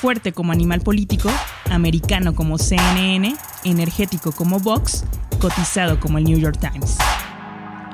Fuerte 0.00 0.32
como 0.32 0.52
animal 0.52 0.82
político, 0.82 1.30
americano 1.70 2.34
como 2.34 2.58
CNN, 2.58 3.34
energético 3.64 4.30
como 4.30 4.60
Vox, 4.60 5.04
cotizado 5.40 5.98
como 6.00 6.18
el 6.18 6.24
New 6.24 6.38
York 6.38 6.58
Times. 6.60 6.98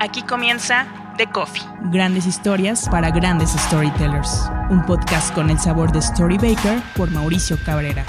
Aquí 0.01 0.21
comienza 0.23 0.85
The 1.17 1.27
Coffee. 1.31 1.63
Grandes 1.93 2.25
historias 2.25 2.89
para 2.89 3.09
grandes 3.09 3.51
storytellers. 3.51 4.43
Un 4.69 4.85
podcast 4.85 5.33
con 5.33 5.49
el 5.49 5.57
sabor 5.57 5.93
de 5.93 5.99
Story 5.99 6.35
Baker 6.35 6.83
por 6.97 7.09
Mauricio 7.09 7.57
Cabrera. 7.65 8.05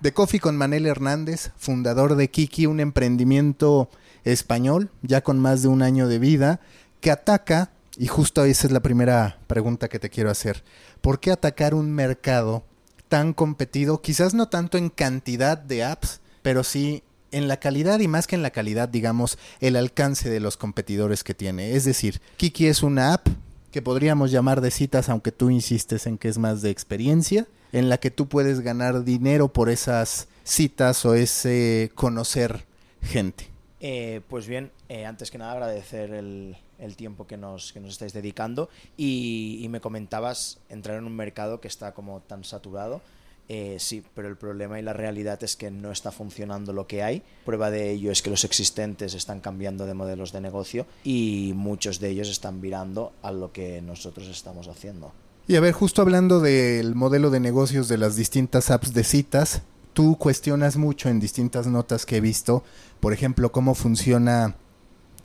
The 0.00 0.12
Coffee 0.14 0.38
con 0.38 0.56
Manel 0.56 0.86
Hernández, 0.86 1.50
fundador 1.56 2.14
de 2.14 2.30
Kiki, 2.30 2.66
un 2.66 2.78
emprendimiento 2.78 3.90
español, 4.22 4.92
ya 5.02 5.22
con 5.22 5.40
más 5.40 5.62
de 5.62 5.68
un 5.68 5.82
año 5.82 6.06
de 6.06 6.20
vida, 6.20 6.60
que 7.00 7.10
ataca, 7.10 7.72
y 7.96 8.06
justo 8.06 8.44
esa 8.44 8.68
es 8.68 8.72
la 8.72 8.78
primera 8.78 9.40
pregunta 9.48 9.88
que 9.88 9.98
te 9.98 10.08
quiero 10.08 10.30
hacer, 10.30 10.62
¿por 11.00 11.18
qué 11.18 11.32
atacar 11.32 11.74
un 11.74 11.90
mercado 11.90 12.67
tan 13.08 13.32
competido? 13.32 14.00
Quizás 14.00 14.34
no 14.34 14.48
tanto 14.48 14.78
en 14.78 14.90
cantidad 14.90 15.58
de 15.58 15.84
apps, 15.84 16.20
pero 16.42 16.64
sí 16.64 17.02
en 17.30 17.48
la 17.48 17.58
calidad 17.58 18.00
y 18.00 18.08
más 18.08 18.26
que 18.26 18.36
en 18.36 18.42
la 18.42 18.50
calidad, 18.50 18.88
digamos, 18.88 19.38
el 19.60 19.76
alcance 19.76 20.30
de 20.30 20.40
los 20.40 20.56
competidores 20.56 21.24
que 21.24 21.34
tiene. 21.34 21.72
Es 21.74 21.84
decir, 21.84 22.20
Kiki 22.36 22.66
es 22.66 22.82
una 22.82 23.14
app 23.14 23.28
que 23.70 23.82
podríamos 23.82 24.30
llamar 24.30 24.60
de 24.60 24.70
citas, 24.70 25.08
aunque 25.08 25.32
tú 25.32 25.50
insistes 25.50 26.06
en 26.06 26.18
que 26.18 26.28
es 26.28 26.38
más 26.38 26.62
de 26.62 26.70
experiencia, 26.70 27.46
en 27.72 27.88
la 27.88 27.98
que 27.98 28.10
tú 28.10 28.28
puedes 28.28 28.60
ganar 28.60 29.04
dinero 29.04 29.52
por 29.52 29.68
esas 29.68 30.28
citas 30.42 31.04
o 31.04 31.14
ese 31.14 31.90
conocer 31.94 32.64
gente. 33.02 33.48
Eh, 33.80 34.22
pues 34.28 34.46
bien, 34.46 34.72
eh, 34.88 35.04
antes 35.04 35.30
que 35.30 35.38
nada 35.38 35.52
agradecer 35.52 36.12
el, 36.12 36.56
tiempo 36.96 37.26
que 37.26 37.36
nos, 37.36 37.72
que 37.72 37.80
nos 37.80 37.92
estáis 37.92 38.12
dedicando 38.12 38.68
y, 38.96 39.58
y, 39.62 39.68
me 39.68 39.80
comentabas 39.80 40.58
entrar 40.68 40.98
en 40.98 41.04
un 41.04 41.16
mercado 41.16 41.60
que 41.60 41.68
está 41.68 41.92
como 41.92 42.20
tan 42.20 42.44
saturado. 42.44 43.00
Eh, 43.48 43.76
sí, 43.78 44.04
pero 44.14 44.28
el 44.28 44.36
problema 44.36 44.78
y 44.78 44.82
la 44.82 44.92
realidad 44.92 45.42
es 45.42 45.56
que 45.56 45.70
no 45.70 45.90
está 45.90 46.12
funcionando 46.12 46.72
lo 46.74 46.86
que 46.86 47.02
hay. 47.02 47.22
Prueba 47.46 47.70
de 47.70 47.90
ello 47.90 48.12
es 48.12 48.20
que 48.20 48.28
los 48.28 48.44
existentes 48.44 49.14
están 49.14 49.40
cambiando 49.40 49.86
de 49.86 49.94
modelos 49.94 50.32
de 50.32 50.42
negocio 50.42 50.86
y 51.02 51.52
muchos 51.54 51.98
de 51.98 52.10
ellos 52.10 52.28
están 52.28 52.60
virando 52.60 53.12
a 53.22 53.32
lo 53.32 53.50
que 53.50 53.80
nosotros 53.80 54.28
estamos 54.28 54.68
haciendo. 54.68 55.12
Y 55.46 55.56
a 55.56 55.60
ver, 55.60 55.72
justo 55.72 56.02
hablando 56.02 56.40
del 56.40 56.94
modelo 56.94 57.30
de 57.30 57.40
negocios 57.40 57.88
de 57.88 57.96
las 57.96 58.16
distintas 58.16 58.70
apps 58.70 58.92
de 58.92 59.02
citas, 59.02 59.62
tú 59.94 60.18
cuestionas 60.18 60.76
mucho 60.76 61.08
en 61.08 61.18
distintas 61.18 61.66
notas 61.66 62.04
que 62.04 62.18
he 62.18 62.20
visto, 62.20 62.62
por 63.00 63.14
ejemplo, 63.14 63.50
cómo 63.50 63.74
funciona 63.74 64.56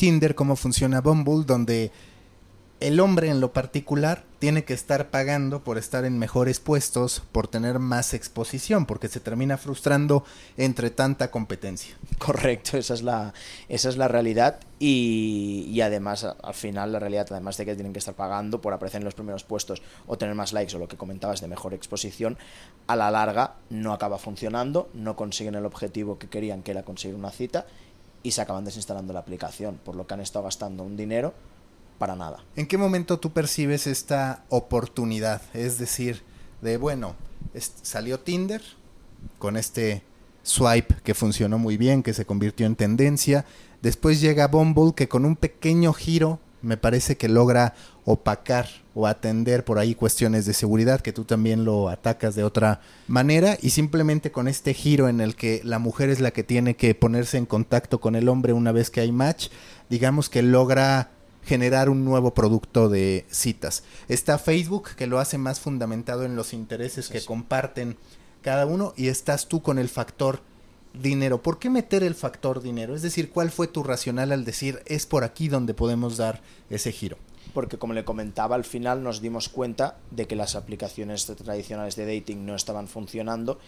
Tinder, 0.04 0.36
cómo 0.36 0.58
funciona 0.58 1.00
Bumble, 1.00 1.46
donde 1.46 1.90
el 2.82 3.00
hombre 3.00 3.30
en 3.30 3.40
lo 3.40 3.54
particular 3.54 4.26
tiene 4.38 4.66
que 4.66 4.74
estar 4.74 5.10
pagando 5.10 5.64
por 5.64 5.78
estar 5.78 6.04
en 6.04 6.20
mejores 6.20 6.60
puestos, 6.60 7.24
por 7.32 7.48
tener 7.48 7.80
más 7.80 8.14
exposición, 8.14 8.86
porque 8.86 9.08
se 9.08 9.22
termina 9.22 9.58
frustrando 9.58 10.26
entre 10.58 10.90
tanta 10.90 11.32
competencia. 11.32 11.96
Correcto, 12.18 12.76
esa 12.76 12.96
es 12.96 13.02
la, 13.02 13.34
esa 13.70 13.88
es 13.88 13.96
la 13.96 14.10
realidad 14.10 14.60
y, 14.78 15.70
y, 15.70 15.80
además 15.80 16.26
al 16.26 16.54
final 16.54 16.92
la 16.92 17.00
realidad, 17.00 17.28
además 17.32 17.56
de 17.56 17.64
que 17.64 17.74
tienen 17.74 17.94
que 17.94 18.00
estar 18.00 18.16
pagando 18.16 18.60
por 18.60 18.74
aparecer 18.74 19.00
en 19.00 19.06
los 19.06 19.16
primeros 19.16 19.46
puestos 19.46 19.82
o 20.06 20.18
tener 20.18 20.36
más 20.36 20.52
likes 20.52 20.76
o 20.76 20.80
lo 20.80 20.90
que 20.90 20.98
comentabas 20.98 21.40
de 21.40 21.48
mejor 21.48 21.74
exposición, 21.74 22.38
a 22.88 22.98
la 22.98 23.10
larga 23.10 23.56
no 23.70 23.94
acaba 23.94 24.18
funcionando, 24.18 24.90
no 24.94 25.16
consiguen 25.16 25.56
el 25.56 25.66
objetivo 25.66 26.20
que 26.20 26.28
querían 26.28 26.62
que 26.62 26.72
era 26.72 26.84
conseguir 26.84 27.16
una 27.16 27.32
cita 27.32 27.66
y 28.24 28.32
se 28.32 28.42
acaban 28.42 28.66
desinstalando 28.66 29.14
la 29.14 29.20
aplicación, 29.20 29.80
por 29.84 29.96
lo 29.96 30.08
que 30.08 30.14
han 30.14 30.22
estado 30.22 30.46
gastando 30.46 30.84
un 30.84 30.98
dinero 30.98 31.34
para 32.00 32.16
nada. 32.16 32.44
¿En 32.56 32.66
qué 32.66 32.78
momento 32.78 33.20
tú 33.20 33.32
percibes 33.32 33.86
esta 33.86 34.44
oportunidad? 34.50 35.42
Es 35.54 35.78
decir, 35.78 36.24
de 36.62 36.78
bueno, 36.78 37.16
salió 37.82 38.20
Tinder 38.20 38.62
con 39.38 39.58
este 39.58 40.04
swipe 40.42 40.96
que 41.04 41.14
funcionó 41.14 41.58
muy 41.58 41.78
bien, 41.78 42.04
que 42.04 42.14
se 42.14 42.26
convirtió 42.26 42.66
en 42.66 42.76
tendencia. 42.76 43.46
Después 43.82 44.22
llega 44.22 44.48
Bumble 44.48 44.94
que 44.96 45.08
con 45.08 45.26
un 45.26 45.36
pequeño 45.36 45.94
giro 45.94 46.40
me 46.62 46.78
parece 46.78 47.18
que 47.18 47.28
logra 47.28 47.76
opacar 48.06 48.68
o 48.96 49.08
atender 49.08 49.64
por 49.66 49.80
ahí 49.80 49.96
cuestiones 49.96 50.46
de 50.46 50.54
seguridad 50.54 51.02
que 51.02 51.14
tú 51.14 51.24
también 51.24 51.66
lo 51.66 51.90
atacas 51.90 52.36
de 52.36 52.44
otra 52.44 52.82
manera 53.08 53.58
y 53.62 53.72
simplemente 53.72 54.32
con 54.32 54.48
este 54.48 54.74
giro 54.74 55.10
en 55.10 55.22
el 55.22 55.36
que 55.36 55.62
la 55.64 55.80
mujer 55.80 56.10
es 56.10 56.20
la 56.20 56.32
que 56.32 56.44
tiene 56.44 56.76
que 56.76 56.94
ponerse 56.96 57.38
en 57.38 57.46
contacto 57.46 58.00
con 58.00 58.16
el 58.16 58.30
hombre 58.30 58.54
una 58.54 58.72
vez 58.72 58.90
que 58.90 59.02
hay 59.02 59.12
match, 59.12 59.48
digamos 59.90 60.30
que 60.30 60.42
logra 60.42 61.12
generar 61.44 61.90
un 61.90 62.06
nuevo 62.06 62.34
producto 62.34 62.90
de 62.90 63.26
citas. 63.30 63.84
Está 64.08 64.38
Facebook, 64.38 64.90
que 64.96 65.08
lo 65.08 65.20
hace 65.20 65.38
más 65.38 65.60
fundamentado 65.60 66.24
en 66.24 66.36
los 66.36 66.54
intereses 66.54 67.10
que 67.10 67.24
comparten 67.24 67.98
cada 68.42 68.66
uno, 68.66 68.94
y 68.98 69.08
estás 69.08 69.48
tú 69.48 69.62
con 69.62 69.80
el 69.80 69.90
factor 69.90 70.42
dinero. 70.94 71.42
¿Por 71.42 71.60
qué 71.60 71.70
meter 71.70 72.04
el 72.04 72.16
factor 72.16 72.62
dinero? 72.62 72.96
Es 72.96 73.02
decir, 73.02 73.30
¿cuál 73.30 73.52
fue 73.52 73.68
tu 73.68 73.84
racional 73.84 74.32
al 74.32 74.46
decir 74.46 74.82
es 74.86 75.06
por 75.06 75.24
aquí 75.24 75.48
donde 75.48 75.74
podemos 75.74 76.18
dar 76.18 76.42
ese 76.70 76.92
giro? 76.92 77.18
Porque 77.54 77.78
como 77.78 77.94
le 77.94 78.06
comentaba, 78.06 78.56
al 78.56 78.64
final 78.64 79.04
nos 79.04 79.22
dimos 79.22 79.50
cuenta 79.50 79.98
de 80.12 80.28
que 80.28 80.36
las 80.36 80.56
aplicaciones 80.56 81.26
tradicionales 81.26 81.96
de 81.96 82.06
dating 82.06 82.46
no 82.46 82.56
estaban 82.56 82.88
funcionando 82.88 83.60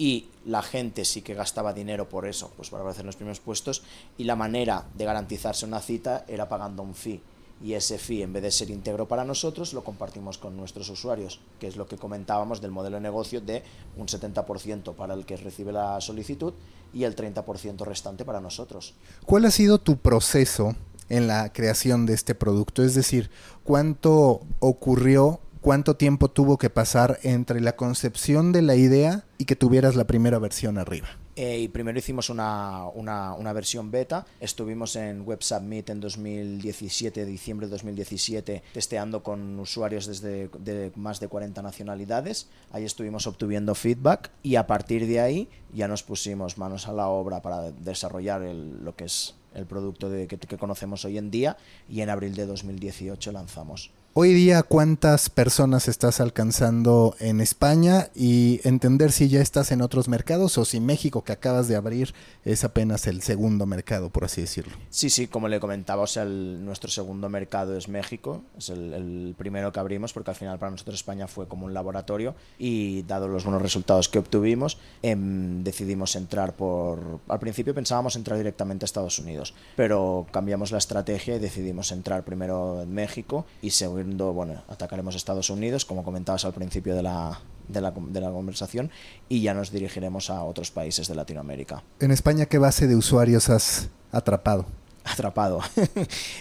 y 0.00 0.28
la 0.46 0.62
gente 0.62 1.04
sí 1.04 1.20
que 1.20 1.34
gastaba 1.34 1.74
dinero 1.74 2.08
por 2.08 2.26
eso, 2.26 2.50
pues 2.56 2.70
para 2.70 2.82
aparecer 2.82 3.02
en 3.02 3.08
los 3.08 3.16
primeros 3.16 3.40
puestos, 3.40 3.82
y 4.16 4.24
la 4.24 4.34
manera 4.34 4.86
de 4.94 5.04
garantizarse 5.04 5.66
una 5.66 5.80
cita 5.80 6.24
era 6.26 6.48
pagando 6.48 6.82
un 6.82 6.94
fee. 6.94 7.20
Y 7.62 7.74
ese 7.74 7.98
fee, 7.98 8.22
en 8.22 8.32
vez 8.32 8.42
de 8.42 8.50
ser 8.50 8.70
íntegro 8.70 9.06
para 9.06 9.26
nosotros, 9.26 9.74
lo 9.74 9.84
compartimos 9.84 10.38
con 10.38 10.56
nuestros 10.56 10.88
usuarios, 10.88 11.40
que 11.58 11.66
es 11.66 11.76
lo 11.76 11.86
que 11.86 11.98
comentábamos 11.98 12.62
del 12.62 12.70
modelo 12.70 12.96
de 12.96 13.02
negocio 13.02 13.42
de 13.42 13.62
un 13.98 14.06
70% 14.06 14.94
para 14.94 15.12
el 15.12 15.26
que 15.26 15.36
recibe 15.36 15.70
la 15.70 16.00
solicitud 16.00 16.54
y 16.94 17.04
el 17.04 17.14
30% 17.14 17.84
restante 17.84 18.24
para 18.24 18.40
nosotros. 18.40 18.94
¿Cuál 19.26 19.44
ha 19.44 19.50
sido 19.50 19.76
tu 19.76 19.98
proceso 19.98 20.74
en 21.10 21.26
la 21.26 21.52
creación 21.52 22.06
de 22.06 22.14
este 22.14 22.34
producto? 22.34 22.82
Es 22.82 22.94
decir, 22.94 23.30
¿cuánto 23.62 24.40
ocurrió 24.60 25.40
cuánto 25.60 25.96
tiempo 25.96 26.28
tuvo 26.28 26.58
que 26.58 26.70
pasar 26.70 27.18
entre 27.22 27.60
la 27.60 27.76
concepción 27.76 28.52
de 28.52 28.62
la 28.62 28.76
idea 28.76 29.24
y 29.38 29.44
que 29.44 29.56
tuvieras 29.56 29.96
la 29.96 30.06
primera 30.06 30.38
versión 30.38 30.78
arriba. 30.78 31.08
Eh, 31.36 31.60
y 31.60 31.68
primero 31.68 31.98
hicimos 31.98 32.28
una, 32.28 32.86
una, 32.88 33.52
versión 33.52 33.90
beta, 33.90 34.26
estuvimos 34.40 34.96
en 34.96 35.22
Web 35.22 35.42
Submit 35.42 35.88
en 35.88 36.00
2017, 36.00 37.24
diciembre 37.24 37.66
de 37.66 37.70
2017, 37.70 38.62
testeando 38.74 39.22
con 39.22 39.58
usuarios 39.58 40.06
desde 40.06 40.48
de 40.58 40.92
más 40.96 41.20
de 41.20 41.28
40 41.28 41.62
nacionalidades, 41.62 42.48
ahí 42.72 42.84
estuvimos 42.84 43.26
obteniendo 43.26 43.74
feedback 43.74 44.30
y 44.42 44.56
a 44.56 44.66
partir 44.66 45.06
de 45.06 45.20
ahí 45.20 45.48
ya 45.72 45.88
nos 45.88 46.02
pusimos 46.02 46.58
manos 46.58 46.88
a 46.88 46.92
la 46.92 47.08
obra 47.08 47.40
para 47.40 47.70
desarrollar 47.70 48.42
lo 48.42 48.94
que 48.94 49.04
es 49.04 49.34
el 49.54 49.66
producto 49.66 50.10
de, 50.10 50.26
que, 50.26 50.38
que 50.38 50.58
conocemos 50.58 51.04
hoy 51.04 51.18
en 51.18 51.30
día 51.30 51.56
y 51.88 52.00
en 52.00 52.10
abril 52.10 52.34
de 52.34 52.46
2018 52.46 53.32
lanzamos. 53.32 53.90
Hoy 54.12 54.32
día, 54.32 54.64
¿cuántas 54.64 55.30
personas 55.30 55.86
estás 55.86 56.18
alcanzando 56.18 57.14
en 57.20 57.40
España? 57.40 58.08
Y 58.12 58.60
entender 58.64 59.12
si 59.12 59.28
ya 59.28 59.40
estás 59.40 59.70
en 59.70 59.82
otros 59.82 60.08
mercados 60.08 60.58
o 60.58 60.64
si 60.64 60.80
México 60.80 61.22
que 61.22 61.30
acabas 61.30 61.68
de 61.68 61.76
abrir 61.76 62.12
es 62.44 62.64
apenas 62.64 63.06
el 63.06 63.22
segundo 63.22 63.66
mercado, 63.66 64.10
por 64.10 64.24
así 64.24 64.40
decirlo. 64.40 64.72
Sí, 64.88 65.10
sí, 65.10 65.28
como 65.28 65.46
le 65.46 65.60
comentaba, 65.60 66.06
nuestro 66.24 66.90
segundo 66.90 67.28
mercado 67.28 67.76
es 67.76 67.88
México, 67.88 68.42
es 68.58 68.70
el, 68.70 69.36
primero 69.38 69.70
que 69.70 69.78
abrimos 69.78 70.12
porque 70.12 70.32
al 70.32 70.36
final 70.36 70.58
para 70.58 70.72
nosotros 70.72 70.96
España 70.96 71.28
fue 71.28 71.46
como 71.46 71.66
un 71.66 71.72
laboratorio 71.72 72.34
y 72.58 73.02
dado 73.02 73.28
los 73.28 73.44
buenos 73.44 73.62
resultados 73.62 74.08
que 74.08 74.18
obtuvimos, 74.18 74.78
em, 75.02 75.62
decidimos 75.62 76.16
entrar 76.16 76.56
por... 76.56 77.20
Al 77.28 77.38
principio 77.38 77.76
pensábamos 77.76 78.16
entrar 78.16 78.38
directamente 78.38 78.84
a 78.84 78.86
Estados 78.86 79.20
Unidos, 79.20 79.54
pero 79.76 80.26
cambiamos 80.32 80.72
la 80.72 80.78
estrategia 80.78 81.36
y 81.36 81.38
decidimos 81.38 81.92
entrar 81.92 82.24
primero 82.24 82.82
en 82.82 82.92
México 82.92 83.46
y 83.62 83.70
seguir 83.70 83.99
bueno, 84.04 84.62
atacaremos 84.68 85.14
Estados 85.14 85.50
Unidos, 85.50 85.84
como 85.84 86.04
comentabas 86.04 86.44
al 86.44 86.52
principio 86.52 86.94
de 86.94 87.02
la, 87.02 87.40
de 87.68 87.80
la, 87.80 87.92
de 87.96 88.20
la, 88.20 88.30
conversación, 88.30 88.90
y 89.28 89.42
ya 89.42 89.54
nos 89.54 89.70
dirigiremos 89.70 90.30
a 90.30 90.42
otros 90.44 90.70
países 90.70 91.08
de 91.08 91.14
Latinoamérica. 91.14 91.82
¿En 92.00 92.10
España 92.10 92.46
qué 92.46 92.58
base 92.58 92.86
de 92.86 92.96
usuarios 92.96 93.48
has 93.48 93.88
atrapado? 94.12 94.66
Atrapado. 95.04 95.60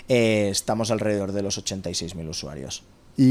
Eh, 0.08 0.50
estamos 0.50 0.90
alrededor 0.90 1.32
de 1.32 1.44
los 1.44 1.64
86.000 1.64 2.30
usuarios 2.30 2.84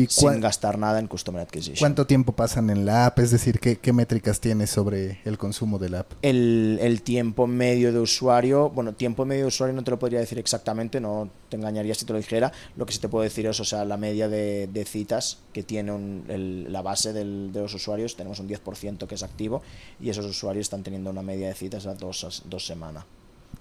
sin 0.09 0.41
gastar 0.41 0.79
nada 0.79 0.99
en 0.99 1.07
Customer 1.07 1.43
Acquisition. 1.43 1.79
¿Cuánto 1.79 2.07
tiempo 2.07 2.33
pasan 2.33 2.71
en 2.71 2.85
la 2.85 3.07
app? 3.07 3.19
Es 3.21 3.31
decir, 3.31 3.59
¿qué, 3.59 3.77
qué 3.77 3.93
métricas 3.93 4.41
tienes 4.41 4.71
sobre 4.71 5.21
el 5.25 5.39
consumo 5.39 5.79
de 5.79 5.89
la 5.89 6.01
app? 6.01 6.13
El, 6.23 6.79
el, 6.83 7.03
tiempo 7.03 7.47
medio 7.47 7.93
de 7.93 7.99
usuario, 7.99 8.71
bueno, 8.71 8.93
tiempo 8.95 9.25
medio 9.25 9.43
de 9.43 9.49
usuario 9.49 9.75
no 9.75 9.83
te 9.83 9.91
lo 9.91 9.99
podría 9.99 10.21
decir 10.21 10.39
exactamente, 10.39 11.01
no 11.01 11.31
te 11.49 11.57
engañaría 11.57 11.95
si 11.95 12.05
te 12.05 12.13
lo 12.13 12.19
dijera. 12.19 12.53
Lo 12.77 12.87
que 12.87 12.93
sí 12.93 12.99
te 12.99 13.09
puedo 13.09 13.23
decir 13.23 13.47
es, 13.47 13.59
o 13.61 13.65
sea, 13.65 13.85
la 13.85 13.97
media 13.97 14.29
de, 14.29 14.67
de 14.67 14.85
citas 14.85 15.39
que 15.53 15.63
tiene 15.63 15.93
el, 16.29 16.73
la 16.73 16.83
base 16.83 17.13
del, 17.13 17.53
de 17.53 17.61
los 17.61 17.75
usuarios, 17.75 18.17
tenemos 18.17 18.41
un 18.41 18.49
10% 18.49 19.07
que 19.07 19.15
es 19.15 19.23
activo 19.23 19.63
y 20.01 20.11
esos 20.11 20.27
usuarios 20.27 20.67
están 20.67 20.83
teniendo 20.83 21.11
una 21.11 21.23
media 21.23 21.49
de 21.49 21.55
citas 21.55 21.87
a 21.87 21.95
dos, 21.95 22.43
dos 22.47 22.67
semanas. 22.67 23.05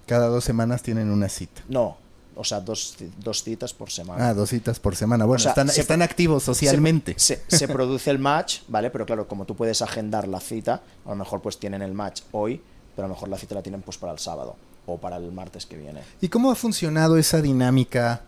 Cada 0.06 0.28
dos 0.28 0.44
semanas 0.44 0.82
tienen 0.82 1.10
una 1.10 1.28
cita. 1.28 1.62
No, 1.68 1.96
o 2.38 2.44
sea, 2.44 2.60
dos, 2.60 2.96
dos 3.18 3.42
citas 3.42 3.74
por 3.74 3.90
semana. 3.90 4.28
Ah, 4.28 4.34
dos 4.34 4.50
citas 4.50 4.78
por 4.78 4.94
semana. 4.94 5.24
Bueno, 5.24 5.44
están, 5.44 5.68
están 5.68 6.02
activos 6.02 6.44
socialmente. 6.44 7.14
Se, 7.18 7.42
se, 7.48 7.66
produce 7.66 8.10
el 8.10 8.20
match, 8.20 8.60
¿vale? 8.68 8.90
Pero 8.90 9.04
claro, 9.04 9.26
como 9.26 9.44
tú 9.44 9.56
puedes 9.56 9.82
agendar 9.82 10.28
la 10.28 10.38
cita, 10.38 10.82
a 11.04 11.08
lo 11.10 11.16
mejor 11.16 11.42
pues 11.42 11.58
tienen 11.58 11.82
el 11.82 11.92
match 11.94 12.22
hoy, 12.30 12.60
pero 12.94 13.06
a 13.06 13.08
lo 13.08 13.14
mejor 13.14 13.28
la 13.28 13.38
cita 13.38 13.56
la 13.56 13.62
tienen 13.62 13.82
pues 13.82 13.98
para 13.98 14.12
el 14.12 14.20
sábado 14.20 14.54
o 14.86 14.98
para 14.98 15.16
el 15.16 15.32
martes 15.32 15.66
que 15.66 15.76
viene. 15.76 16.00
¿Y 16.20 16.28
cómo 16.28 16.52
ha 16.52 16.54
funcionado 16.54 17.18
esa 17.18 17.42
dinámica 17.42 18.22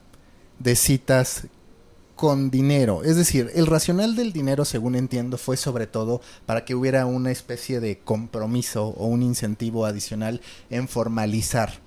de 0.58 0.76
citas 0.76 1.44
con 2.16 2.50
dinero. 2.50 3.02
Es 3.02 3.16
decir, 3.16 3.50
el 3.54 3.66
racional 3.66 4.14
del 4.14 4.34
dinero, 4.34 4.66
según 4.66 4.94
entiendo, 4.94 5.38
fue 5.38 5.56
sobre 5.56 5.86
todo 5.86 6.20
para 6.44 6.66
que 6.66 6.74
hubiera 6.74 7.06
una 7.06 7.30
especie 7.30 7.80
de 7.80 7.98
compromiso 7.98 8.88
o 8.88 9.06
un 9.06 9.22
incentivo 9.22 9.86
adicional 9.86 10.42
en 10.68 10.86
formalizar 10.86 11.78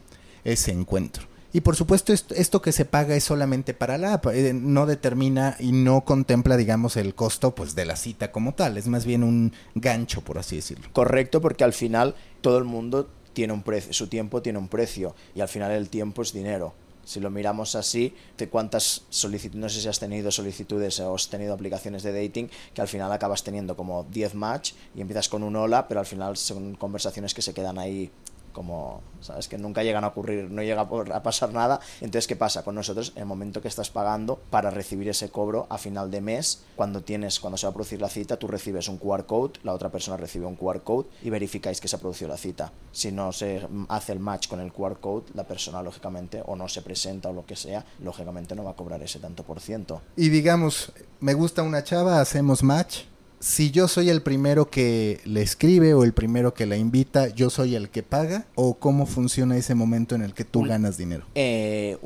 ese 0.43 0.71
encuentro. 0.71 1.27
Y 1.55 1.61
por 1.61 1.75
supuesto 1.75 2.11
esto, 2.13 2.61
que 2.63 2.71
se 2.71 2.83
paga 2.83 3.15
es 3.15 3.23
solamente 3.23 3.75
para 3.75 3.99
la 3.99 4.15
app, 4.15 4.25
eh, 4.27 4.53
no 4.53 4.87
determina 4.87 5.55
y 5.59 5.71
no 5.71 6.03
contempla, 6.03 6.57
digamos, 6.57 6.97
el 6.97 7.13
costo 7.13 7.53
pues 7.53 7.75
de 7.75 7.85
la 7.85 7.95
cita 7.95 8.31
como 8.31 8.55
tal, 8.55 8.75
es 8.75 8.87
más 8.87 9.05
bien 9.05 9.23
un 9.23 9.53
gancho, 9.75 10.21
por 10.21 10.39
así 10.39 10.55
decirlo. 10.55 10.89
Correcto, 10.93 11.41
porque 11.41 11.63
al 11.63 11.73
final 11.73 12.15
todo 12.41 12.57
el 12.57 12.63
mundo 12.63 13.07
tiene 13.33 13.53
un 13.53 13.61
precio, 13.61 13.93
su 13.93 14.07
tiempo 14.07 14.41
tiene 14.41 14.57
un 14.57 14.67
precio 14.67 15.15
y 15.35 15.41
al 15.41 15.47
final 15.47 15.71
el 15.71 15.89
tiempo 15.89 16.23
es 16.23 16.33
dinero. 16.33 16.73
Si 17.05 17.19
lo 17.19 17.29
miramos 17.29 17.75
así, 17.75 18.15
de 18.37 18.47
cuántas 18.49 19.03
solicitudes, 19.09 19.61
no 19.61 19.69
sé 19.69 19.81
si 19.81 19.87
has 19.89 19.99
tenido 19.99 20.31
solicitudes 20.31 20.99
o 21.01 21.13
has 21.13 21.29
tenido 21.29 21.53
aplicaciones 21.53 22.01
de 22.01 22.13
dating, 22.13 22.49
que 22.73 22.81
al 22.81 22.87
final 22.87 23.11
acabas 23.11 23.43
teniendo 23.43 23.75
como 23.75 24.05
10 24.05 24.35
match 24.35 24.71
y 24.95 25.01
empiezas 25.01 25.29
con 25.29 25.43
un 25.43 25.55
hola, 25.55 25.87
pero 25.87 25.99
al 25.99 26.05
final 26.05 26.37
son 26.37 26.75
conversaciones 26.75 27.33
que 27.33 27.41
se 27.41 27.53
quedan 27.53 27.77
ahí 27.77 28.09
como, 28.53 29.01
¿sabes? 29.19 29.47
Que 29.47 29.57
nunca 29.57 29.83
llegan 29.83 30.03
a 30.03 30.07
ocurrir, 30.07 30.49
no 30.49 30.61
llega 30.63 30.81
a 30.81 31.23
pasar 31.23 31.51
nada. 31.51 31.79
Entonces, 31.99 32.27
¿qué 32.27 32.35
pasa 32.35 32.63
con 32.63 32.75
nosotros? 32.75 33.11
En 33.15 33.23
el 33.23 33.27
momento 33.27 33.61
que 33.61 33.67
estás 33.67 33.89
pagando 33.89 34.39
para 34.49 34.69
recibir 34.69 35.09
ese 35.09 35.29
cobro 35.29 35.67
a 35.69 35.77
final 35.77 36.11
de 36.11 36.21
mes, 36.21 36.63
cuando 36.75 37.01
tienes, 37.01 37.39
cuando 37.39 37.57
se 37.57 37.65
va 37.65 37.71
a 37.71 37.73
producir 37.73 37.99
la 37.99 38.09
cita, 38.09 38.37
tú 38.37 38.47
recibes 38.47 38.87
un 38.87 38.97
QR 38.97 39.25
code, 39.25 39.59
la 39.63 39.73
otra 39.73 39.89
persona 39.89 40.15
recibe 40.17 40.45
un 40.45 40.55
QR 40.55 40.81
code 40.81 41.07
y 41.21 41.29
verificáis 41.29 41.81
que 41.81 41.87
se 41.87 41.95
ha 41.95 41.99
producido 41.99 42.29
la 42.29 42.37
cita. 42.37 42.71
Si 42.91 43.11
no 43.11 43.31
se 43.31 43.67
hace 43.89 44.13
el 44.13 44.19
match 44.19 44.47
con 44.47 44.59
el 44.59 44.71
QR 44.71 44.99
code, 44.99 45.25
la 45.33 45.45
persona, 45.45 45.81
lógicamente, 45.81 46.41
o 46.45 46.55
no 46.55 46.69
se 46.69 46.81
presenta 46.81 47.29
o 47.29 47.33
lo 47.33 47.45
que 47.45 47.55
sea, 47.55 47.83
lógicamente 47.99 48.55
no 48.55 48.63
va 48.63 48.71
a 48.71 48.75
cobrar 48.75 49.01
ese 49.01 49.19
tanto 49.19 49.43
por 49.43 49.59
ciento. 49.59 50.01
Y 50.15 50.29
digamos, 50.29 50.91
me 51.19 51.33
gusta 51.33 51.63
una 51.63 51.83
chava, 51.83 52.21
hacemos 52.21 52.63
match 52.63 53.03
si 53.43 53.71
yo 53.71 53.89
soy 53.89 54.09
el 54.09 54.21
primero 54.21 54.69
que 54.69 55.19
le 55.25 55.41
escribe 55.41 55.93
o 55.93 56.05
el 56.05 56.13
primero 56.13 56.53
que 56.53 56.65
la 56.65 56.77
invita, 56.77 57.27
yo 57.27 57.49
soy 57.49 57.75
el 57.75 57.89
que 57.89 58.01
paga 58.01 58.45
o 58.55 58.75
cómo 58.75 59.05
funciona 59.05 59.57
ese 59.57 59.75
momento 59.75 60.15
en 60.15 60.21
el 60.21 60.33
que 60.33 60.45
tú 60.45 60.63
ganas 60.63 60.95
dinero? 60.95 61.25
Eh, 61.35 61.97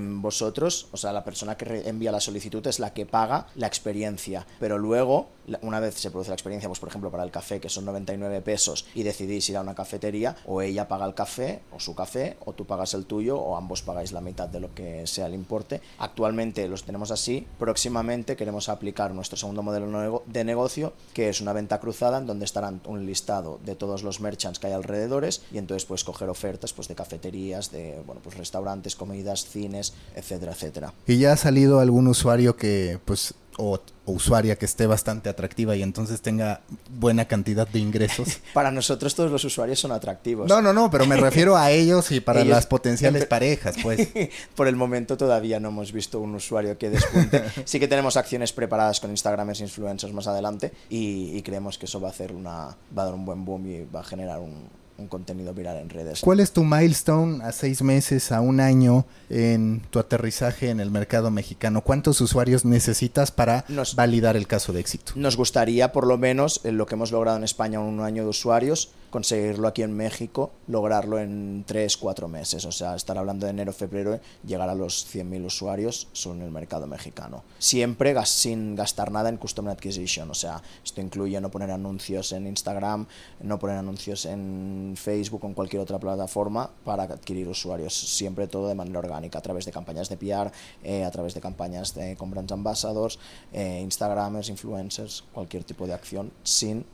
vosotros, 0.00 0.88
o 0.90 0.96
sea, 0.96 1.12
la 1.12 1.22
persona 1.22 1.56
que 1.56 1.88
envía 1.88 2.10
la 2.10 2.18
solicitud 2.18 2.66
es 2.66 2.80
la 2.80 2.92
que 2.92 3.06
paga 3.06 3.46
la 3.54 3.68
experiencia, 3.68 4.48
pero 4.58 4.76
luego, 4.76 5.28
una 5.62 5.78
vez 5.78 5.94
se 5.94 6.10
produce 6.10 6.30
la 6.30 6.34
experiencia, 6.34 6.68
pues 6.68 6.80
por 6.80 6.88
ejemplo 6.88 7.08
para 7.08 7.22
el 7.22 7.30
café, 7.30 7.60
que 7.60 7.68
son 7.68 7.84
99 7.84 8.40
pesos, 8.40 8.84
y 8.96 9.04
decidís 9.04 9.48
ir 9.50 9.56
a 9.56 9.60
una 9.60 9.76
cafetería, 9.76 10.34
o 10.44 10.60
ella 10.60 10.88
paga 10.88 11.06
el 11.06 11.14
café, 11.14 11.60
o 11.70 11.78
su 11.78 11.94
café, 11.94 12.36
o 12.44 12.52
tú 12.52 12.66
pagas 12.66 12.94
el 12.94 13.06
tuyo, 13.06 13.38
o 13.38 13.56
ambos 13.56 13.82
pagáis 13.82 14.10
la 14.10 14.20
mitad 14.20 14.48
de 14.48 14.58
lo 14.58 14.74
que 14.74 15.06
sea 15.06 15.26
el 15.26 15.34
importe. 15.34 15.80
Actualmente 15.98 16.66
los 16.66 16.82
tenemos 16.82 17.12
así, 17.12 17.46
próximamente 17.60 18.34
queremos 18.34 18.68
aplicar 18.68 19.14
nuestro 19.14 19.38
segundo 19.38 19.62
modelo 19.62 20.24
de 20.26 20.42
negocio 20.42 20.63
que 21.12 21.28
es 21.28 21.40
una 21.40 21.52
venta 21.52 21.80
cruzada 21.80 22.18
en 22.18 22.26
donde 22.26 22.44
estarán 22.44 22.80
un 22.86 23.06
listado 23.06 23.60
de 23.64 23.74
todos 23.74 24.02
los 24.02 24.20
merchants 24.20 24.58
que 24.58 24.68
hay 24.68 24.72
alrededores 24.72 25.42
y 25.52 25.58
entonces 25.58 25.84
puedes 25.84 26.04
coger 26.04 26.28
ofertas 26.28 26.72
pues 26.72 26.88
de 26.88 26.94
cafeterías, 26.94 27.70
de 27.70 28.00
bueno, 28.06 28.20
pues 28.22 28.36
restaurantes, 28.36 28.96
comidas, 28.96 29.46
cines, 29.46 29.92
etcétera, 30.14 30.52
etcétera. 30.52 30.92
¿Y 31.06 31.18
ya 31.18 31.32
ha 31.32 31.36
salido 31.36 31.80
algún 31.80 32.08
usuario 32.08 32.56
que 32.56 32.98
pues 33.04 33.34
o, 33.58 33.80
usuaria 34.06 34.56
que 34.56 34.66
esté 34.66 34.86
bastante 34.86 35.28
atractiva 35.28 35.76
y 35.76 35.82
entonces 35.82 36.20
tenga 36.20 36.60
buena 36.90 37.24
cantidad 37.26 37.66
de 37.66 37.78
ingresos. 37.78 38.40
Para 38.54 38.70
nosotros 38.70 39.14
todos 39.14 39.30
los 39.30 39.44
usuarios 39.44 39.80
son 39.80 39.92
atractivos. 39.92 40.48
No, 40.48 40.60
no, 40.60 40.72
no, 40.72 40.90
pero 40.90 41.06
me 41.06 41.16
refiero 41.16 41.56
a 41.56 41.70
ellos 41.70 42.10
y 42.12 42.20
para 42.20 42.44
las 42.44 42.66
potenciales 42.66 43.26
parejas, 43.26 43.76
pues. 43.82 44.08
Por 44.54 44.68
el 44.68 44.76
momento 44.76 45.16
todavía 45.16 45.58
no 45.60 45.68
hemos 45.68 45.92
visto 45.92 46.20
un 46.20 46.34
usuario 46.34 46.76
que 46.76 46.90
despunte. 46.90 47.44
Sí 47.64 47.80
que 47.80 47.88
tenemos 47.88 48.16
acciones 48.16 48.52
preparadas 48.52 49.00
con 49.00 49.10
Instagramers 49.10 49.60
influencers 49.60 50.12
más 50.12 50.26
adelante 50.26 50.72
y, 50.90 51.36
y 51.36 51.42
creemos 51.42 51.78
que 51.78 51.86
eso 51.86 52.00
va 52.00 52.08
a 52.08 52.10
hacer 52.10 52.32
una 52.32 52.76
va 52.96 53.02
a 53.02 53.04
dar 53.06 53.14
un 53.14 53.24
buen 53.24 53.44
boom 53.44 53.66
y 53.66 53.84
va 53.84 54.00
a 54.00 54.04
generar 54.04 54.40
un, 54.40 54.68
un 54.98 55.08
contenido 55.08 55.52
viral 55.54 55.78
en 55.78 55.90
redes. 55.90 56.20
¿Cuál 56.20 56.40
es 56.40 56.52
tu 56.52 56.64
milestone 56.64 57.42
a 57.44 57.52
seis 57.52 57.82
meses, 57.82 58.32
a 58.32 58.40
un 58.40 58.60
año 58.60 59.06
en 59.28 59.80
tu 59.90 59.98
aterrizaje 59.98 60.70
en 60.70 60.80
el 60.80 60.90
mercado 60.90 61.30
mexicano? 61.30 61.82
¿Cuántos 61.82 62.20
usuarios 62.20 62.64
necesitas 62.64 63.30
para 63.30 63.64
validar 63.96 64.36
el 64.36 64.46
caso 64.46 64.72
de 64.72 64.80
éxito? 64.80 65.12
Nos 65.16 65.36
gustaría, 65.36 65.92
por 65.92 66.06
lo 66.06 66.18
menos, 66.18 66.60
lo 66.64 66.86
que 66.86 66.94
hemos 66.94 67.12
logrado 67.12 67.36
en 67.36 67.44
España, 67.44 67.80
un 67.80 68.00
año 68.00 68.22
de 68.22 68.28
usuarios, 68.28 68.90
conseguirlo 69.14 69.68
aquí 69.68 69.82
en 69.82 69.96
México, 69.96 70.50
lograrlo 70.66 71.20
en 71.20 71.62
3, 71.68 71.96
4 71.98 72.26
meses. 72.26 72.64
O 72.64 72.72
sea, 72.72 72.96
estar 72.96 73.16
hablando 73.16 73.46
de 73.46 73.50
enero, 73.50 73.72
febrero, 73.72 74.18
llegar 74.44 74.68
a 74.68 74.74
los 74.74 75.06
100.000 75.06 75.46
usuarios 75.46 76.08
solo 76.10 76.40
en 76.40 76.42
el 76.42 76.50
mercado 76.50 76.88
mexicano. 76.88 77.44
Siempre 77.60 78.12
sin 78.24 78.74
gastar 78.74 79.12
nada 79.12 79.28
en 79.28 79.36
Customer 79.36 79.72
Acquisition. 79.72 80.28
O 80.32 80.34
sea, 80.34 80.60
esto 80.84 81.00
incluye 81.00 81.40
no 81.40 81.48
poner 81.48 81.70
anuncios 81.70 82.32
en 82.32 82.48
Instagram, 82.48 83.06
no 83.40 83.56
poner 83.60 83.76
anuncios 83.76 84.26
en 84.26 84.94
Facebook 84.96 85.44
o 85.44 85.46
en 85.46 85.54
cualquier 85.54 85.82
otra 85.82 86.00
plataforma 86.00 86.68
para 86.84 87.04
adquirir 87.04 87.46
usuarios. 87.46 87.94
Siempre 87.94 88.48
todo 88.48 88.66
de 88.66 88.74
manera 88.74 88.98
orgánica, 88.98 89.38
a 89.38 89.42
través 89.42 89.64
de 89.64 89.70
campañas 89.70 90.08
de 90.08 90.16
PR, 90.16 90.50
eh, 90.82 91.04
a 91.04 91.10
través 91.12 91.34
de 91.34 91.40
campañas 91.40 91.94
de, 91.94 92.16
con 92.16 92.34
ambassadors, 92.36 93.20
eh, 93.52 93.78
Instagramers, 93.80 94.48
influencers, 94.48 95.22
cualquier 95.32 95.62
tipo 95.62 95.86
de 95.86 95.94
acción 95.94 96.32
sin 96.42 96.84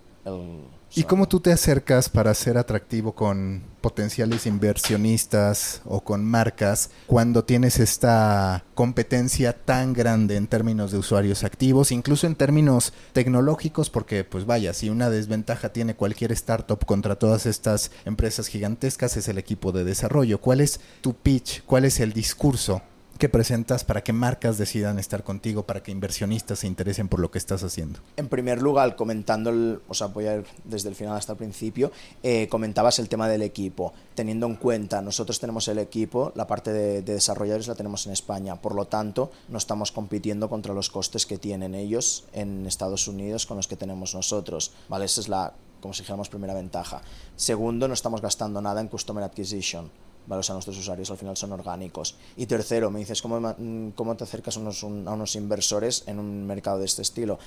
¿Y 0.93 1.05
cómo 1.05 1.29
tú 1.29 1.39
te 1.39 1.53
acercas 1.53 2.09
para 2.09 2.35
ser 2.35 2.59
atractivo 2.59 3.15
con 3.15 3.63
potenciales 3.81 4.45
inversionistas 4.47 5.83
o 5.85 6.01
con 6.01 6.25
marcas 6.25 6.91
cuando 7.07 7.45
tienes 7.45 7.79
esta 7.79 8.65
competencia 8.75 9.53
tan 9.53 9.93
grande 9.93 10.37
en 10.37 10.49
términos 10.49 10.91
de 10.91 10.99
usuarios 10.99 11.45
activos, 11.45 11.93
incluso 11.93 12.27
en 12.27 12.35
términos 12.35 12.93
tecnológicos? 13.13 13.89
Porque, 13.89 14.25
pues 14.25 14.47
vaya, 14.47 14.75
si 14.75 14.91
una 14.91 15.11
desventaja 15.11 15.73
tiene 15.73 15.95
cualquier 15.95 16.33
startup 16.33 16.85
contra 16.85 17.17
todas 17.17 17.47
estas 17.47 17.93
empresas 18.05 18.49
gigantescas 18.49 19.17
es 19.17 19.29
el 19.29 19.39
equipo 19.39 19.71
de 19.71 19.85
desarrollo. 19.85 20.41
¿Cuál 20.41 20.61
es 20.61 20.81
tu 21.03 21.15
pitch? 21.15 21.63
¿Cuál 21.67 21.85
es 21.85 22.01
el 22.01 22.13
discurso 22.13 22.83
que 23.21 23.29
presentas 23.29 23.85
para 23.85 24.03
que 24.03 24.15
marcas 24.15 24.57
decidan 24.57 24.99
estar 24.99 25.23
contigo, 25.23 25.65
para 25.65 25.83
que 25.83 25.93
inversionistas 25.93 26.61
se 26.61 26.67
interesen 26.67 27.07
por 27.07 27.21
lo 27.21 27.31
que 27.31 27.37
estás 27.37 27.63
haciendo? 27.63 28.01
En 28.17 28.29
primer 28.29 28.63
lugar, 28.63 28.97
comentando, 28.97 29.51
el, 29.51 29.81
o 29.89 29.95
sea, 29.95 30.07
voy 30.07 30.27
a 30.27 30.37
ir 30.37 30.47
desde 30.65 30.89
el 30.89 30.95
final 30.95 31.15
hasta 31.15 31.33
el 31.33 31.39
principio, 31.39 31.93
eh, 32.23 32.49
comentabas 32.49 32.99
el 32.99 33.11
tema 33.11 33.29
del 33.29 33.43
equipo. 33.43 33.93
Teniendo 34.15 34.47
en 34.47 34.57
cuenta, 34.57 35.03
nosotros 35.03 35.39
tenemos 35.39 35.69
el 35.69 35.79
equipo, 35.79 36.33
la 36.35 36.47
parte 36.47 36.73
de, 36.73 37.03
desarrolladores 37.03 37.69
la 37.69 37.75
tenemos 37.75 38.07
en 38.07 38.13
España, 38.15 38.57
por 38.57 38.75
lo 38.75 38.87
tanto, 38.87 39.31
no 39.51 39.59
estamos 39.59 39.93
compitiendo 39.93 40.49
contra 40.49 40.73
los 40.73 40.89
costes 40.89 41.27
que 41.27 41.37
tienen 41.37 41.75
ellos 41.75 42.25
en 42.33 42.67
Estados 42.67 43.07
Unidos 43.07 43.45
con 43.45 43.59
los 43.59 43.69
que 43.69 43.77
tenemos 43.77 44.15
nosotros. 44.15 44.73
¿vale? 44.89 45.05
Esa 45.05 45.21
es 45.21 45.29
la, 45.29 45.53
como 45.83 45.93
dijéramos, 45.93 46.31
primera 46.31 46.55
ventaja. 46.55 47.03
Segundo, 47.37 47.87
no 47.87 47.93
estamos 47.93 48.23
gastando 48.23 48.63
nada 48.63 48.81
en 48.81 48.89
Customer 48.89 49.23
Acquisition 49.23 49.91
¿vale? 50.31 50.45
O 50.49 50.53
nuestros 50.53 50.79
usuarios 50.79 51.11
al 51.11 51.19
final 51.19 51.37
son 51.37 51.51
orgánicos. 51.53 52.15
Y 52.37 52.47
tercero, 52.47 52.91
me 52.91 53.01
dices, 53.01 53.21
¿cómo, 53.21 53.41
mm, 53.41 53.91
cómo 53.97 54.17
te 54.17 54.23
acercas 54.23 54.57
unos, 54.57 54.83
a 54.85 54.87
unos 54.87 55.35
inversores 55.35 56.05
en 56.07 56.21
un 56.21 56.47
mercado 56.47 56.79
de 56.79 56.85
este 56.87 57.03
estilo? 57.03 57.39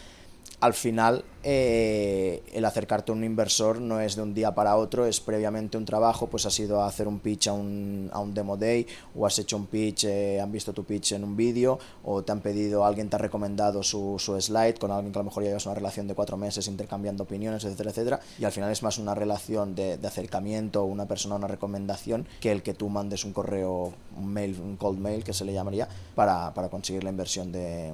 Al 0.64 0.74
final 0.74 1.26
eh, 1.44 2.42
el 2.54 2.64
acercarte 2.64 3.12
a 3.12 3.16
un 3.16 3.26
inversor 3.26 3.82
no 3.82 4.00
es 4.00 4.16
de 4.16 4.22
un 4.22 4.34
día 4.34 4.56
para 4.56 4.78
otro, 4.78 5.06
es 5.06 5.20
previamente 5.20 5.78
un 5.78 5.84
trabajo, 5.84 6.28
pues 6.28 6.46
has 6.46 6.58
ido 6.58 6.82
a 6.82 6.88
hacer 6.88 7.06
un 7.06 7.20
pitch 7.20 7.50
a 7.50 7.54
un, 7.54 8.10
a 8.14 8.20
un 8.20 8.34
demo 8.34 8.56
day 8.56 8.88
o 9.14 9.26
has 9.26 9.38
hecho 9.40 9.58
un 9.58 9.66
pitch, 9.66 10.06
eh, 10.06 10.40
han 10.40 10.54
visto 10.54 10.72
tu 10.72 10.86
pitch 10.86 11.12
en 11.12 11.26
un 11.26 11.36
vídeo 11.36 11.80
o 12.06 12.24
te 12.24 12.32
han 12.32 12.40
pedido, 12.40 12.86
alguien 12.86 13.10
te 13.10 13.18
ha 13.18 13.20
recomendado 13.20 13.84
su, 13.84 14.16
su, 14.20 14.40
slide 14.40 14.76
con 14.76 14.90
alguien 14.90 15.12
que 15.12 15.20
a 15.20 15.24
lo 15.24 15.26
mejor 15.26 15.44
ya 15.44 15.50
llevas 15.50 15.66
una 15.66 15.76
relación 15.76 16.08
de 16.08 16.16
cuatro 16.16 16.38
meses 16.38 16.66
intercambiando 16.70 17.24
opiniones, 17.24 17.66
etcétera, 17.66 17.90
etcétera, 17.90 18.20
y 18.40 18.46
al 18.46 18.54
final 18.54 18.72
es 18.72 18.82
más 18.84 18.98
una 18.98 19.14
relación 19.14 19.76
de, 19.76 19.98
de 19.98 20.08
acercamiento, 20.08 20.86
una 20.86 21.10
persona, 21.10 21.36
una 21.36 21.48
recomendación, 21.48 22.26
que 22.40 22.54
el 22.54 22.64
que 22.64 22.74
tú 22.74 22.88
mandes 22.88 23.26
un 23.26 23.34
correo, 23.34 23.94
un 24.16 24.28
mail, 24.32 24.58
un 24.62 24.78
cold 24.78 24.98
mail 24.98 25.26
que 25.26 25.34
se 25.34 25.44
le 25.44 25.52
llamaría, 25.52 25.90
para, 26.16 26.54
para 26.54 26.70
conseguir 26.70 27.04
la 27.04 27.10
inversión 27.10 27.52
de 27.52 27.92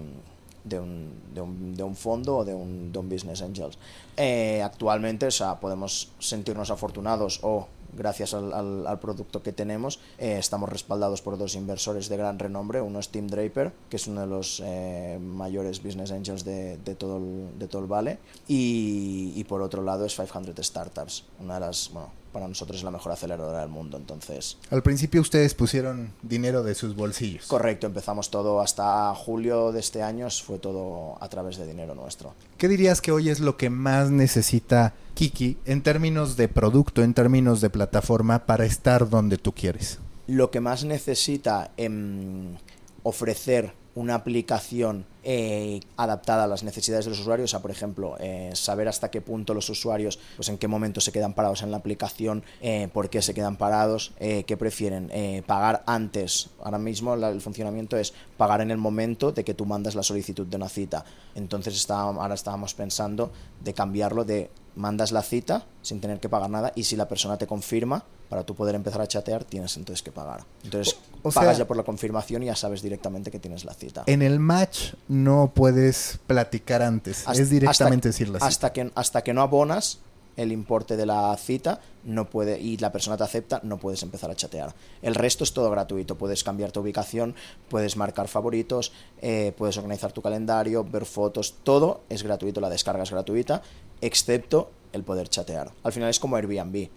de 0.64 0.80
un, 0.80 1.14
de 1.34 1.42
un, 1.42 1.76
de 1.76 1.84
un 1.84 1.96
fondo 1.96 2.38
o 2.38 2.46
de 2.46 2.54
un, 2.54 2.92
de 2.92 3.00
un 3.00 3.10
business 3.10 3.42
angels. 3.42 3.78
Eh, 4.18 4.62
actualmente, 4.64 5.28
o 5.28 5.32
sea, 5.32 5.60
podemos 5.60 6.12
sentirnos 6.20 6.72
afortunados 6.72 7.40
o 7.44 7.68
gracias 7.94 8.34
al, 8.34 9.00
producto 9.00 9.42
que 9.42 9.52
tenemos. 9.52 10.00
Eh, 10.18 10.38
estamos 10.38 10.70
respaldados 10.70 11.22
por 11.22 11.38
dos 11.38 11.56
inversores 11.56 12.10
de 12.10 12.18
gran 12.18 12.40
renombre. 12.40 12.82
Uno 12.82 13.00
es 13.00 13.10
Tim 13.10 13.28
Draper, 13.28 13.72
que 13.90 13.98
es 13.98 14.08
uno 14.08 14.22
de 14.22 14.28
los 14.28 14.62
eh, 14.66 15.18
mayores 15.22 15.82
business 15.82 16.12
angels 16.12 16.44
de, 16.44 16.78
todo 16.98 17.18
el, 17.18 17.58
de 17.58 17.68
todo 17.68 17.82
el 17.82 17.88
Vale. 17.88 18.20
Y, 18.48 19.34
y, 19.36 19.44
por 19.46 19.62
otro 19.62 19.84
lado 19.84 20.06
es 20.06 20.16
500 20.16 20.66
Startups, 20.66 21.26
una 21.40 21.56
de 21.56 21.60
las, 21.62 21.90
bueno, 21.92 22.19
para 22.32 22.48
nosotros 22.48 22.78
es 22.78 22.84
la 22.84 22.92
mejor 22.92 23.12
aceleradora 23.12 23.62
del 23.62 23.70
mundo. 23.70 23.98
Entonces, 23.98 24.58
al 24.70 24.84
principio 24.84 25.22
ustedes 25.22 25.54
pusieron 25.54 26.14
dinero 26.22 26.64
de 26.64 26.76
sus 26.76 26.96
bolsillos. 26.96 27.48
Correcto, 27.48 27.88
empezamos 27.88 28.30
todo 28.30 28.62
hasta 28.62 29.14
julio 29.16 29.72
de 29.72 29.80
este 29.80 30.04
año, 30.04 30.30
fue 30.30 30.60
todo 30.60 31.18
a 31.20 31.30
través 31.30 31.58
de 31.58 31.66
dinero 31.66 31.96
nuestro. 31.96 32.34
¿Qué 32.58 32.68
dirías 32.68 33.02
que 33.02 33.12
hoy 33.12 33.30
es 33.30 33.40
lo 33.40 33.58
que 33.58 33.70
más 33.70 34.12
necesita 34.12 34.94
Kiki 35.14 35.58
en 35.66 35.82
términos 35.82 36.38
de 36.38 36.48
producto, 36.48 37.04
en 37.04 37.14
términos 37.14 37.62
de 37.62 37.70
plataforma 37.70 38.46
para 38.46 38.66
estar 38.66 39.10
donde 39.10 39.38
tú 39.38 39.54
quieres? 39.54 40.00
Lo 40.28 40.52
que 40.52 40.60
más 40.60 40.84
necesita 40.84 41.72
en 41.78 42.60
ofrecer 43.04 43.74
una 43.96 44.16
aplicación 44.16 45.06
eh, 45.24 45.82
adaptada 45.98 46.46
a 46.46 46.48
las 46.48 46.64
necesidades 46.64 47.06
de 47.06 47.12
los 47.12 47.20
usuarios, 47.20 47.50
o 47.50 47.52
sea, 47.52 47.62
por 47.62 47.72
ejemplo, 47.72 48.16
eh, 48.20 48.52
saber 48.54 48.88
hasta 48.88 49.12
qué 49.12 49.20
punto 49.20 49.54
los 49.54 49.70
usuarios, 49.70 50.20
pues 50.38 50.48
en 50.48 50.58
qué 50.58 50.68
momento 50.68 51.02
se 51.02 51.12
quedan 51.12 51.34
parados 51.34 51.64
en 51.64 51.72
la 51.72 51.78
aplicación, 51.78 52.44
eh, 52.62 52.88
por 52.94 53.10
qué 53.10 53.22
se 53.22 53.34
quedan 53.34 53.58
parados, 53.58 54.14
qué 54.20 54.58
prefieren, 54.58 55.12
pagar 55.46 55.84
antes. 55.86 56.50
Ahora 56.64 56.78
mismo 56.78 57.14
el 57.14 57.42
funcionamiento 57.42 57.98
es 57.98 58.14
pagar 58.38 58.62
en 58.62 58.72
el 58.72 58.78
momento 58.78 59.32
de 59.32 59.44
que 59.44 59.54
tú 59.54 59.66
mandas 59.66 59.96
la 59.96 60.04
solicitud 60.04 60.48
de 60.48 60.56
una 60.56 60.70
cita. 60.70 61.04
Entonces 61.36 61.90
ahora 61.90 62.36
estábamos 62.36 62.74
pensando 62.74 63.32
de 63.62 63.74
cambiarlo 63.74 64.24
de 64.24 64.50
mandas 64.76 65.12
la 65.12 65.24
cita 65.24 65.66
sin 65.82 66.00
tener 66.00 66.20
que 66.20 66.30
pagar 66.30 66.50
nada 66.50 66.72
y 66.76 66.84
si 66.84 66.96
la 66.96 67.08
persona 67.08 67.38
te 67.38 67.48
confirma, 67.48 68.06
para 68.30 68.44
tú 68.44 68.56
poder 68.56 68.76
empezar 68.76 69.02
a 69.02 69.08
chatear 69.08 69.44
tienes 69.44 69.76
entonces 69.76 70.04
que 70.04 70.12
pagar. 70.12 70.46
Entonces 70.64 70.96
pagas 71.34 71.58
ya 71.58 71.68
por 71.68 71.76
la 71.76 71.84
confirmación 71.84 72.44
y 72.44 72.46
ya 72.46 72.56
sabes 72.56 72.82
directamente 72.82 73.32
que 73.32 73.40
tienes 73.40 73.66
la 73.66 73.74
cita. 73.74 74.04
En 74.06 74.22
el 74.22 74.40
match 74.40 74.94
no 75.08 75.52
puedes 75.54 76.20
platicar 76.28 76.82
antes, 76.82 77.26
es 77.28 77.50
directamente 77.50 78.10
decir 78.10 78.30
la 78.30 78.40
cita. 78.40 78.48
Hasta 78.48 78.72
que, 78.72 78.92
hasta 78.96 79.24
que 79.24 79.34
no 79.34 79.42
abonas 79.42 80.00
el 80.38 80.54
importe 80.54 80.96
de 80.96 81.06
la 81.06 81.36
cita 81.36 81.82
no 82.06 82.30
puede 82.30 82.60
y 82.62 82.78
la 82.78 82.94
persona 82.94 83.18
te 83.18 83.26
acepta, 83.26 83.60
no 83.64 83.78
puedes 83.78 84.04
empezar 84.04 84.32
a 84.32 84.36
chatear. 84.36 84.74
El 85.02 85.16
resto 85.16 85.44
es 85.44 85.52
todo 85.52 85.70
gratuito. 85.70 86.18
Puedes 86.18 86.46
cambiar 86.46 86.72
tu 86.72 86.80
ubicación, 86.80 87.36
puedes 87.68 87.98
marcar 87.98 88.30
favoritos, 88.30 88.94
eh, 89.22 89.54
puedes 89.58 89.76
organizar 89.76 90.14
tu 90.14 90.22
calendario, 90.22 90.86
ver 90.86 91.06
fotos, 91.06 91.56
todo 91.64 92.04
es 92.08 92.24
gratuito. 92.24 92.62
La 92.62 92.70
descarga 92.70 93.04
es 93.04 93.12
gratuita, 93.12 93.62
excepto 94.00 94.72
el 94.94 95.04
poder 95.04 95.28
chatear. 95.28 95.72
Al 95.84 95.92
final 95.92 96.10
es 96.10 96.20
como 96.20 96.38
Airbnb 96.38 96.90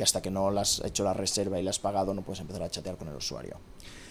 que 0.00 0.04
hasta 0.04 0.22
que 0.22 0.30
no 0.30 0.48
has 0.58 0.80
hecho 0.82 1.04
la 1.04 1.12
reserva 1.12 1.60
y 1.60 1.62
le 1.62 1.68
has 1.68 1.78
pagado 1.78 2.14
no 2.14 2.22
puedes 2.22 2.40
empezar 2.40 2.62
a 2.62 2.70
chatear 2.70 2.96
con 2.96 3.08
el 3.08 3.16
usuario, 3.16 3.58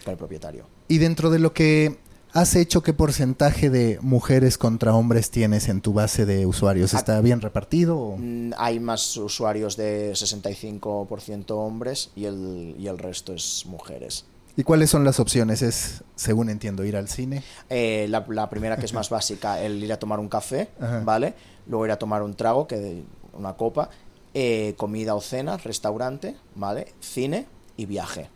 con 0.03 0.11
el 0.11 0.19
propietario. 0.19 0.65
Y 0.87 0.99
dentro 0.99 1.31
de 1.31 1.39
lo 1.39 1.51
que 1.51 1.97
has 2.31 2.55
hecho, 2.55 2.83
¿qué 2.83 2.93
porcentaje 2.93 3.71
de 3.71 3.97
mujeres 4.03 4.59
contra 4.59 4.93
hombres 4.93 5.31
tienes 5.31 5.67
en 5.67 5.81
tu 5.81 5.93
base 5.93 6.27
de 6.27 6.45
usuarios? 6.45 6.93
¿Está 6.93 7.19
bien 7.21 7.41
repartido? 7.41 8.17
Mm, 8.19 8.51
hay 8.59 8.79
más 8.79 9.17
usuarios 9.17 9.77
de 9.77 10.11
65% 10.11 11.49
hombres 11.55 12.11
y 12.15 12.25
el, 12.25 12.75
y 12.77 12.85
el 12.85 12.99
resto 12.99 13.33
es 13.33 13.65
mujeres. 13.65 14.25
¿Y 14.55 14.63
cuáles 14.63 14.91
son 14.91 15.03
las 15.03 15.19
opciones? 15.19 15.63
Es, 15.63 16.03
según 16.15 16.51
entiendo, 16.51 16.83
ir 16.83 16.97
al 16.97 17.09
cine. 17.09 17.41
Eh, 17.67 18.05
la, 18.09 18.47
primera 18.47 18.77
que 18.77 18.85
es 18.85 18.93
más 18.93 19.09
básica, 19.09 19.59
el 19.59 19.83
ir 19.83 19.91
a 19.91 19.97
tomar 19.97 20.19
un 20.19 20.29
café, 20.29 20.69
¿vale? 21.03 21.33
Luego 21.65 21.87
ir 21.87 21.91
a 21.91 21.97
tomar 21.97 22.21
un 22.21 22.35
trago, 22.35 22.67
que 22.67 23.01
una 23.33 23.53
copa, 23.53 23.89
eh, 24.33 24.73
comida 24.77 25.15
o 25.15 25.21
cena, 25.21 25.57
restaurante, 25.57 26.35
¿vale? 26.55 26.93
Cine 26.99 27.47
y 27.77 27.85
viaje. 27.85 28.29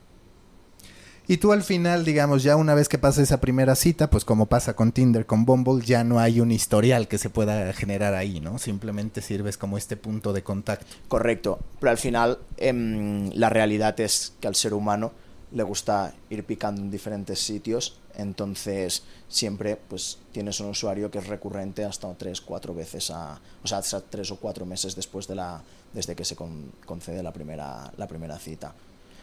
Y 1.25 1.37
tú 1.37 1.53
al 1.53 1.63
final, 1.63 2.03
digamos, 2.03 2.43
ya 2.43 2.57
una 2.57 2.75
vez 2.75 2.89
que 2.89 2.97
pasa 2.97 3.21
esa 3.21 3.39
primera 3.39 3.75
cita, 3.75 4.09
pues 4.09 4.25
como 4.25 4.47
pasa 4.47 4.75
con 4.75 4.91
Tinder, 4.91 5.25
con 5.25 5.45
Bumble, 5.45 5.83
ya 5.85 6.03
no 6.03 6.19
hay 6.19 6.41
un 6.41 6.51
historial 6.51 7.07
que 7.07 7.17
se 7.17 7.29
pueda 7.29 7.71
generar 7.71 8.13
ahí, 8.13 8.41
¿no? 8.41 8.59
Simplemente 8.59 9.21
sirves 9.21 9.57
como 9.57 9.77
este 9.77 9.95
punto 9.95 10.33
de 10.33 10.43
contacto. 10.43 10.85
Correcto, 11.07 11.59
pero 11.79 11.91
al 11.91 11.97
final 11.97 12.39
em, 12.57 13.29
la 13.33 13.49
realidad 13.49 13.97
es 14.01 14.33
que 14.41 14.47
al 14.47 14.55
ser 14.55 14.73
humano 14.73 15.13
le 15.53 15.63
gusta 15.63 16.13
ir 16.29 16.43
picando 16.43 16.81
en 16.81 16.91
diferentes 16.91 17.39
sitios, 17.39 18.01
entonces 18.15 19.03
siempre 19.27 19.75
pues 19.75 20.19
tienes 20.31 20.59
un 20.59 20.69
usuario 20.69 21.09
que 21.09 21.19
es 21.19 21.27
recurrente 21.27 21.83
hasta 21.83 22.13
tres, 22.15 22.41
cuatro 22.41 22.73
veces 22.73 23.09
a, 23.11 23.39
o 23.63 23.67
sea, 23.67 23.79
hasta 23.79 24.01
tres 24.01 24.31
o 24.31 24.37
cuatro 24.37 24.65
meses 24.65 24.95
después 24.95 25.27
de 25.27 25.35
la, 25.35 25.61
desde 25.93 26.15
que 26.15 26.25
se 26.25 26.35
concede 26.35 27.23
la 27.23 27.33
primera, 27.33 27.91
la 27.97 28.07
primera 28.07 28.37
cita. 28.39 28.73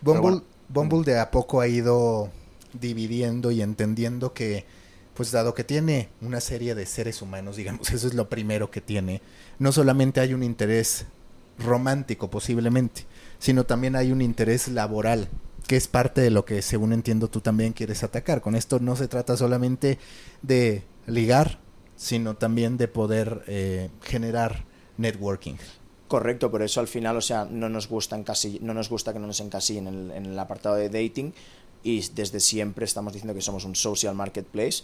Bumble, 0.02 1.04
de 1.04 1.18
a 1.18 1.30
poco 1.30 1.60
ha 1.60 1.68
ido 1.68 2.30
dividiendo 2.72 3.50
y 3.50 3.62
entendiendo 3.62 4.32
que, 4.32 4.64
pues 5.14 5.32
dado 5.32 5.54
que 5.54 5.64
tiene 5.64 6.08
una 6.20 6.40
serie 6.40 6.74
de 6.74 6.86
seres 6.86 7.22
humanos, 7.22 7.56
digamos, 7.56 7.90
eso 7.90 8.06
es 8.06 8.14
lo 8.14 8.28
primero 8.28 8.70
que 8.70 8.80
tiene, 8.80 9.20
no 9.58 9.72
solamente 9.72 10.20
hay 10.20 10.32
un 10.32 10.42
interés 10.42 11.06
romántico 11.58 12.30
posiblemente, 12.30 13.04
sino 13.38 13.64
también 13.64 13.96
hay 13.96 14.12
un 14.12 14.22
interés 14.22 14.68
laboral 14.68 15.28
que 15.66 15.76
es 15.76 15.88
parte 15.88 16.20
de 16.20 16.30
lo 16.30 16.44
que, 16.44 16.62
según 16.62 16.92
entiendo, 16.92 17.28
tú 17.28 17.40
también 17.40 17.72
quieres 17.72 18.02
atacar. 18.02 18.40
Con 18.40 18.56
esto 18.56 18.78
no 18.80 18.96
se 18.96 19.08
trata 19.08 19.36
solamente 19.36 19.98
de 20.42 20.84
ligar, 21.06 21.58
sino 21.96 22.36
también 22.36 22.76
de 22.76 22.88
poder 22.88 23.44
eh, 23.46 23.90
generar 24.02 24.64
networking. 24.96 25.56
Correcto, 26.08 26.50
por 26.50 26.62
eso 26.62 26.80
al 26.80 26.88
final, 26.88 27.16
o 27.16 27.20
sea, 27.20 27.44
no 27.44 27.68
nos 27.68 27.88
gusta, 27.88 28.20
no 28.60 28.74
nos 28.74 28.88
gusta 28.88 29.12
que 29.12 29.18
no 29.20 29.28
nos 29.28 29.40
encasillen 29.40 29.86
en 29.86 29.94
el, 29.94 30.10
en 30.10 30.26
el 30.26 30.38
apartado 30.38 30.74
de 30.74 30.88
dating 30.88 31.32
y 31.84 32.04
desde 32.14 32.40
siempre 32.40 32.84
estamos 32.84 33.12
diciendo 33.12 33.32
que 33.34 33.40
somos 33.40 33.64
un 33.64 33.76
social 33.76 34.14
marketplace 34.14 34.82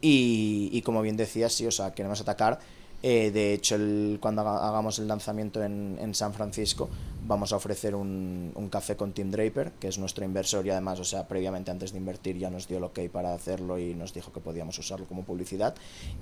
y, 0.00 0.70
y 0.72 0.82
como 0.82 1.00
bien 1.00 1.16
decías, 1.16 1.52
sí, 1.52 1.66
o 1.66 1.70
sea, 1.70 1.94
queremos 1.94 2.20
atacar 2.20 2.58
eh, 3.06 3.30
de 3.30 3.52
hecho, 3.52 3.76
cuando 4.18 4.40
hagamos 4.48 4.98
el 4.98 5.06
lanzamiento 5.06 5.62
en, 5.62 6.14
San 6.14 6.32
Francisco, 6.32 6.88
vamos 7.26 7.52
a 7.52 7.56
ofrecer 7.56 7.94
un, 7.94 8.68
café 8.72 8.96
con 8.96 9.12
Tim 9.12 9.30
Draper, 9.30 9.72
que 9.72 9.88
es 9.88 9.98
nuestro 9.98 10.24
inversor 10.24 10.64
y 10.64 10.70
además, 10.70 11.00
o 11.00 11.04
sea, 11.04 11.28
previamente 11.28 11.70
antes 11.70 11.92
de 11.92 11.98
invertir 11.98 12.38
ya 12.38 12.48
nos 12.48 12.66
dio 12.66 12.78
el 12.78 12.84
ok 12.84 13.00
para 13.12 13.34
hacerlo 13.34 13.78
y 13.78 13.92
nos 13.92 14.14
dijo 14.14 14.32
que 14.32 14.40
podíamos 14.40 14.78
usarlo 14.78 15.04
como 15.04 15.22
publicidad. 15.22 15.74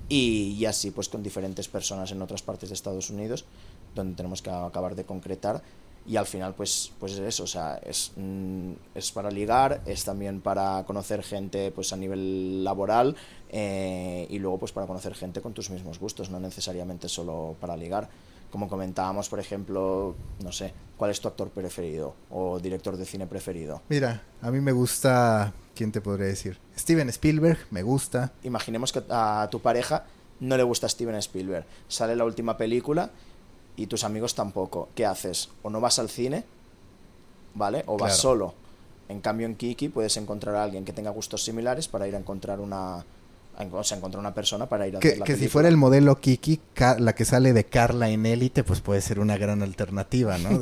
Y, 0.09 0.57
y 0.59 0.67
así, 0.67 0.91
pues 0.91 1.09
con 1.09 1.23
diferentes 1.23 1.69
personas 1.69 2.11
en 2.11 2.21
otras 2.21 2.43
partes 2.43 2.71
de 2.71 2.75
Estados 2.75 3.11
Unidos, 3.11 3.45
donde 3.95 4.17
tenemos 4.17 4.43
que 4.43 4.51
acabar 4.51 4.97
de 4.97 5.05
concretar 5.05 5.63
y 6.07 6.17
al 6.17 6.27
final 6.27 6.55
pues 6.55 6.93
pues 6.99 7.13
es 7.13 7.21
eso 7.21 7.45
o 7.45 7.47
sea 7.47 7.77
es, 7.77 8.13
mm, 8.17 8.73
es 8.95 9.13
para 9.13 9.31
ligar 9.31 9.83
es 9.87 10.05
también 10.05 10.41
para 10.41 10.85
conocer 10.85 11.23
gente 11.23 11.71
pues 11.71 11.93
a 11.93 11.97
nivel 11.97 12.65
laboral 12.65 13.17
eh, 13.55 14.27
y 14.31 14.39
luego 14.39 14.59
pues 14.59 14.73
para 14.73 14.87
conocer 14.87 15.15
gente 15.15 15.43
con 15.43 15.53
tus 15.53 15.69
mismos 15.69 15.99
gustos, 15.99 16.31
no 16.31 16.41
necesariamente 16.41 17.09
solo 17.09 17.55
para 17.61 17.77
ligar. 17.77 18.09
Como 18.51 18.69
comentábamos, 18.69 19.29
por 19.29 19.39
ejemplo, 19.39 20.15
no 20.43 20.53
sé, 20.53 20.73
¿cuál 20.97 21.11
es 21.11 21.21
tu 21.21 21.29
actor 21.29 21.51
preferido 21.51 22.15
o 22.31 22.59
director 22.59 22.97
de 22.97 23.05
cine 23.05 23.27
preferido? 23.27 23.83
Mira, 23.89 24.23
a 24.41 24.51
mí 24.51 24.61
me 24.61 24.73
gusta, 24.73 25.53
¿quién 25.75 25.93
te 25.93 26.01
podría 26.01 26.27
decir? 26.27 26.59
Steven 26.77 27.09
Spielberg, 27.11 27.59
me 27.71 27.83
gusta. 27.83 28.33
Imaginemos 28.43 28.93
que 28.93 29.03
a 29.09 29.49
tu 29.51 29.61
pareja 29.61 30.07
no 30.41 30.57
le 30.57 30.63
gusta 30.63 30.89
Steven 30.89 31.15
Spielberg. 31.17 31.67
Sale 31.89 32.17
la 32.17 32.25
última 32.25 32.57
película 32.57 33.11
y 33.77 33.87
tus 33.87 34.05
amigos 34.05 34.35
tampoco. 34.35 34.89
¿Qué 34.95 35.07
haces? 35.07 35.49
O 35.63 35.71
no 35.71 35.81
vas 35.81 35.99
al 35.99 36.09
cine, 36.09 36.45
¿vale? 37.55 37.85
O 37.87 37.97
vas 37.97 38.17
solo. 38.17 38.55
En 39.09 39.21
cambio, 39.21 39.47
en 39.47 39.57
Kiki 39.57 39.89
puedes 39.89 40.17
encontrar 40.17 40.55
a 40.57 40.65
alguien 40.65 40.85
que 40.85 40.93
tenga 40.93 41.11
gustos 41.11 41.45
similares 41.45 41.89
para 41.89 42.09
ir 42.09 42.15
a 42.15 42.19
encontrar 42.19 42.61
una, 42.61 43.05
o 43.71 43.85
sea, 43.85 43.99
encontrar 43.99 44.21
una 44.21 44.35
persona 44.35 44.67
para 44.69 44.87
ir 44.87 44.97
a 44.97 45.01
que, 45.01 45.19
Que 45.21 45.37
si 45.37 45.49
fuera 45.49 45.69
el 45.69 45.77
modelo 45.77 46.19
Kiki, 46.19 46.61
la 46.99 47.15
que 47.15 47.25
sale 47.25 47.53
de 47.53 47.65
Carla 47.65 48.09
en 48.09 48.25
Élite, 48.27 48.65
pues 48.65 48.81
puede 48.81 49.01
ser 49.01 49.21
una 49.21 49.37
gran 49.37 49.63
alternativa, 49.63 50.39
¿no? 50.39 50.61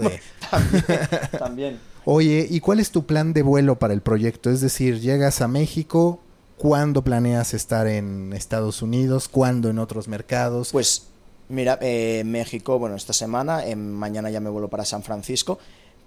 también, 1.38 1.78
Oye, 2.04 2.46
¿y 2.48 2.60
cuál 2.60 2.80
es 2.80 2.90
tu 2.90 3.04
plan 3.04 3.32
de 3.32 3.42
vuelo 3.42 3.78
para 3.78 3.92
el 3.92 4.00
proyecto? 4.00 4.50
Es 4.50 4.60
decir, 4.60 5.00
llegas 5.00 5.42
a 5.42 5.48
México, 5.48 6.20
¿cuándo 6.56 7.02
planeas 7.02 7.52
estar 7.54 7.86
en 7.86 8.32
Estados 8.32 8.82
Unidos? 8.82 9.28
¿Cuándo 9.28 9.68
en 9.68 9.78
otros 9.78 10.08
mercados? 10.08 10.70
Pues 10.72 11.09
mira, 11.50 11.78
eh, 11.82 12.22
México, 12.24 12.78
bueno, 12.78 12.96
esta 12.96 13.12
semana, 13.12 13.62
mañana 13.76 14.30
ya 14.30 14.40
me 14.40 14.50
vuelo 14.50 14.68
para 14.68 14.84
San 14.84 15.02
Francisco 15.02 15.58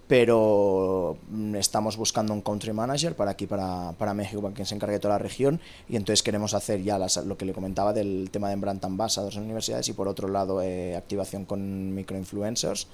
pero 0.07 1.17
mm, 1.29 1.55
estamos 1.55 1.97
buscando 1.97 2.33
un 2.33 2.41
country 2.41 2.73
manager 2.73 3.15
para 3.15 3.31
aquí, 3.31 3.47
para, 3.47 3.93
para 3.97 4.13
México, 4.13 4.41
para 4.41 4.53
que 4.53 4.65
se 4.65 4.75
encargue 4.75 4.93
de 4.93 4.99
toda 4.99 5.15
la 5.15 5.19
región, 5.19 5.59
y 5.87 5.95
entonces 5.95 6.23
queremos 6.23 6.53
hacer 6.53 6.81
ya 6.83 6.99
lo 7.25 7.37
que 7.37 7.45
le 7.45 7.53
comentaba 7.53 7.93
del 7.93 8.29
tema 8.31 8.49
de 8.49 8.55
Brand 8.55 8.83
Ambassadors 8.83 9.35
en 9.37 9.43
universidades 9.43 9.87
y 9.89 9.93
por 9.93 10.07
otro 10.07 10.27
lado 10.27 10.61
eh, 10.61 10.95
activación 10.95 11.45
con 11.45 11.93
microinfluencers. 11.95 12.87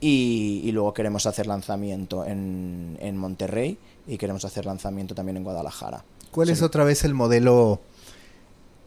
Y, 0.00 0.60
y, 0.62 0.70
luego 0.70 0.94
queremos 0.94 1.26
hacer 1.26 1.48
lanzamiento 1.48 2.24
en, 2.24 2.96
en, 3.00 3.16
Monterrey 3.16 3.78
y 4.06 4.16
queremos 4.16 4.44
hacer 4.44 4.64
lanzamiento 4.64 5.12
también 5.12 5.38
en 5.38 5.42
Guadalajara. 5.42 6.04
¿Cuál 6.30 6.50
es 6.50 6.62
otra 6.62 6.84
vez 6.84 7.02
el 7.02 7.14
modelo 7.14 7.80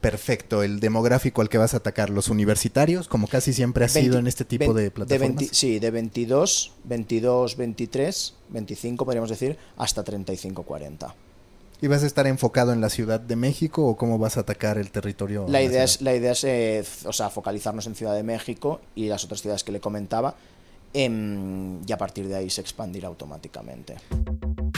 perfecto, 0.01 0.63
el 0.63 0.79
demográfico 0.79 1.41
al 1.41 1.49
que 1.49 1.57
vas 1.57 1.73
a 1.73 1.77
atacar, 1.77 2.09
los 2.09 2.29
universitarios, 2.29 3.07
como 3.07 3.27
casi 3.27 3.53
siempre 3.53 3.85
ha 3.85 3.87
sido 3.87 4.17
en 4.17 4.27
este 4.27 4.43
tipo 4.43 4.73
de 4.73 4.91
plataformas. 4.91 5.49
sí, 5.51 5.79
de 5.79 5.91
22, 5.91 6.73
22, 6.83 7.55
23, 7.55 8.33
25 8.49 9.05
podríamos 9.05 9.29
decir, 9.29 9.57
hasta 9.77 10.03
35, 10.03 10.63
40. 10.63 11.15
¿Y 11.83 11.87
vas 11.87 12.03
a 12.03 12.07
estar 12.07 12.27
enfocado 12.27 12.73
en 12.73 12.81
la 12.81 12.89
Ciudad 12.89 13.19
de 13.19 13.35
México 13.35 13.87
o 13.87 13.95
cómo 13.95 14.19
vas 14.19 14.37
a 14.37 14.41
atacar 14.41 14.77
el 14.77 14.91
territorio? 14.91 15.45
La 15.47 15.61
idea 15.61 15.83
es, 15.83 16.01
la 16.01 16.13
idea 16.13 16.33
es 16.33 16.43
eh, 16.43 16.83
o 17.05 17.13
sea, 17.13 17.29
focalizarnos 17.29 17.87
en 17.87 17.95
Ciudad 17.95 18.13
de 18.13 18.23
México 18.23 18.81
y 18.95 19.07
las 19.07 19.23
otras 19.23 19.41
ciudades 19.41 19.63
que 19.63 19.71
le 19.71 19.79
comentaba 19.79 20.35
em, 20.93 21.79
y 21.87 21.91
a 21.91 21.97
partir 21.97 22.27
de 22.27 22.35
ahí 22.35 22.49
se 22.49 22.61
expandirá 22.61 23.07
automáticamente. 23.07 23.95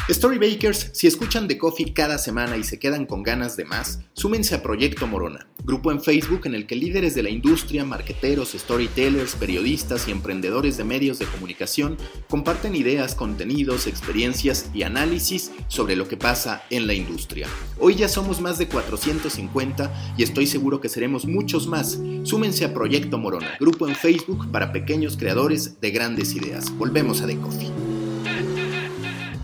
Storybakers, 0.10 0.90
si 0.92 1.08
escuchan 1.08 1.48
The 1.48 1.58
Coffee 1.58 1.94
cada 1.94 2.18
semana 2.18 2.58
y 2.58 2.66
se 2.66 2.78
quedan 2.78 3.06
con 3.06 3.24
ganas 3.24 3.56
de 3.56 3.64
más, 3.64 4.02
súmense 4.12 4.54
a 4.54 4.62
Proyecto 4.62 5.08
Morona, 5.08 5.48
grupo 5.64 5.94
en 5.94 6.02
Facebook 6.02 6.42
en 6.44 6.56
el 6.56 6.68
que 6.68 6.76
líderes 6.76 7.16
de 7.16 7.24
la 7.24 7.30
industria, 7.30 7.86
marqueteros, 7.86 8.52
storytellers, 8.52 9.36
periodistas 9.36 10.10
y 10.10 10.12
emprendedores 10.12 10.76
de 10.76 10.84
medios 10.84 11.20
de 11.20 11.26
comunicación 11.26 11.96
comparten 12.30 12.76
ideas, 12.76 13.16
contenidos, 13.16 13.88
experiencias 13.88 14.70
y 14.74 14.84
análisis 14.84 15.52
sobre 15.70 15.96
lo 15.96 16.06
que 16.10 16.18
pasa 16.18 16.64
en 16.70 16.86
la 16.86 16.94
industria. 16.94 17.48
Hoy 17.80 17.96
ya 17.96 18.10
somos 18.10 18.42
más 18.42 18.58
de 18.58 18.68
450 18.68 20.16
y 20.18 20.24
estoy 20.24 20.48
seguro 20.48 20.82
que 20.82 20.90
seremos 20.90 21.26
muchos 21.26 21.66
más. 21.66 21.98
Súmense 22.24 22.66
a 22.66 22.74
Proyecto 22.74 23.18
Morona, 23.18 23.56
grupo 23.58 23.88
en 23.88 23.96
Facebook 23.96 24.52
para 24.52 24.74
pequeños 24.74 25.16
creadores 25.16 25.80
de 25.80 25.92
grandes 25.92 26.36
ideas. 26.36 26.70
Volvemos 26.78 27.22
a 27.22 27.28
The 27.28 27.38
Coffee. 27.38 27.93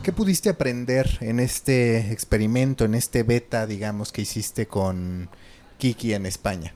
¿Qué 0.03 0.13
pudiste 0.13 0.49
aprender 0.49 1.17
en 1.19 1.41
este 1.41 2.11
experimento, 2.13 2.85
en 2.85 2.95
este 2.95 3.23
beta, 3.23 3.67
digamos, 3.67 4.13
que 4.13 4.21
hiciste 4.21 4.65
con 4.65 5.29
Kiki 5.77 6.13
en 6.13 6.25
España? 6.25 6.73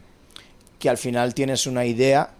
Que 0.77 0.89
al 0.89 0.97
final 0.97 1.33
tienes 1.33 1.65
una 1.65 1.85
idea 1.85 2.35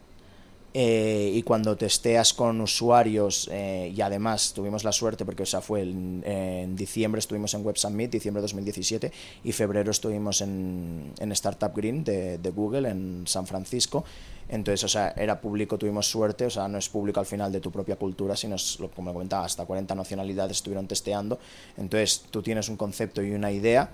eh, 0.76 1.32
y 1.34 1.44
cuando 1.44 1.78
testeas 1.78 2.34
con 2.34 2.60
usuarios 2.60 3.48
eh, 3.52 3.94
y 3.96 4.02
además 4.02 4.54
tuvimos 4.54 4.84
la 4.84 4.92
suerte 4.92 5.24
porque 5.24 5.44
o 5.44 5.62
fue 5.62 5.82
en 5.82 6.76
diciembre 6.76 7.20
estuvimos 7.20 7.54
en 7.54 7.64
Web 7.64 7.78
Summit 7.78 8.10
diciembre 8.10 8.42
de 8.42 8.46
2017 8.46 9.12
y 9.44 9.52
febrero 9.52 9.92
estuvimos 9.92 10.42
en, 10.42 11.14
Startup 11.20 11.72
Green 11.76 12.04
de, 12.04 12.52
Google 12.56 12.90
en 12.90 13.28
San 13.28 13.46
Francisco 13.46 14.04
entonces, 14.50 14.84
o 14.84 14.88
sea, 14.88 15.14
era 15.18 15.40
público, 15.40 15.78
tuvimos 15.78 16.10
suerte, 16.10 16.46
o 16.46 16.50
sea, 16.50 16.68
no 16.68 16.78
es 16.78 16.90
público 16.90 17.20
al 17.20 17.26
final 17.26 17.52
de 17.52 17.60
tu 17.60 17.72
propia 17.72 17.96
cultura, 17.96 18.36
sino 18.36 18.56
es, 18.56 18.78
como 18.96 19.14
comentaba, 19.14 19.46
hasta 19.46 19.66
40 19.66 19.96
nacionalidades 19.96 20.58
estuvieron 20.58 20.88
testeando. 20.88 21.40
Entonces, 21.78 22.26
tú 22.30 22.42
tienes 22.42 22.70
un 22.70 22.78
concepto 22.78 23.22
y 23.22 23.32
una 23.32 23.52
idea, 23.52 23.90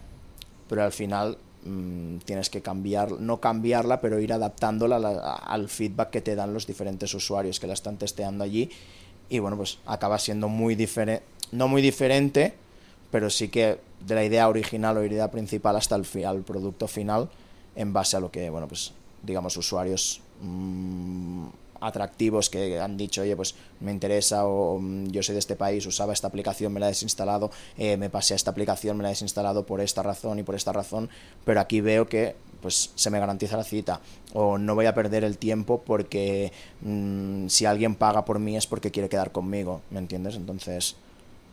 pero 0.67 0.83
al 0.83 0.91
final 0.91 1.37
mm, 1.65 2.17
tienes 2.25 2.49
que 2.49 2.61
cambiar, 2.61 3.11
no 3.13 3.39
cambiarla, 3.39 4.01
pero 4.01 4.19
ir 4.19 4.33
adaptándola 4.33 4.97
al 5.35 5.69
feedback 5.69 6.09
que 6.09 6.21
te 6.21 6.35
dan 6.35 6.53
los 6.53 6.65
diferentes 6.67 7.13
usuarios 7.13 7.59
que 7.59 7.67
la 7.67 7.73
están 7.73 7.97
testeando 7.97 8.43
allí. 8.43 8.69
Y 9.29 9.39
bueno, 9.39 9.57
pues 9.57 9.77
acaba 9.85 10.17
siendo 10.17 10.49
muy 10.49 10.75
diferente, 10.75 11.23
no 11.51 11.67
muy 11.67 11.81
diferente, 11.81 12.53
pero 13.11 13.29
sí 13.29 13.49
que 13.49 13.77
de 14.05 14.15
la 14.15 14.23
idea 14.23 14.49
original 14.49 14.97
o 14.97 15.05
idea 15.05 15.29
principal 15.29 15.75
hasta 15.75 15.95
el 15.95 16.03
producto 16.03 16.87
final 16.87 17.29
en 17.75 17.93
base 17.93 18.17
a 18.17 18.19
lo 18.19 18.31
que, 18.31 18.49
bueno, 18.49 18.67
pues 18.67 18.93
digamos, 19.23 19.55
usuarios 19.57 20.21
mmm, 20.41 21.47
atractivos 21.81 22.49
que 22.49 22.79
han 22.79 22.97
dicho, 22.97 23.21
oye, 23.21 23.35
pues 23.35 23.55
me 23.79 23.91
interesa 23.91 24.45
o 24.45 24.79
mm, 24.79 25.07
yo 25.07 25.23
soy 25.23 25.33
de 25.33 25.39
este 25.39 25.55
país, 25.55 25.85
usaba 25.85 26.13
esta 26.13 26.27
aplicación, 26.27 26.73
me 26.73 26.79
la 26.79 26.87
he 26.87 26.89
desinstalado, 26.89 27.51
eh, 27.77 27.97
me 27.97 28.09
pasé 28.09 28.33
a 28.33 28.35
esta 28.35 28.51
aplicación, 28.51 28.97
me 28.97 29.03
la 29.03 29.09
he 29.09 29.11
desinstalado 29.11 29.65
por 29.65 29.81
esta 29.81 30.03
razón 30.03 30.39
y 30.39 30.43
por 30.43 30.55
esta 30.55 30.73
razón, 30.73 31.09
pero 31.45 31.59
aquí 31.59 31.81
veo 31.81 32.07
que 32.07 32.35
pues 32.61 32.91
se 32.95 33.09
me 33.09 33.19
garantiza 33.19 33.55
la 33.55 33.63
cita 33.63 34.01
o 34.33 34.57
no 34.57 34.75
voy 34.75 34.85
a 34.85 34.93
perder 34.93 35.23
el 35.23 35.37
tiempo 35.37 35.81
porque 35.85 36.51
mmm, 36.81 37.47
si 37.47 37.65
alguien 37.65 37.95
paga 37.95 38.25
por 38.25 38.39
mí 38.39 38.57
es 38.57 38.67
porque 38.67 38.91
quiere 38.91 39.09
quedar 39.09 39.31
conmigo, 39.31 39.81
¿me 39.91 39.99
entiendes? 39.99 40.35
Entonces 40.35 40.95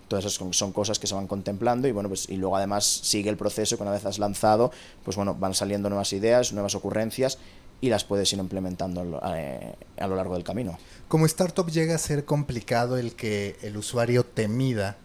todas 0.09 0.25
esas 0.25 0.57
son 0.57 0.73
cosas 0.73 0.99
que 0.99 1.07
se 1.07 1.15
van 1.15 1.27
contemplando 1.27 1.89
y 1.89 1.93
bueno 1.93 2.09
pues 2.09 2.29
y 2.29 2.37
luego 2.37 2.57
además 2.57 2.85
sigue 2.85 3.29
el 3.29 3.37
proceso 3.37 3.77
que 3.77 3.83
una 3.83 3.91
vez 3.91 4.07
has 4.07 4.21
lanzado 4.21 4.71
pues 5.05 5.17
bueno 5.17 5.35
van 5.35 5.53
saliendo 5.53 5.89
nuevas 5.89 6.13
ideas 6.13 6.53
nuevas 6.53 6.77
ocurrencias 6.77 7.39
y 7.81 7.89
las 7.89 8.05
puedes 8.05 8.33
ir 8.33 8.39
implementando 8.39 9.21
eh, 9.35 9.75
a 9.99 10.07
lo 10.07 10.17
largo 10.17 10.35
del 10.35 10.45
camino. 10.45 10.79
Como 11.09 11.27
startup 11.27 11.71
llega 11.71 11.95
a 11.95 11.99
ser 11.99 12.25
complicado 12.25 12.97
el 12.97 13.15
que 13.15 13.57
el 13.63 13.77
usuario 13.77 14.25
te 14.25 14.49
mida 14.49 14.97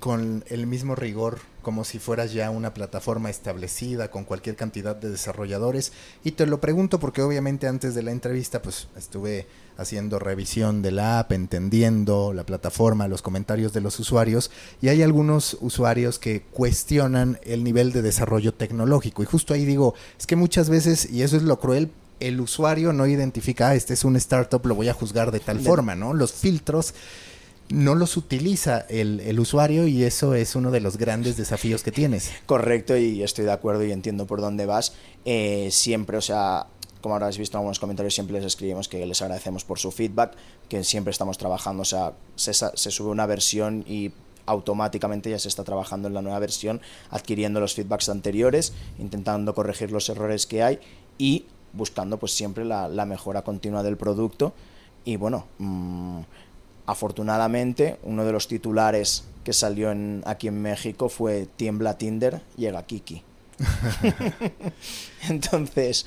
con 0.00 0.44
el 0.48 0.66
mismo 0.66 0.94
rigor 0.94 1.38
como 1.62 1.84
si 1.84 1.98
fueras 1.98 2.32
ya 2.32 2.50
una 2.50 2.74
plataforma 2.74 3.28
establecida 3.28 4.08
con 4.10 4.24
cualquier 4.24 4.54
cantidad 4.54 4.94
de 4.94 5.10
desarrolladores 5.10 5.92
y 6.22 6.32
te 6.32 6.46
lo 6.46 6.60
pregunto 6.60 7.00
porque 7.00 7.22
obviamente 7.22 7.66
antes 7.66 7.94
de 7.94 8.04
la 8.04 8.12
entrevista 8.12 8.62
pues 8.62 8.86
estuve 8.96 9.46
haciendo 9.76 10.18
revisión 10.18 10.80
de 10.80 10.92
la 10.92 11.18
app, 11.18 11.32
entendiendo 11.32 12.32
la 12.32 12.44
plataforma, 12.44 13.08
los 13.08 13.20
comentarios 13.20 13.72
de 13.72 13.80
los 13.80 13.98
usuarios 13.98 14.50
y 14.80 14.88
hay 14.88 15.02
algunos 15.02 15.56
usuarios 15.60 16.18
que 16.18 16.42
cuestionan 16.52 17.40
el 17.42 17.64
nivel 17.64 17.92
de 17.92 18.02
desarrollo 18.02 18.54
tecnológico 18.54 19.22
y 19.22 19.26
justo 19.26 19.52
ahí 19.52 19.64
digo, 19.64 19.94
es 20.18 20.26
que 20.26 20.36
muchas 20.36 20.70
veces 20.70 21.10
y 21.10 21.22
eso 21.22 21.36
es 21.36 21.42
lo 21.42 21.58
cruel 21.58 21.90
el 22.20 22.40
usuario 22.40 22.92
no 22.92 23.06
identifica, 23.06 23.68
ah, 23.68 23.74
este 23.74 23.94
es 23.94 24.04
un 24.04 24.16
startup, 24.16 24.64
lo 24.64 24.74
voy 24.74 24.88
a 24.88 24.94
juzgar 24.94 25.30
de 25.30 25.40
tal 25.40 25.60
forma, 25.60 25.94
¿no? 25.94 26.14
Los 26.14 26.32
filtros 26.32 26.94
no 27.68 27.94
los 27.94 28.16
utiliza 28.16 28.80
el, 28.88 29.20
el, 29.20 29.40
usuario 29.40 29.86
y 29.86 30.04
eso 30.04 30.34
es 30.34 30.54
uno 30.54 30.70
de 30.70 30.80
los 30.80 30.96
grandes 30.96 31.36
desafíos 31.36 31.82
que 31.82 31.92
tienes. 31.92 32.30
Correcto 32.46 32.96
y 32.96 33.22
estoy 33.22 33.44
de 33.44 33.52
acuerdo 33.52 33.84
y 33.84 33.92
entiendo 33.92 34.26
por 34.26 34.40
dónde 34.40 34.66
vas. 34.66 34.94
Eh, 35.24 35.68
siempre, 35.72 36.16
o 36.16 36.20
sea, 36.20 36.66
como 37.00 37.14
habrás 37.14 37.38
visto 37.38 37.56
en 37.56 37.60
algunos 37.60 37.78
comentarios, 37.78 38.14
siempre 38.14 38.36
les 38.36 38.44
escribimos 38.44 38.88
que 38.88 39.04
les 39.04 39.20
agradecemos 39.22 39.64
por 39.64 39.78
su 39.78 39.90
feedback, 39.90 40.34
que 40.68 40.84
siempre 40.84 41.10
estamos 41.10 41.38
trabajando, 41.38 41.82
o 41.82 41.86
sea, 41.86 42.14
se, 42.36 42.52
se 42.52 42.90
sube 42.90 43.10
una 43.10 43.26
versión 43.26 43.84
y 43.86 44.12
automáticamente 44.46 45.30
ya 45.30 45.38
se 45.38 45.48
está 45.48 45.64
trabajando 45.64 46.08
en 46.08 46.14
la 46.14 46.22
nueva 46.22 46.38
versión, 46.38 46.80
adquiriendo 47.10 47.60
los 47.60 47.74
feedbacks 47.74 48.08
anteriores, 48.08 48.72
intentando 48.98 49.54
corregir 49.54 49.90
los 49.90 50.08
errores 50.08 50.46
que 50.46 50.62
hay 50.62 50.78
y 51.18 51.46
buscando 51.72 52.18
pues 52.18 52.32
siempre 52.32 52.64
la, 52.64 52.88
mejora 53.04 53.42
continua 53.42 53.82
del 53.82 53.96
producto 53.96 54.54
y 55.04 55.16
bueno, 55.16 55.46
mmm, 55.58 56.20
Afortunadamente, 56.86 57.98
uno 58.04 58.24
de 58.24 58.32
los 58.32 58.46
titulares 58.46 59.24
que 59.42 59.52
salió 59.52 59.90
en, 59.90 60.22
aquí 60.24 60.48
en 60.48 60.62
México 60.62 61.08
fue 61.08 61.46
Tiembla 61.56 61.98
Tinder, 61.98 62.42
llega 62.56 62.84
Kiki. 62.84 63.22
Entonces, 65.28 66.06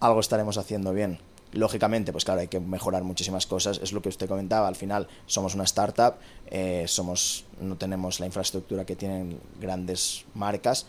algo 0.00 0.20
estaremos 0.20 0.58
haciendo 0.58 0.92
bien. 0.92 1.18
Lógicamente, 1.52 2.12
pues 2.12 2.24
claro, 2.24 2.40
hay 2.40 2.48
que 2.48 2.60
mejorar 2.60 3.04
muchísimas 3.04 3.46
cosas. 3.46 3.80
Es 3.82 3.92
lo 3.92 4.02
que 4.02 4.08
usted 4.08 4.28
comentaba. 4.28 4.68
Al 4.68 4.76
final, 4.76 5.08
somos 5.26 5.54
una 5.54 5.64
startup, 5.64 6.14
eh, 6.48 6.84
somos, 6.86 7.44
no 7.60 7.76
tenemos 7.76 8.20
la 8.20 8.26
infraestructura 8.26 8.84
que 8.84 8.96
tienen 8.96 9.38
grandes 9.60 10.24
marcas, 10.34 10.86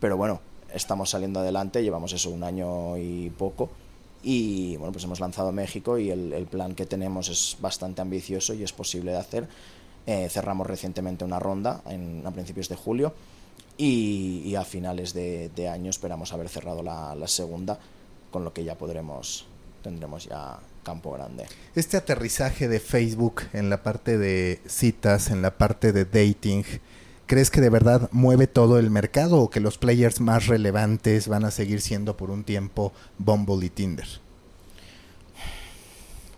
pero 0.00 0.16
bueno, 0.16 0.40
estamos 0.72 1.10
saliendo 1.10 1.40
adelante. 1.40 1.82
Llevamos 1.82 2.12
eso 2.12 2.30
un 2.30 2.44
año 2.44 2.96
y 2.96 3.30
poco 3.30 3.70
y 4.22 4.76
bueno, 4.76 4.92
pues 4.92 5.04
hemos 5.04 5.20
lanzado 5.20 5.52
México 5.52 5.98
y 5.98 6.10
el, 6.10 6.46
plan 6.50 6.74
que 6.74 6.86
tenemos 6.86 7.28
es 7.28 7.56
bastante 7.60 8.02
ambicioso 8.02 8.54
y 8.54 8.62
es 8.62 8.72
posible 8.72 9.12
de 9.12 9.18
hacer. 9.18 9.48
Eh, 10.06 10.28
cerramos 10.30 10.66
recientemente 10.66 11.24
una 11.24 11.38
ronda 11.38 11.82
en, 11.86 12.22
a 12.26 12.30
principios 12.30 12.68
de 12.68 12.76
julio 12.76 13.14
y, 13.76 14.54
a 14.54 14.64
finales 14.64 15.14
de, 15.14 15.48
de, 15.48 15.68
año 15.68 15.90
esperamos 15.90 16.32
haber 16.32 16.48
cerrado 16.48 16.82
la, 16.82 17.14
la, 17.14 17.28
segunda, 17.28 17.78
con 18.30 18.44
lo 18.44 18.52
que 18.52 18.64
ya 18.64 18.76
podremos, 18.76 19.46
tendremos 19.82 20.26
ya 20.26 20.58
campo 20.84 21.12
grande. 21.12 21.46
Este 21.74 21.96
aterrizaje 21.96 22.68
de 22.68 22.80
Facebook 22.80 23.42
en 23.52 23.70
la 23.70 23.82
parte 23.82 24.18
de 24.18 24.60
citas, 24.66 25.30
en 25.30 25.42
la 25.42 25.56
parte 25.56 25.92
de 25.92 26.04
dating, 26.04 26.64
¿crees 27.32 27.50
que 27.50 27.62
de 27.62 27.70
verdad 27.70 28.10
mueve 28.12 28.46
todo 28.46 28.78
el 28.78 28.90
mercado 28.90 29.38
o 29.38 29.48
que 29.48 29.58
los 29.58 29.78
players 29.78 30.20
más 30.20 30.48
relevantes 30.48 31.28
van 31.28 31.46
a 31.46 31.50
seguir 31.50 31.80
siendo 31.80 32.14
por 32.14 32.30
un 32.30 32.44
tiempo 32.44 32.92
Bumble 33.16 33.64
y 33.64 33.70
Tinder? 33.70 34.06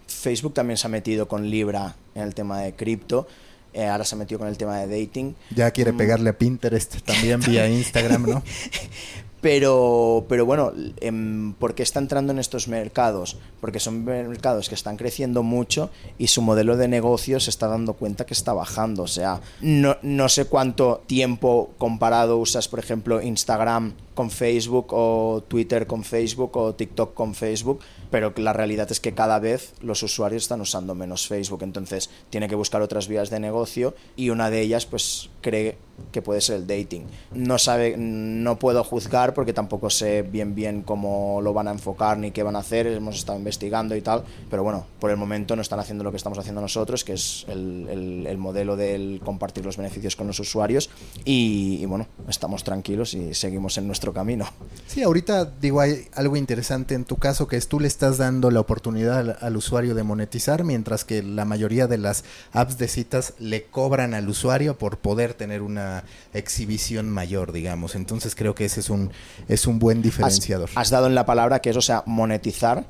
Facebook 0.06 0.54
también 0.54 0.76
se 0.76 0.86
ha 0.86 0.90
metido 0.90 1.26
con 1.26 1.50
Libra 1.50 1.96
en 2.14 2.22
el 2.22 2.32
tema 2.32 2.60
de 2.60 2.74
cripto. 2.74 3.26
Eh, 3.72 3.88
ahora 3.88 4.04
se 4.04 4.14
ha 4.14 4.18
metido 4.18 4.38
con 4.38 4.46
el 4.46 4.56
tema 4.56 4.78
de 4.78 5.00
dating. 5.00 5.34
Ya 5.50 5.68
quiere 5.72 5.90
mm. 5.90 5.96
pegarle 5.96 6.30
a 6.30 6.38
Pinterest 6.38 7.00
también 7.00 7.40
vía 7.40 7.68
Instagram, 7.68 8.30
¿no? 8.30 8.44
Pero, 9.44 10.24
pero 10.26 10.46
bueno, 10.46 10.72
eh, 11.02 11.52
¿por 11.58 11.74
qué 11.74 11.82
está 11.82 11.98
entrando 11.98 12.32
en 12.32 12.38
estos 12.38 12.66
mercados? 12.66 13.36
Porque 13.60 13.78
son 13.78 14.02
mercados 14.02 14.70
que 14.70 14.74
están 14.74 14.96
creciendo 14.96 15.42
mucho 15.42 15.90
y 16.16 16.28
su 16.28 16.40
modelo 16.40 16.78
de 16.78 16.88
negocio 16.88 17.38
se 17.38 17.50
está 17.50 17.68
dando 17.68 17.92
cuenta 17.92 18.24
que 18.24 18.32
está 18.32 18.54
bajando. 18.54 19.02
O 19.02 19.06
sea, 19.06 19.42
no, 19.60 19.98
no 20.00 20.30
sé 20.30 20.46
cuánto 20.46 21.02
tiempo 21.06 21.72
comparado 21.76 22.38
usas, 22.38 22.68
por 22.68 22.78
ejemplo, 22.78 23.20
Instagram 23.20 23.92
con 24.14 24.30
Facebook 24.30 24.86
o 24.92 25.42
Twitter 25.46 25.86
con 25.86 26.04
Facebook 26.04 26.56
o 26.56 26.74
TikTok 26.74 27.12
con 27.12 27.34
Facebook, 27.34 27.80
pero 28.14 28.32
la 28.36 28.52
realidad 28.52 28.92
es 28.92 29.00
que 29.00 29.12
cada 29.12 29.40
vez 29.40 29.72
los 29.80 30.04
usuarios 30.04 30.44
están 30.44 30.60
usando 30.60 30.94
menos 30.94 31.26
Facebook, 31.26 31.64
entonces 31.64 32.10
tiene 32.30 32.46
que 32.48 32.54
buscar 32.54 32.80
otras 32.80 33.08
vías 33.08 33.28
de 33.28 33.40
negocio 33.40 33.92
y 34.14 34.30
una 34.30 34.50
de 34.50 34.60
ellas 34.60 34.86
pues 34.86 35.30
cree 35.40 35.78
que 36.12 36.22
puede 36.22 36.40
ser 36.40 36.56
el 36.56 36.66
dating. 36.66 37.06
No 37.32 37.58
sabe, 37.58 37.96
no 37.96 38.58
puedo 38.58 38.84
juzgar 38.84 39.34
porque 39.34 39.52
tampoco 39.52 39.90
sé 39.90 40.22
bien 40.22 40.54
bien 40.54 40.82
cómo 40.82 41.40
lo 41.42 41.52
van 41.52 41.66
a 41.66 41.72
enfocar 41.72 42.18
ni 42.18 42.30
qué 42.30 42.44
van 42.44 42.54
a 42.54 42.60
hacer, 42.60 42.86
hemos 42.86 43.16
estado 43.16 43.36
investigando 43.38 43.96
y 43.96 44.00
tal, 44.00 44.22
pero 44.48 44.62
bueno, 44.62 44.86
por 45.00 45.10
el 45.10 45.16
momento 45.16 45.56
no 45.56 45.62
están 45.62 45.80
haciendo 45.80 46.04
lo 46.04 46.10
que 46.12 46.16
estamos 46.16 46.38
haciendo 46.38 46.60
nosotros, 46.60 47.02
que 47.02 47.14
es 47.14 47.44
el, 47.48 48.26
el, 48.28 48.38
modelo 48.38 48.76
del 48.76 49.20
compartir 49.24 49.64
los 49.64 49.76
beneficios 49.76 50.16
con 50.16 50.26
los 50.26 50.38
usuarios 50.38 50.90
y, 51.24 51.78
y, 51.80 51.86
bueno, 51.86 52.06
estamos 52.28 52.62
tranquilos 52.62 53.14
y 53.14 53.34
seguimos 53.34 53.78
en 53.78 53.86
nuestro 53.86 54.12
camino. 54.12 54.46
Sí, 54.86 55.02
ahorita 55.02 55.46
digo, 55.60 55.80
hay 55.80 56.06
algo 56.14 56.36
interesante 56.36 56.94
en 56.94 57.04
tu 57.04 57.16
caso 57.16 57.48
que 57.48 57.56
es 57.56 57.68
tú 57.68 57.80
le 57.80 57.88
estás 57.88 58.03
dando 58.12 58.50
la 58.50 58.60
oportunidad 58.60 59.18
al, 59.18 59.36
al 59.40 59.56
usuario 59.56 59.94
de 59.94 60.02
monetizar, 60.02 60.64
mientras 60.64 61.04
que 61.04 61.22
la 61.22 61.44
mayoría 61.44 61.86
de 61.86 61.98
las 61.98 62.24
apps 62.52 62.78
de 62.78 62.88
citas 62.88 63.34
le 63.38 63.64
cobran 63.64 64.14
al 64.14 64.28
usuario 64.28 64.78
por 64.78 64.98
poder 64.98 65.34
tener 65.34 65.62
una 65.62 66.04
exhibición 66.32 67.10
mayor, 67.10 67.52
digamos. 67.52 67.94
Entonces 67.94 68.34
creo 68.34 68.54
que 68.54 68.64
ese 68.64 68.80
es 68.80 68.90
un, 68.90 69.10
es 69.48 69.66
un 69.66 69.78
buen 69.78 70.02
diferenciador. 70.02 70.70
Has, 70.70 70.76
has 70.76 70.90
dado 70.90 71.06
en 71.06 71.14
la 71.14 71.26
palabra 71.26 71.60
que 71.60 71.70
es, 71.70 71.76
o 71.76 71.82
sea, 71.82 72.02
monetizar 72.06 72.84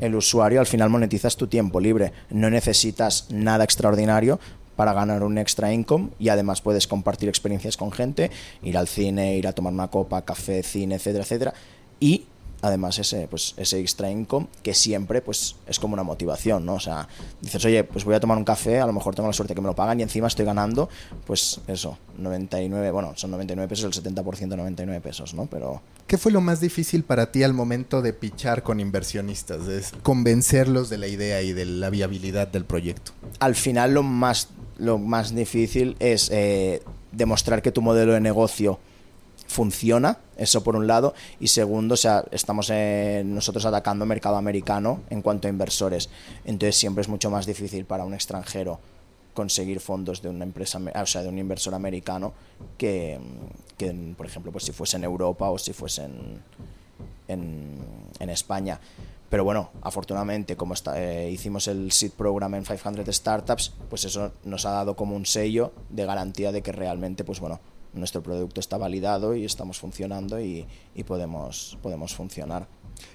el 0.00 0.14
usuario, 0.14 0.60
al 0.60 0.66
final 0.66 0.90
monetizas 0.90 1.36
tu 1.36 1.46
tiempo 1.46 1.80
libre. 1.80 2.12
No 2.30 2.50
necesitas 2.50 3.26
nada 3.30 3.64
extraordinario 3.64 4.38
para 4.76 4.92
ganar 4.92 5.24
un 5.24 5.38
extra 5.38 5.72
income 5.72 6.10
y 6.20 6.28
además 6.28 6.60
puedes 6.60 6.86
compartir 6.86 7.28
experiencias 7.28 7.76
con 7.76 7.90
gente, 7.90 8.30
ir 8.62 8.78
al 8.78 8.86
cine, 8.86 9.36
ir 9.36 9.48
a 9.48 9.52
tomar 9.52 9.72
una 9.72 9.88
copa, 9.88 10.24
café, 10.24 10.62
cine, 10.62 10.96
etcétera, 10.96 11.24
etcétera. 11.24 11.54
Y 11.98 12.26
además 12.62 12.98
ese, 12.98 13.28
pues, 13.28 13.54
ese 13.56 13.78
extra 13.80 14.10
income 14.10 14.48
que 14.62 14.74
siempre 14.74 15.20
pues, 15.20 15.56
es 15.66 15.78
como 15.78 15.94
una 15.94 16.02
motivación, 16.02 16.64
¿no? 16.64 16.74
O 16.74 16.80
sea, 16.80 17.08
dices, 17.40 17.64
oye, 17.64 17.84
pues 17.84 18.04
voy 18.04 18.14
a 18.14 18.20
tomar 18.20 18.36
un 18.36 18.44
café, 18.44 18.80
a 18.80 18.86
lo 18.86 18.92
mejor 18.92 19.14
tengo 19.14 19.28
la 19.28 19.32
suerte 19.32 19.54
que 19.54 19.60
me 19.60 19.68
lo 19.68 19.74
pagan 19.74 20.00
y 20.00 20.02
encima 20.02 20.26
estoy 20.26 20.44
ganando, 20.44 20.88
pues 21.26 21.60
eso, 21.66 21.98
99, 22.18 22.90
bueno, 22.90 23.12
son 23.16 23.30
99 23.30 23.68
pesos, 23.68 23.96
el 23.96 24.14
70% 24.14 24.48
99 24.56 25.00
pesos, 25.00 25.34
¿no? 25.34 25.46
Pero... 25.46 25.80
¿Qué 26.06 26.18
fue 26.18 26.32
lo 26.32 26.40
más 26.40 26.60
difícil 26.60 27.04
para 27.04 27.30
ti 27.30 27.42
al 27.42 27.52
momento 27.52 28.02
de 28.02 28.12
pichar 28.12 28.62
con 28.62 28.80
inversionistas? 28.80 29.68
Es 29.68 29.92
convencerlos 30.02 30.88
de 30.88 30.98
la 30.98 31.06
idea 31.06 31.42
y 31.42 31.52
de 31.52 31.66
la 31.66 31.90
viabilidad 31.90 32.48
del 32.48 32.64
proyecto. 32.64 33.12
Al 33.40 33.54
final 33.54 33.94
lo 33.94 34.02
más, 34.02 34.48
lo 34.78 34.98
más 34.98 35.34
difícil 35.34 35.96
es 35.98 36.30
eh, 36.32 36.82
demostrar 37.12 37.62
que 37.62 37.72
tu 37.72 37.82
modelo 37.82 38.12
de 38.14 38.20
negocio 38.20 38.80
funciona, 39.48 40.18
eso 40.36 40.62
por 40.62 40.76
un 40.76 40.86
lado, 40.86 41.14
y 41.40 41.48
segundo, 41.48 41.94
o 41.94 41.96
sea, 41.96 42.24
estamos 42.30 42.70
nosotros 43.24 43.64
atacando 43.64 44.06
mercado 44.06 44.36
americano 44.36 45.00
en 45.10 45.22
cuanto 45.22 45.48
a 45.48 45.50
inversores, 45.50 46.10
entonces 46.44 46.76
siempre 46.76 47.00
es 47.00 47.08
mucho 47.08 47.30
más 47.30 47.46
difícil 47.46 47.84
para 47.84 48.04
un 48.04 48.14
extranjero 48.14 48.78
conseguir 49.34 49.80
fondos 49.80 50.20
de 50.20 50.28
una 50.28 50.44
empresa, 50.44 50.80
o 51.00 51.06
sea, 51.06 51.22
de 51.22 51.28
un 51.28 51.38
inversor 51.38 51.74
americano 51.74 52.32
que, 52.76 53.18
que 53.76 54.14
por 54.16 54.26
ejemplo, 54.26 54.52
pues 54.52 54.64
si 54.64 54.72
fuese 54.72 54.96
en 54.96 55.04
Europa 55.04 55.48
o 55.48 55.58
si 55.58 55.72
fuese 55.72 56.04
en, 56.04 56.42
en, 57.28 58.30
España. 58.30 58.80
Pero 59.30 59.44
bueno, 59.44 59.70
afortunadamente, 59.82 60.56
como 60.56 60.74
está, 60.74 61.00
eh, 61.00 61.30
hicimos 61.30 61.68
el 61.68 61.92
SEED 61.92 62.12
Program 62.12 62.52
en 62.56 62.64
500 62.64 63.14
Startups, 63.14 63.74
pues 63.88 64.04
eso 64.04 64.32
nos 64.44 64.66
ha 64.66 64.70
dado 64.72 64.96
como 64.96 65.14
un 65.14 65.24
sello 65.24 65.72
de 65.88 66.04
garantía 66.04 66.50
de 66.50 66.62
que 66.62 66.72
realmente, 66.72 67.22
pues 67.22 67.38
bueno, 67.38 67.60
nuestro 67.98 68.22
producto 68.22 68.60
está 68.60 68.76
validado 68.76 69.34
y 69.34 69.44
estamos 69.44 69.78
funcionando 69.78 70.40
y, 70.40 70.66
podemos, 71.06 71.78
podemos 71.82 72.14
funcionar. 72.14 72.68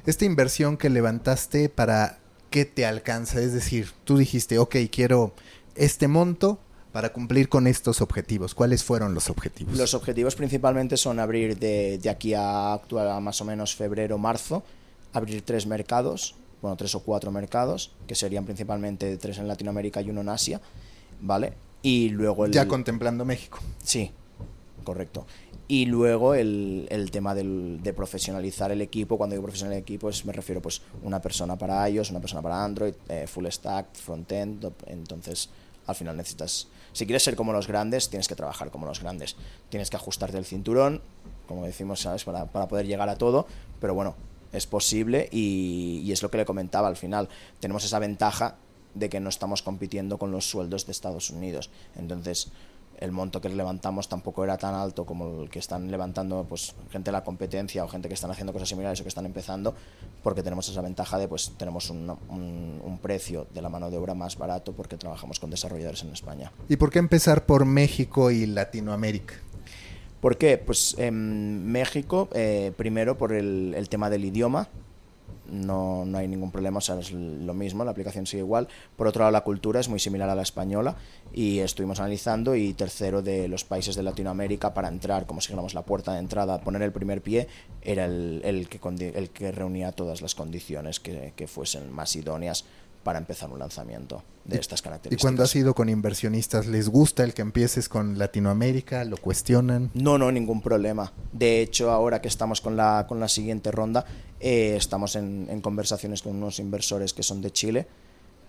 Esta 0.06 0.26
inversión 0.26 0.78
que 0.78 0.90
levantaste, 0.90 1.70
¿para 1.70 2.20
qué 2.50 2.66
te 2.66 2.86
alcanza? 2.86 3.42
Es 3.42 3.54
decir, 3.54 3.92
tú 4.04 4.18
dijiste, 4.18 4.60
ok, 4.60 4.76
quiero 4.92 5.34
este 5.76 6.08
monto 6.08 6.60
para 6.92 7.12
cumplir 7.12 7.50
con 7.50 7.66
estos 7.68 8.02
objetivos. 8.02 8.54
¿Cuáles 8.54 8.84
fueron 8.84 9.14
los 9.14 9.30
objetivos? 9.30 9.76
Los 9.78 9.94
objetivos 9.96 10.36
principalmente 10.36 10.96
son 10.96 11.20
abrir 11.20 11.58
de, 11.58 11.98
de 11.98 12.10
aquí 12.10 12.34
a, 12.36 12.74
a 12.74 13.20
más 13.20 13.42
o 13.42 13.46
menos 13.46 13.76
febrero, 13.76 14.18
marzo, 14.18 14.64
abrir 15.12 15.42
tres 15.42 15.66
mercados, 15.66 16.36
bueno, 16.62 16.78
tres 16.78 16.94
o 16.96 17.02
cuatro 17.02 17.32
mercados, 17.32 17.92
que 18.08 18.16
serían 18.16 18.46
principalmente 18.46 19.18
tres 19.18 19.40
en 19.40 19.48
Latinoamérica 19.48 20.02
y 20.02 20.12
uno 20.12 20.22
en 20.22 20.30
Asia, 20.30 20.62
¿vale? 21.20 21.54
Y 21.82 22.10
luego 22.10 22.48
Ya 22.48 22.68
contemplando 22.68 23.26
México. 23.26 23.60
Sí, 23.84 24.12
correcto. 24.84 25.26
Y 25.68 25.86
luego 25.86 26.36
el, 26.36 27.10
tema 27.12 27.34
del, 27.34 27.80
de 27.82 27.94
profesionalizar 27.94 28.72
el 28.72 28.82
equipo, 28.82 29.18
cuando 29.18 29.36
digo 29.36 29.44
profesionalizar 29.44 29.78
el 29.78 29.84
equipo 29.84 30.10
es, 30.10 30.26
me 30.26 30.34
refiero 30.34 30.62
pues 30.62 30.82
una 31.04 31.22
persona 31.22 31.58
para 31.58 31.90
iOS, 31.90 32.12
una 32.12 32.20
persona 32.20 32.42
para 32.42 32.64
Android, 32.64 32.94
eh, 33.10 33.26
full 33.28 33.48
stack, 33.48 33.96
frontend, 33.96 34.72
entonces 34.88 35.50
al 35.88 35.96
final 35.96 36.16
necesitas, 36.18 36.68
si 36.92 37.06
quieres 37.06 37.24
ser 37.24 37.36
como 37.36 37.54
los 37.54 37.68
grandes, 37.68 38.10
tienes 38.10 38.28
que 38.28 38.36
trabajar 38.36 38.72
como 38.72 38.86
los 38.86 39.02
grandes, 39.02 39.36
tienes 39.70 39.90
que 39.90 39.98
ajustarte 39.98 40.38
el 40.38 40.46
cinturón, 40.46 41.02
como 41.48 41.66
decimos, 41.66 42.02
¿sabes? 42.02 42.24
Para, 42.24 42.46
para 42.46 42.68
poder 42.68 42.86
llegar 42.86 43.10
a 43.10 43.18
todo, 43.18 43.48
pero 43.82 43.94
bueno, 43.94 44.16
es 44.52 44.68
posible 44.68 45.30
y, 45.32 46.02
y 46.04 46.12
es 46.12 46.22
lo 46.22 46.30
que 46.30 46.38
le 46.38 46.46
comentaba 46.46 46.88
al 46.88 46.96
final, 46.96 47.30
tenemos 47.60 47.84
esa 47.84 48.00
ventaja 48.00 48.56
de 48.94 49.10
que 49.10 49.20
no 49.20 49.30
estamos 49.30 49.62
compitiendo 49.62 50.18
con 50.18 50.32
los 50.32 50.50
sueldos 50.50 50.86
de 50.86 50.92
Estados 50.92 51.30
Unidos, 51.30 51.70
entonces 51.96 52.52
el 53.04 53.12
monto 53.12 53.42
que 53.42 53.50
levantamos 53.50 54.08
tampoco 54.08 54.46
era 54.46 54.58
tan 54.58 54.74
alto 54.74 55.06
como 55.06 55.44
el 55.44 55.50
que 55.50 55.60
están 55.60 55.92
levantando 55.92 56.46
pues 56.48 56.74
gente 56.90 57.10
de 57.10 57.12
la 57.12 57.24
competencia 57.24 57.84
o 57.84 57.90
gente 57.90 58.08
que 58.08 58.14
están 58.14 58.32
haciendo 58.32 58.54
cosas 58.54 58.70
similares 58.70 59.02
o 59.02 59.04
que 59.04 59.10
están 59.10 59.26
empezando 59.26 59.76
porque 60.24 60.42
tenemos 60.42 60.70
esa 60.70 60.82
ventaja 60.82 61.18
de 61.18 61.28
pues 61.28 61.52
tenemos 61.58 61.90
un, 61.90 62.10
un, 62.30 62.82
un, 62.82 62.98
precio 63.00 63.46
de 63.54 63.62
la 63.62 63.68
mano 63.68 63.92
de 63.92 63.98
obra 63.98 64.14
más 64.14 64.38
barato 64.38 64.72
porque 64.72 64.96
trabajamos 64.96 65.38
con 65.42 65.50
desarrolladores 65.50 66.04
en 66.04 66.14
España. 66.14 66.54
¿Y 66.70 66.78
por 66.78 66.92
qué 66.92 67.00
empezar 67.00 67.46
por 67.46 67.66
México 67.66 68.32
y 68.32 68.46
Latinoamérica? 68.46 69.34
¿Por 70.22 70.38
qué? 70.38 70.58
Pues 70.58 70.96
en 70.98 71.70
México, 71.70 72.30
eh, 72.34 72.72
primero 72.78 73.18
por 73.18 73.34
el, 73.34 73.74
el 73.76 73.90
tema 73.90 74.10
del 74.10 74.24
idioma, 74.24 74.70
no, 75.50 76.06
no 76.06 76.18
hay 76.18 76.28
ningún 76.28 76.52
problema, 76.52 76.78
o 76.78 76.82
sea, 76.82 77.00
es 77.00 77.12
lo 77.12 77.54
mismo, 77.54 77.84
la 77.84 77.92
aplicación 77.92 78.26
sigue 78.26 78.42
igual. 78.44 78.68
Por 78.96 79.08
otro 79.08 79.22
lado, 79.22 79.32
la 79.32 79.42
cultura 79.42 79.80
es 79.80 79.90
muy 79.90 80.00
similar 80.00 80.30
a 80.30 80.36
la 80.36 80.42
española 80.42 80.96
y 81.34 81.60
estuvimos 81.60 82.00
analizando. 82.00 82.56
Y 82.56 82.74
tercero, 82.74 83.22
de 83.22 83.48
los 83.48 83.64
países 83.64 83.96
de 83.96 84.04
Latinoamérica, 84.04 84.74
para 84.74 84.88
entrar, 84.88 85.26
como 85.26 85.42
si 85.42 85.48
dijéramos 85.48 85.74
la 85.74 85.84
puerta 85.84 86.14
de 86.14 86.20
entrada, 86.20 86.62
poner 86.62 86.82
el 86.82 86.92
primer 86.92 87.22
pie, 87.22 87.48
era 87.82 88.06
el, 88.06 88.42
el, 88.44 88.70
que, 88.70 88.80
el 89.16 89.30
que 89.30 89.52
reunía 89.52 89.92
todas 89.92 90.22
las 90.22 90.36
condiciones 90.36 91.00
que, 91.00 91.34
que 91.36 91.48
fuesen 91.48 91.92
más 91.92 92.16
idóneas 92.16 92.66
para 93.04 93.20
empezar 93.20 93.50
un 93.52 93.60
lanzamiento 93.60 94.24
de 94.46 94.58
estas 94.58 94.82
características. 94.82 95.22
¿Y 95.22 95.22
cuando 95.22 95.44
has 95.44 95.56
ido 95.56 95.74
con 95.74 95.90
inversionistas, 95.90 96.68
les 96.68 96.90
gusta 96.90 97.24
el 97.24 97.34
que 97.34 97.42
empieces 97.42 97.90
con 97.90 98.18
Latinoamérica? 98.18 99.04
¿Lo 99.04 99.18
cuestionan? 99.18 99.92
No, 99.94 100.18
no, 100.18 100.32
ningún 100.32 100.62
problema. 100.62 101.12
De 101.32 101.62
hecho, 101.62 101.92
ahora 101.92 102.22
que 102.22 102.28
estamos 102.28 102.62
con 102.62 102.76
la, 102.76 103.06
con 103.08 103.20
la 103.20 103.28
siguiente 103.28 103.72
ronda, 103.72 104.06
eh, 104.40 104.76
estamos 104.78 105.16
en, 105.16 105.48
en, 105.50 105.62
conversaciones 105.62 106.22
con 106.22 106.36
unos 106.36 106.60
inversores 106.60 107.14
que 107.14 107.24
son 107.24 107.42
de 107.42 107.52
Chile, 107.52 107.88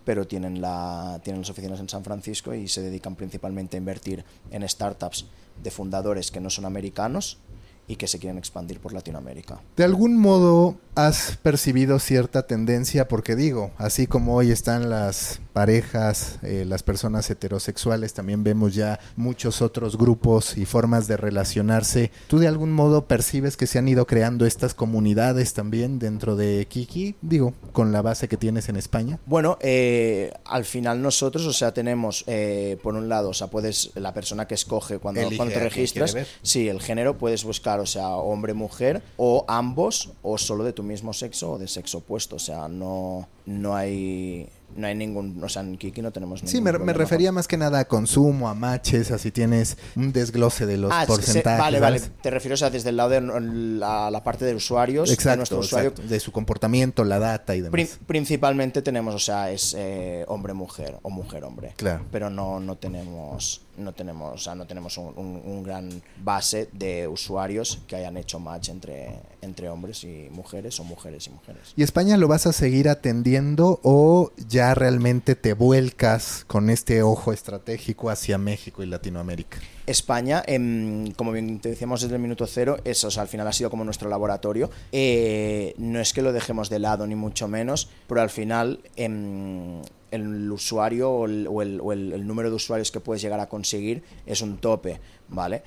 pero 0.04 0.26
tienen, 0.26 0.60
la, 0.60 1.20
tienen 1.22 1.42
las 1.42 1.50
oficinas 1.50 1.80
en 1.80 1.88
San 1.88 2.04
Francisco 2.04 2.54
y 2.54 2.68
se 2.68 2.82
dedican 2.82 3.16
principalmente 3.16 3.76
a 3.76 3.78
invertir 3.78 4.24
en 4.50 4.68
startups 4.68 5.26
de 5.62 5.70
fundadores 5.70 6.30
que 6.30 6.40
no 6.40 6.50
son 6.50 6.64
americanos 6.64 7.38
y 7.86 7.96
que 7.96 8.06
se 8.06 8.18
quieren 8.18 8.38
expandir 8.38 8.80
por 8.80 8.92
Latinoamérica. 8.92 9.60
De 9.76 9.84
algún 9.84 10.16
modo 10.16 10.76
has 10.94 11.38
percibido 11.42 11.98
cierta 11.98 12.46
tendencia, 12.46 13.08
porque 13.08 13.36
digo, 13.36 13.70
así 13.78 14.06
como 14.06 14.34
hoy 14.34 14.50
están 14.50 14.90
las 14.90 15.40
parejas, 15.54 16.40
eh, 16.42 16.64
las 16.66 16.82
personas 16.82 17.30
heterosexuales, 17.30 18.12
también 18.12 18.42
vemos 18.42 18.74
ya 18.74 18.98
muchos 19.16 19.62
otros 19.62 19.96
grupos 19.96 20.58
y 20.58 20.66
formas 20.66 21.06
de 21.06 21.16
relacionarse. 21.16 22.10
¿Tú 22.26 22.38
de 22.40 22.48
algún 22.48 22.72
modo 22.72 23.06
percibes 23.06 23.56
que 23.56 23.68
se 23.68 23.78
han 23.78 23.86
ido 23.88 24.04
creando 24.06 24.46
estas 24.46 24.74
comunidades 24.74 25.54
también 25.54 26.00
dentro 26.00 26.34
de 26.34 26.66
Kiki? 26.68 27.14
Digo, 27.22 27.54
con 27.72 27.92
la 27.92 28.02
base 28.02 28.26
que 28.26 28.36
tienes 28.36 28.68
en 28.68 28.74
España. 28.74 29.20
Bueno, 29.26 29.56
eh, 29.60 30.32
al 30.44 30.64
final 30.64 31.00
nosotros, 31.00 31.46
o 31.46 31.52
sea, 31.52 31.72
tenemos, 31.72 32.24
eh, 32.26 32.76
por 32.82 32.94
un 32.94 33.08
lado, 33.08 33.30
o 33.30 33.34
sea, 33.34 33.46
puedes, 33.46 33.92
la 33.94 34.12
persona 34.12 34.48
que 34.48 34.54
escoge 34.54 34.98
cuando, 34.98 35.22
cuando 35.36 35.54
te 35.54 35.60
registras, 35.60 36.16
sí, 36.42 36.68
el 36.68 36.82
género, 36.82 37.16
puedes 37.16 37.44
buscar, 37.44 37.78
o 37.78 37.86
sea, 37.86 38.08
hombre, 38.08 38.54
mujer, 38.54 39.02
o 39.16 39.44
ambos, 39.46 40.10
o 40.22 40.36
solo 40.36 40.64
de 40.64 40.72
tu 40.72 40.82
mismo 40.82 41.12
sexo 41.12 41.52
o 41.52 41.58
de 41.58 41.68
sexo 41.68 41.98
opuesto, 41.98 42.36
o 42.36 42.40
sea, 42.40 42.66
no, 42.66 43.28
no 43.46 43.76
hay 43.76 44.48
no 44.76 44.86
hay 44.86 44.94
ningún, 44.94 45.42
o 45.42 45.48
sea, 45.48 45.62
en 45.62 45.76
Kiki 45.76 46.02
no 46.02 46.12
tenemos 46.12 46.42
ningún 46.42 46.50
Sí, 46.50 46.60
me, 46.60 46.72
me 46.78 46.92
refería 46.92 47.32
más 47.32 47.48
que 47.48 47.56
nada 47.56 47.80
a 47.80 47.84
consumo, 47.86 48.48
a 48.48 48.54
matches, 48.54 49.10
así 49.10 49.30
tienes 49.30 49.76
un 49.96 50.12
desglose 50.12 50.66
de 50.66 50.76
los 50.76 50.90
ah, 50.92 51.04
porcentajes. 51.06 51.58
vale, 51.58 51.80
vale, 51.80 52.00
te 52.20 52.30
refieres 52.30 52.62
a 52.62 52.70
desde 52.70 52.90
el 52.90 52.96
lado 52.96 53.10
de 53.10 53.20
la, 53.20 54.10
la 54.10 54.24
parte 54.24 54.44
de 54.44 54.54
usuarios, 54.54 55.10
exacto, 55.10 55.30
de 55.30 55.36
nuestro 55.36 55.58
usuario. 55.58 55.90
Exacto, 55.90 56.08
de 56.08 56.20
su 56.20 56.32
comportamiento, 56.32 57.04
la 57.04 57.18
data 57.18 57.54
y 57.54 57.60
demás. 57.60 57.72
Pri 57.72 57.88
principalmente 58.06 58.82
tenemos, 58.82 59.14
o 59.14 59.18
sea, 59.18 59.50
es 59.50 59.74
eh, 59.76 60.24
hombre-mujer 60.28 60.98
o 61.02 61.10
mujer-hombre. 61.10 61.74
Claro. 61.76 62.04
Pero 62.10 62.30
no, 62.30 62.60
no 62.60 62.76
tenemos 62.76 63.60
no 63.76 63.92
tenemos, 63.92 64.34
o 64.34 64.38
sea, 64.38 64.54
no 64.54 64.66
tenemos 64.66 64.98
un, 64.98 65.62
gran 65.64 66.02
base 66.22 66.68
de 66.72 67.08
usuarios 67.08 67.80
que 67.86 67.96
hayan 67.96 68.16
hecho 68.16 68.38
match 68.38 68.68
entre, 68.68 69.20
entre 69.40 69.68
hombres 69.68 70.04
y 70.04 70.28
mujeres 70.30 70.78
o 70.80 70.84
mujeres 70.84 71.26
y 71.26 71.30
mujeres. 71.30 71.72
¿Y 71.76 71.82
España 71.82 72.16
lo 72.16 72.28
vas 72.28 72.46
a 72.46 72.52
seguir 72.52 72.88
atendiendo 72.88 73.80
o 73.82 74.32
ya 74.48 74.74
realmente 74.74 75.34
te 75.34 75.54
vuelcas 75.54 76.44
con 76.46 76.70
este 76.70 77.02
ojo 77.02 77.32
estratégico 77.32 78.10
hacia 78.10 78.36
México 78.36 78.82
y 78.82 78.86
Latinoamérica? 78.86 79.58
España, 79.86 80.42
em, 80.46 81.12
como 81.12 81.32
bien 81.32 81.60
te 81.60 81.68
decíamos 81.68 82.00
desde 82.00 82.16
el 82.16 82.22
minuto 82.22 82.46
cero, 82.46 82.78
eso 82.84 83.08
al 83.20 83.28
final 83.28 83.46
ha 83.46 83.52
sido 83.52 83.70
como 83.70 83.84
nuestro 83.84 84.08
laboratorio. 84.08 84.70
Eh, 84.92 85.74
no 85.78 86.00
es 86.00 86.12
que 86.12 86.22
lo 86.22 86.32
dejemos 86.32 86.70
de 86.70 86.78
lado, 86.78 87.06
ni 87.06 87.14
mucho 87.14 87.48
menos, 87.48 87.88
pero 88.06 88.20
al 88.20 88.30
final 88.30 88.80
em, 88.96 89.82
el 90.10 90.50
usuario 90.50 91.10
o, 91.10 91.26
el, 91.26 92.26
número 92.26 92.50
de 92.50 92.56
usuarios 92.56 92.90
que 92.90 93.00
puedes 93.00 93.20
llegar 93.20 93.40
a 93.40 93.48
conseguir 93.48 94.02
es 94.26 94.40
un 94.40 94.58
tope, 94.58 95.00
¿vale? 95.28 95.62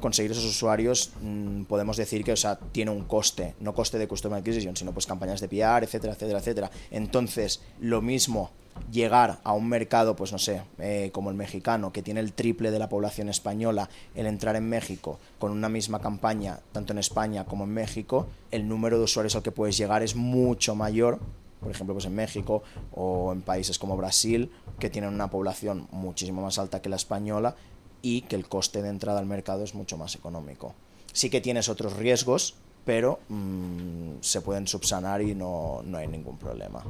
conseguir 0.00 0.32
esos 0.32 0.44
usuarios 0.44 1.12
mm, 1.20 1.62
podemos 1.62 1.96
decir 1.96 2.24
que 2.24 2.32
o 2.32 2.36
sea, 2.36 2.58
tiene 2.58 2.90
un 2.90 3.04
coste, 3.04 3.54
no 3.60 3.72
coste 3.72 3.98
de 3.98 4.08
customer 4.08 4.40
acquisition, 4.40 4.76
sino 4.76 4.92
pues 4.92 5.06
campañas 5.06 5.40
de 5.40 5.46
PR, 5.46 5.84
etcétera, 5.84 6.14
etcétera, 6.14 6.40
etcétera. 6.40 6.70
Entonces, 6.90 7.62
lo 7.78 8.02
mismo 8.02 8.50
llegar 8.90 9.40
a 9.44 9.52
un 9.52 9.68
mercado, 9.68 10.16
pues 10.16 10.32
no 10.32 10.38
sé, 10.38 10.62
eh, 10.78 11.10
como 11.12 11.30
el 11.30 11.36
mexicano, 11.36 11.92
que 11.92 12.02
tiene 12.02 12.20
el 12.20 12.32
triple 12.32 12.70
de 12.70 12.78
la 12.78 12.88
población 12.88 13.28
española, 13.28 13.88
el 14.14 14.26
entrar 14.26 14.56
en 14.56 14.68
México 14.68 15.18
con 15.38 15.52
una 15.52 15.68
misma 15.68 16.00
campaña, 16.00 16.60
tanto 16.72 16.92
en 16.92 16.98
España 16.98 17.44
como 17.44 17.64
en 17.64 17.70
México, 17.70 18.26
el 18.50 18.68
número 18.68 18.98
de 18.98 19.04
usuarios 19.04 19.34
al 19.36 19.42
que 19.42 19.52
puedes 19.52 19.76
llegar 19.76 20.02
es 20.02 20.14
mucho 20.14 20.74
mayor, 20.74 21.18
por 21.60 21.70
ejemplo, 21.70 21.94
pues 21.94 22.06
en 22.06 22.14
México 22.14 22.62
o 22.92 23.32
en 23.32 23.42
países 23.42 23.78
como 23.78 23.96
Brasil, 23.96 24.50
que 24.78 24.90
tienen 24.90 25.14
una 25.14 25.30
población 25.30 25.86
muchísimo 25.92 26.42
más 26.42 26.58
alta 26.58 26.82
que 26.82 26.88
la 26.88 26.96
española 26.96 27.54
y 28.02 28.22
que 28.22 28.36
el 28.36 28.48
coste 28.48 28.82
de 28.82 28.88
entrada 28.88 29.20
al 29.20 29.26
mercado 29.26 29.62
es 29.62 29.74
mucho 29.74 29.96
más 29.96 30.14
económico. 30.16 30.74
Sí 31.12 31.30
que 31.30 31.40
tienes 31.40 31.68
otros 31.68 31.96
riesgos, 31.96 32.56
pero 32.84 33.20
mm, 33.28 34.20
se 34.20 34.40
pueden 34.40 34.66
subsanar 34.66 35.22
y 35.22 35.34
no, 35.34 35.82
no 35.84 35.98
hay 35.98 36.08
ningún 36.08 36.36
problema. 36.36 36.82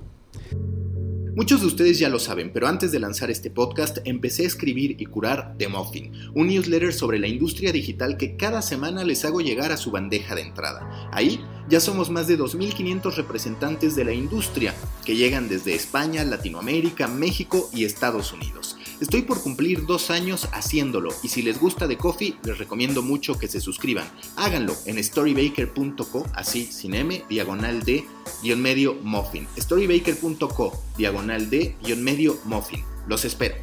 Muchos 1.34 1.62
de 1.62 1.66
ustedes 1.66 1.98
ya 1.98 2.10
lo 2.10 2.18
saben, 2.18 2.52
pero 2.52 2.68
antes 2.68 2.92
de 2.92 3.00
lanzar 3.00 3.30
este 3.30 3.50
podcast 3.50 3.98
empecé 4.04 4.42
a 4.42 4.48
escribir 4.48 4.96
y 5.00 5.06
curar 5.06 5.54
The 5.56 5.66
Muffin, 5.66 6.12
un 6.34 6.48
newsletter 6.48 6.92
sobre 6.92 7.18
la 7.18 7.26
industria 7.26 7.72
digital 7.72 8.18
que 8.18 8.36
cada 8.36 8.60
semana 8.60 9.02
les 9.02 9.24
hago 9.24 9.40
llegar 9.40 9.72
a 9.72 9.78
su 9.78 9.90
bandeja 9.90 10.34
de 10.34 10.42
entrada. 10.42 11.08
Ahí 11.10 11.40
ya 11.70 11.80
somos 11.80 12.10
más 12.10 12.26
de 12.26 12.38
2.500 12.38 13.14
representantes 13.14 13.96
de 13.96 14.04
la 14.04 14.12
industria 14.12 14.74
que 15.06 15.16
llegan 15.16 15.48
desde 15.48 15.74
España, 15.74 16.22
Latinoamérica, 16.22 17.08
México 17.08 17.70
y 17.72 17.86
Estados 17.86 18.34
Unidos. 18.34 18.76
Estoy 19.02 19.22
por 19.22 19.42
cumplir 19.42 19.84
dos 19.84 20.12
años 20.12 20.48
haciéndolo 20.52 21.10
y 21.24 21.28
si 21.28 21.42
les 21.42 21.58
gusta 21.58 21.88
The 21.88 21.96
Coffee 21.96 22.36
les 22.44 22.56
recomiendo 22.56 23.02
mucho 23.02 23.36
que 23.36 23.48
se 23.48 23.60
suscriban. 23.60 24.06
Háganlo 24.36 24.76
en 24.86 25.02
storybaker.co, 25.02 26.24
así 26.34 26.66
sin 26.66 26.94
M, 26.94 27.24
diagonal 27.28 27.82
de 27.82 28.04
guion 28.44 28.62
medio 28.62 28.94
muffin. 29.02 29.48
storybaker.co, 29.58 30.80
diagonal 30.96 31.50
de 31.50 31.74
guion 31.82 32.04
medio 32.04 32.38
muffin. 32.44 32.84
Los 33.08 33.24
espero. 33.24 33.56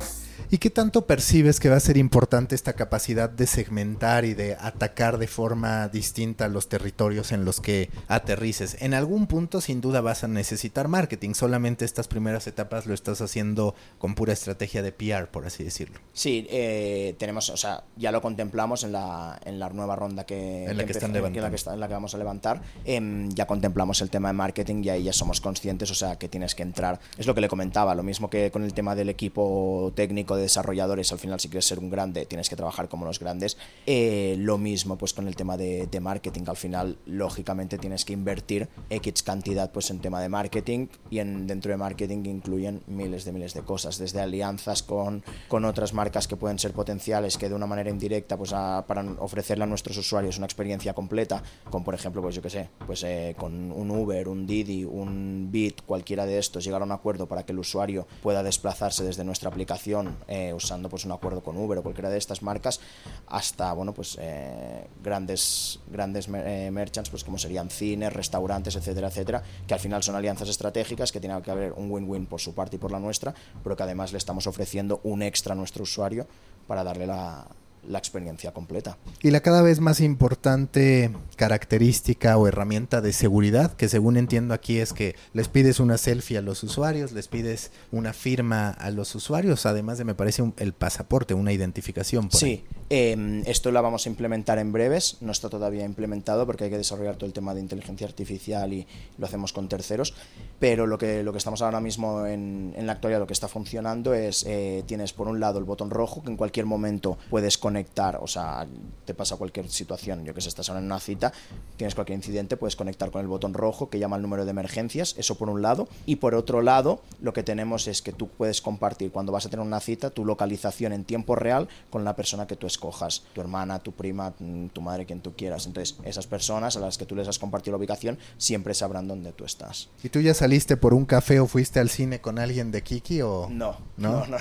¿Y 0.52 0.58
qué 0.58 0.69
tanto 0.69 1.06
percibes 1.06 1.60
que 1.60 1.69
va 1.69 1.75
a 1.75 1.80
ser 1.80 1.97
importante 1.97 2.56
esta 2.56 2.73
capacidad 2.73 3.30
de 3.30 3.47
segmentar 3.47 4.25
y 4.25 4.34
de 4.34 4.56
atacar 4.60 5.17
de 5.17 5.28
forma 5.28 5.88
distinta 5.89 6.47
los 6.47 6.69
territorios 6.69 7.32
en 7.32 7.45
los 7.45 7.62
que 7.62 7.89
aterrices? 8.08 8.78
En 8.80 8.93
algún 8.93 9.28
punto 9.28 9.62
sin 9.62 9.82
duda 9.82 10.02
vas 10.02 10.23
a 10.23 10.28
necesitar 10.28 10.88
marketing, 10.88 11.34
solamente 11.34 11.86
estas 11.86 12.08
primeras 12.08 12.47
etapas 12.47 12.86
lo 12.86 12.93
estás 12.93 13.21
haciendo 13.21 13.75
con 13.97 14.15
pura 14.15 14.34
estrategia 14.34 14.82
de 14.82 14.91
PR, 14.91 15.28
por 15.28 15.45
así 15.45 15.63
decirlo. 15.63 15.99
Sí, 16.13 16.47
eh, 16.49 17.15
tenemos, 17.17 17.49
o 17.49 17.58
sea, 17.58 17.84
ya 17.95 18.12
lo 18.12 18.21
contemplamos 18.21 18.84
en 18.84 18.91
la, 18.91 19.39
en 19.45 19.60
la 19.60 19.69
nueva 19.69 19.95
ronda 19.95 20.25
que, 20.25 20.65
en 20.65 20.78
la 20.78 20.86
que, 20.86 20.91
están 20.91 21.13
levantando. 21.13 21.45
En 21.45 21.52
la 21.52 21.58
que, 21.58 21.69
en 21.69 21.80
la 21.80 21.88
que 21.88 21.93
vamos 21.93 22.15
a 22.15 22.17
levantar. 22.17 22.62
Em, 22.86 23.30
ya 23.30 23.45
contemplamos 23.45 24.02
el 24.02 24.10
tema 24.10 24.30
de 24.30 24.34
marketing 24.34 24.84
y 24.84 24.89
ahí 24.89 25.04
ya 25.04 25.13
somos 25.13 25.41
conscientes, 25.41 25.91
o 25.91 25.95
sea, 25.95 26.17
que 26.17 26.28
tienes 26.28 26.56
que 26.56 26.63
entrar. 26.63 26.99
Es 27.17 27.28
lo 27.28 27.36
que 27.36 27.41
le 27.41 27.47
comentaba, 27.47 27.95
lo 27.95 28.04
mismo 28.04 28.30
que 28.30 28.52
con 28.52 28.63
el 28.63 28.73
tema 28.73 28.95
del 28.95 29.10
equipo 29.10 29.91
técnico 29.95 30.29
desarrolladores, 30.36 31.12
al 31.12 31.20
final 31.20 31.39
si 31.39 31.50
quieres 31.50 31.65
ser 31.65 31.80
un 31.80 31.89
grande 31.89 32.26
tienes 32.26 32.50
que 32.50 32.56
trabajar 32.56 32.89
como 32.89 33.06
los 33.06 33.20
grandes. 33.20 33.58
Eh, 33.86 34.36
lo 34.39 34.58
mismo 34.58 34.98
pues 34.98 35.13
con 35.13 35.28
el 35.28 35.36
tema 35.36 35.58
de, 35.58 35.88
marketing, 36.00 36.44
al 36.48 36.56
final 36.56 36.98
lógicamente 37.06 37.78
tienes 37.78 38.06
que 38.06 38.13
invertir 38.13 38.70
X 38.89 39.22
cantidad 39.24 39.72
pues 39.72 39.89
en 39.89 40.00
tema 40.00 40.22
de 40.22 40.30
marketing 40.30 40.88
y 41.10 41.20
en, 41.20 41.46
dentro 41.46 41.72
de 41.72 41.78
marketing 41.78 42.24
incluyen 42.26 42.82
miles 42.88 43.26
de 43.26 43.34
miles 43.34 43.54
de 43.54 43.62
cosas, 43.62 43.98
desde 43.98 44.22
alianzas 44.22 44.82
con, 44.82 45.24
con 45.50 45.65
otras 45.65 45.94
marcas 45.94 46.28
que 46.28 46.38
pueden 46.38 46.58
ser 46.58 46.72
potenciales 46.72 47.38
que 47.38 47.50
de 47.50 47.56
una 47.56 47.68
manera 47.68 47.89
indirecta 47.89 48.38
pues 48.38 48.52
para 48.52 49.04
ofrecerle 49.20 49.65
a 49.65 49.68
nuestros 49.68 49.98
usuarios 49.98 50.38
una 50.38 50.46
experiencia 50.46 50.94
completa, 50.94 51.44
con 51.70 51.84
por 51.84 51.96
ejemplo 51.96 52.22
pues 52.22 52.36
yo 52.36 52.42
que 52.42 52.50
sé, 52.50 52.70
pues 52.86 53.04
eh, 53.04 53.36
con 53.38 53.72
un 53.72 53.92
Uber, 53.92 54.28
un 54.28 54.48
Didi, 54.48 54.86
un 54.86 55.50
Bit, 55.52 55.82
cualquiera 55.86 56.26
de 56.26 56.38
estos, 56.38 56.63
llegar 56.63 56.82
a 56.82 56.86
un 56.86 56.92
acuerdo 56.92 57.28
para 57.28 57.44
que 57.44 57.52
el 57.52 57.60
usuario 57.60 58.08
pueda 58.22 58.44
desplazarse 58.44 59.04
desde 59.04 59.24
nuestra 59.24 59.50
aplicación 59.50 60.15
eh, 60.27 60.53
usando 60.53 60.89
pues 60.89 61.05
un 61.05 61.12
acuerdo 61.12 61.41
con 61.41 61.58
Uber 61.58 61.79
o 61.79 61.84
cualquiera 61.84 62.10
de 62.10 62.17
estas 62.17 62.41
marcas 62.41 62.79
hasta 63.27 63.73
bueno 63.73 63.93
pues 63.93 64.17
eh, 64.19 64.88
grandes 65.03 65.79
grandes 65.88 66.27
eh, 66.34 66.69
merchants 66.71 67.10
pues 67.10 67.23
como 67.23 67.38
serían 67.38 67.69
cines 67.69 68.12
restaurantes 68.13 68.75
etcétera 68.75 69.08
etcétera 69.08 69.43
que 69.67 69.73
al 69.73 69.79
final 69.79 70.03
son 70.03 70.15
alianzas 70.15 70.49
estratégicas 70.49 71.12
que 71.12 71.19
tiene 71.19 71.41
que 71.41 71.51
haber 71.51 71.73
un 71.73 71.91
win-win 71.91 72.25
por 72.25 72.41
su 72.41 72.53
parte 72.53 72.75
y 72.75 72.79
por 72.79 72.91
la 72.91 72.99
nuestra 72.99 73.34
pero 73.63 73.75
que 73.75 73.84
además 73.84 74.12
le 74.12 74.17
estamos 74.17 74.47
ofreciendo 74.47 74.99
un 75.03 75.21
extra 75.21 75.53
a 75.53 75.55
nuestro 75.55 75.84
usuario 75.84 76.27
para 76.67 76.84
darle 76.84 77.08
la, 77.08 77.47
la 77.89 77.97
experiencia 77.97 78.54
completa. 78.54 78.97
Y 79.21 79.32
la 79.32 79.41
cada 79.41 79.62
vez 79.62 79.80
más 79.82 79.99
importante 79.99 81.12
característica 81.36 82.38
o 82.38 82.47
herramienta 82.47 83.02
de 83.02 83.12
seguridad, 83.13 83.73
que 83.73 83.89
según 83.89 84.15
entiendo 84.15 84.54
aquí 84.54 84.80
es 84.80 84.93
que 84.93 85.15
les 85.34 85.47
pides 85.47 85.80
una 85.80 85.97
selfie 85.97 86.38
a 86.38 86.41
los 86.41 86.63
usuarios, 86.63 87.12
les 87.12 87.28
pides 87.28 87.71
una 87.91 88.13
firma 88.13 88.69
a 88.69 88.91
los 88.91 89.15
usuarios, 89.15 89.65
además 89.65 89.97
de 89.97 90.06
me 90.06 90.15
parece 90.15 90.43
el 90.58 90.73
pasaporte, 90.73 91.34
una 91.34 91.52
identificación. 91.52 92.30
sí, 92.32 92.63
em, 92.89 93.41
esto 93.45 93.71
lo 93.71 93.82
vamos 93.82 94.06
a 94.06 94.10
implementar 94.10 94.60
en 94.60 94.71
breves, 94.71 95.17
no 95.21 95.32
está 95.32 95.49
todavía 95.49 95.84
implementado 95.84 96.45
porque 96.45 96.65
hay 96.65 96.69
que 96.69 96.78
desarrollar 96.78 97.15
todo 97.15 97.25
el 97.25 97.34
tema 97.34 97.54
de 97.54 97.62
inteligencia 97.62 98.06
artificial 98.06 98.71
y 98.71 98.86
lo 99.17 99.25
hacemos 99.25 99.52
con 99.52 99.67
terceros, 99.67 100.13
pero 100.60 100.86
lo 100.86 100.97
que, 100.97 101.23
lo 101.23 101.32
que 101.32 101.38
estamos 101.39 101.62
ahora 101.62 101.80
mismo 101.80 102.25
en, 102.25 102.73
en 102.75 102.86
la 102.86 102.93
actualidad, 102.93 103.19
lo 103.19 103.28
que 103.28 103.34
está 103.34 103.47
funcionando 103.47 104.13
es, 104.13 104.45
eh, 104.47 104.84
tienes 104.86 105.13
por 105.13 105.28
un 105.28 105.39
lado 105.39 105.58
el 105.58 105.65
botón 105.65 105.89
rojo 105.89 106.21
que 106.23 106.30
en 106.30 106.38
cualquier 106.38 106.65
momento 106.65 107.17
puedes 107.30 107.58
conectar, 107.58 107.79
o 108.20 108.28
sea, 108.28 108.68
te 109.06 109.13
pasa 109.13 109.36
cualquier 109.38 109.70
situación, 109.70 110.26
yo 110.26 110.34
que 110.34 110.42
sé, 110.42 110.50
estás 110.50 110.70
ahora 110.70 110.80
en 110.80 110.86
una 110.86 111.00
cita, 111.00 111.34
tienes 111.78 111.96
cualquier 111.96 112.18
incidente, 112.18 112.58
puedes 112.58 112.76
conectar 112.76 113.12
con 113.12 113.22
el 113.22 113.28
botón 113.28 113.54
rojo 113.54 113.89
que 113.89 114.00
llama 114.00 114.15
el 114.15 114.22
número 114.22 114.46
de 114.46 114.52
emergencias, 114.52 115.15
eso 115.18 115.36
por 115.36 115.50
un 115.50 115.62
lado, 115.62 115.88
y 116.06 116.18
por 116.18 116.36
otro 116.36 116.62
lado, 116.62 117.02
lo 117.22 117.34
que 117.34 117.44
tenemos 117.44 117.88
es 117.88 118.02
que 118.02 118.12
tú 118.12 118.28
puedes 118.28 118.62
compartir 118.62 119.12
cuando 119.12 119.32
vas 119.32 119.46
a 119.46 119.50
tener 119.50 119.65
una 119.65 119.80
cita 119.80 120.10
tu 120.10 120.26
localización 120.26 120.94
en 120.94 121.04
tiempo 121.04 121.36
real 121.36 121.68
con 121.89 122.04
la 122.04 122.15
persona 122.15 122.48
que 122.48 122.56
tú 122.56 122.68
escojas, 122.68 123.24
tu 123.34 123.42
hermana, 123.42 123.80
tu 123.80 123.92
prima, 123.92 124.34
mm, 124.39 124.68
tu 124.68 124.82
madre, 124.82 125.06
quien 125.06 125.22
tú 125.22 125.34
quieras. 125.36 125.65
Entonces, 125.65 125.98
esas 126.04 126.28
personas 126.28 126.78
a 126.78 126.80
las 126.80 126.98
que 126.98 127.06
tú 127.06 127.15
les 127.15 127.28
has 127.28 127.39
compartido 127.39 127.74
la 127.74 127.78
ubicación 127.80 128.18
siempre 128.38 128.74
sabrán 128.74 129.08
dónde 129.08 129.32
tú 129.32 129.46
estás. 129.46 129.89
¿Y 130.04 130.10
tú 130.10 130.22
ya 130.22 130.34
saliste 130.34 130.78
por 130.78 130.94
un 130.94 131.06
café 131.06 131.39
o 131.39 131.48
fuiste 131.48 131.80
al 131.80 131.89
cine 131.89 132.22
con 132.22 132.39
alguien 132.39 132.72
de 132.72 132.84
Kiki 132.84 133.22
o 133.22 133.48
no? 133.50 133.78
No, 133.98 134.26
no, 134.26 134.28
no, 134.28 134.38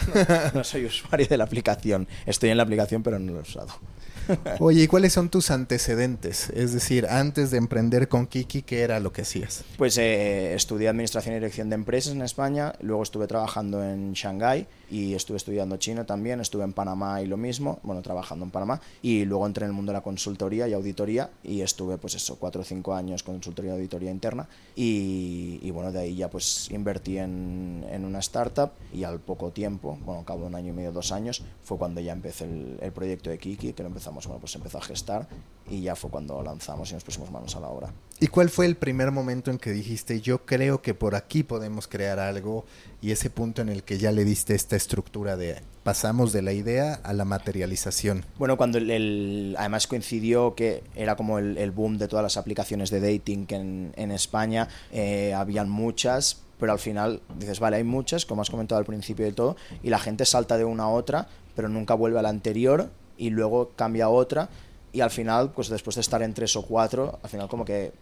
no 0.54 0.64
soy 0.64 0.86
usuario 0.86 1.26
de 1.26 1.36
la 1.36 1.44
aplicación. 1.44 2.08
Estoy 2.26 2.50
en 2.50 2.56
la 2.56 2.62
aplicación, 2.62 3.02
pero 3.02 3.18
no 3.18 3.27
lo 3.28 3.38
he 3.38 3.42
usado. 3.42 3.68
Oye, 4.58 4.82
¿y 4.82 4.86
cuáles 4.86 5.12
son 5.12 5.30
tus 5.30 5.50
antecedentes? 5.50 6.50
Es 6.50 6.72
decir, 6.72 7.06
antes 7.08 7.50
de 7.50 7.58
emprender 7.58 8.08
con 8.08 8.26
Kiki, 8.26 8.62
¿qué 8.62 8.82
era 8.82 9.00
lo 9.00 9.12
que 9.12 9.22
hacías? 9.22 9.64
Pues 9.76 9.96
eh, 9.98 10.54
estudié 10.54 10.88
Administración 10.88 11.34
y 11.34 11.38
Dirección 11.38 11.70
de 11.70 11.76
Empresas 11.76 12.12
en 12.12 12.22
España, 12.22 12.74
luego 12.80 13.02
estuve 13.02 13.26
trabajando 13.26 13.82
en 13.82 14.12
Shanghái 14.12 14.66
y 14.90 15.14
estuve 15.14 15.36
estudiando 15.36 15.76
chino 15.76 16.06
también, 16.06 16.40
estuve 16.40 16.64
en 16.64 16.72
Panamá 16.72 17.22
y 17.22 17.26
lo 17.26 17.36
mismo, 17.36 17.78
bueno, 17.82 18.02
trabajando 18.02 18.44
en 18.44 18.50
Panamá, 18.50 18.80
y 19.02 19.24
luego 19.24 19.46
entré 19.46 19.64
en 19.64 19.70
el 19.70 19.74
mundo 19.74 19.92
de 19.92 19.98
la 19.98 20.02
consultoría 20.02 20.68
y 20.68 20.72
auditoría 20.72 21.30
y 21.42 21.60
estuve 21.60 21.98
pues 21.98 22.14
eso, 22.14 22.36
cuatro 22.38 22.62
o 22.62 22.64
cinco 22.64 22.94
años 22.94 23.22
consultoría 23.22 23.72
y 23.72 23.74
auditoría 23.74 24.10
interna 24.10 24.48
y, 24.74 25.70
bueno, 25.70 25.92
de 25.92 26.00
ahí 26.00 26.16
ya 26.16 26.30
pues 26.30 26.70
invertí 26.70 27.18
en, 27.18 27.84
en, 27.90 28.04
una 28.04 28.20
startup 28.20 28.70
y 28.92 29.04
al 29.04 29.20
poco 29.20 29.50
tiempo, 29.50 29.98
bueno, 30.04 30.24
cabo 30.24 30.46
un 30.46 30.54
año 30.54 30.72
y 30.72 30.76
medio, 30.76 30.92
dos 30.92 31.12
años, 31.12 31.42
fue 31.62 31.78
cuando 31.78 32.00
ya 32.00 32.12
empecé 32.12 32.44
el, 32.44 32.78
el 32.80 32.92
proyecto 32.92 33.30
de 33.30 33.38
Kiki, 33.38 33.72
que 33.72 33.82
lo 33.82 33.88
empezamos, 33.88 34.26
bueno, 34.26 34.40
pues 34.40 34.54
empezó 34.54 34.78
a 34.78 34.82
gestar 34.82 35.28
y 35.70 35.82
ya 35.82 35.96
fue 35.96 36.10
cuando 36.10 36.42
lanzamos 36.42 36.90
y 36.90 36.94
nos 36.94 37.04
pusimos 37.04 37.30
manos 37.30 37.54
a 37.56 37.60
la 37.60 37.68
obra. 37.68 37.92
¿Y 38.20 38.26
cuál 38.26 38.48
fue 38.50 38.66
el 38.66 38.76
primer 38.76 39.10
momento 39.10 39.50
en 39.50 39.58
que 39.58 39.70
dijiste, 39.70 40.20
yo 40.20 40.44
creo 40.44 40.82
que 40.82 40.94
por 40.94 41.14
aquí 41.14 41.42
podemos 41.42 41.86
crear 41.86 42.18
algo 42.18 42.64
y 43.00 43.12
ese 43.12 43.30
punto 43.30 43.62
en 43.62 43.68
el 43.68 43.84
que 43.84 43.98
ya 43.98 44.10
le 44.10 44.24
diste 44.24 44.54
esta 44.54 44.76
estructura 44.76 45.36
de 45.36 45.62
pasamos 45.88 46.34
de 46.34 46.42
la 46.42 46.52
idea 46.52 47.00
a 47.02 47.14
la 47.14 47.24
materialización? 47.24 48.26
Bueno, 48.38 48.58
cuando 48.58 48.76
el, 48.76 49.56
además 49.58 49.86
coincidió 49.86 50.54
que 50.54 50.82
era 50.94 51.16
como 51.16 51.38
el, 51.38 51.70
boom 51.70 51.96
de 51.96 52.08
todas 52.08 52.22
las 52.22 52.36
aplicaciones 52.36 52.90
de 52.90 53.00
dating 53.00 53.46
que 53.46 53.54
en, 53.54 53.94
en 53.96 54.10
España 54.10 54.68
eh, 54.92 55.32
habían 55.32 55.70
muchas, 55.70 56.42
pero 56.60 56.72
al 56.72 56.78
final 56.78 57.22
dices, 57.38 57.58
vale, 57.58 57.76
hay 57.76 57.84
muchas, 57.84 58.26
como 58.26 58.42
has 58.42 58.50
comentado 58.50 58.78
al 58.78 58.84
principio 58.84 59.24
de 59.24 59.32
todo, 59.32 59.56
y 59.82 59.88
la 59.88 59.98
gente 59.98 60.26
salta 60.26 60.58
de 60.58 60.66
una 60.66 60.82
a 60.82 60.88
otra, 60.88 61.28
pero 61.56 61.70
nunca 61.70 61.94
vuelve 61.94 62.18
a 62.18 62.22
la 62.22 62.28
anterior 62.28 62.90
y 63.16 63.30
luego 63.30 63.70
cambia 63.74 64.06
a 64.06 64.08
otra, 64.10 64.50
y 64.92 65.00
al 65.00 65.10
final, 65.10 65.52
pues 65.52 65.68
después 65.68 65.96
de 65.96 66.00
estar 66.00 66.22
en 66.22 66.34
tres 66.34 66.56
o 66.56 66.62
cuatro, 66.62 67.18
al 67.22 67.30
final 67.30 67.48
como 67.48 67.64
que 67.64 67.92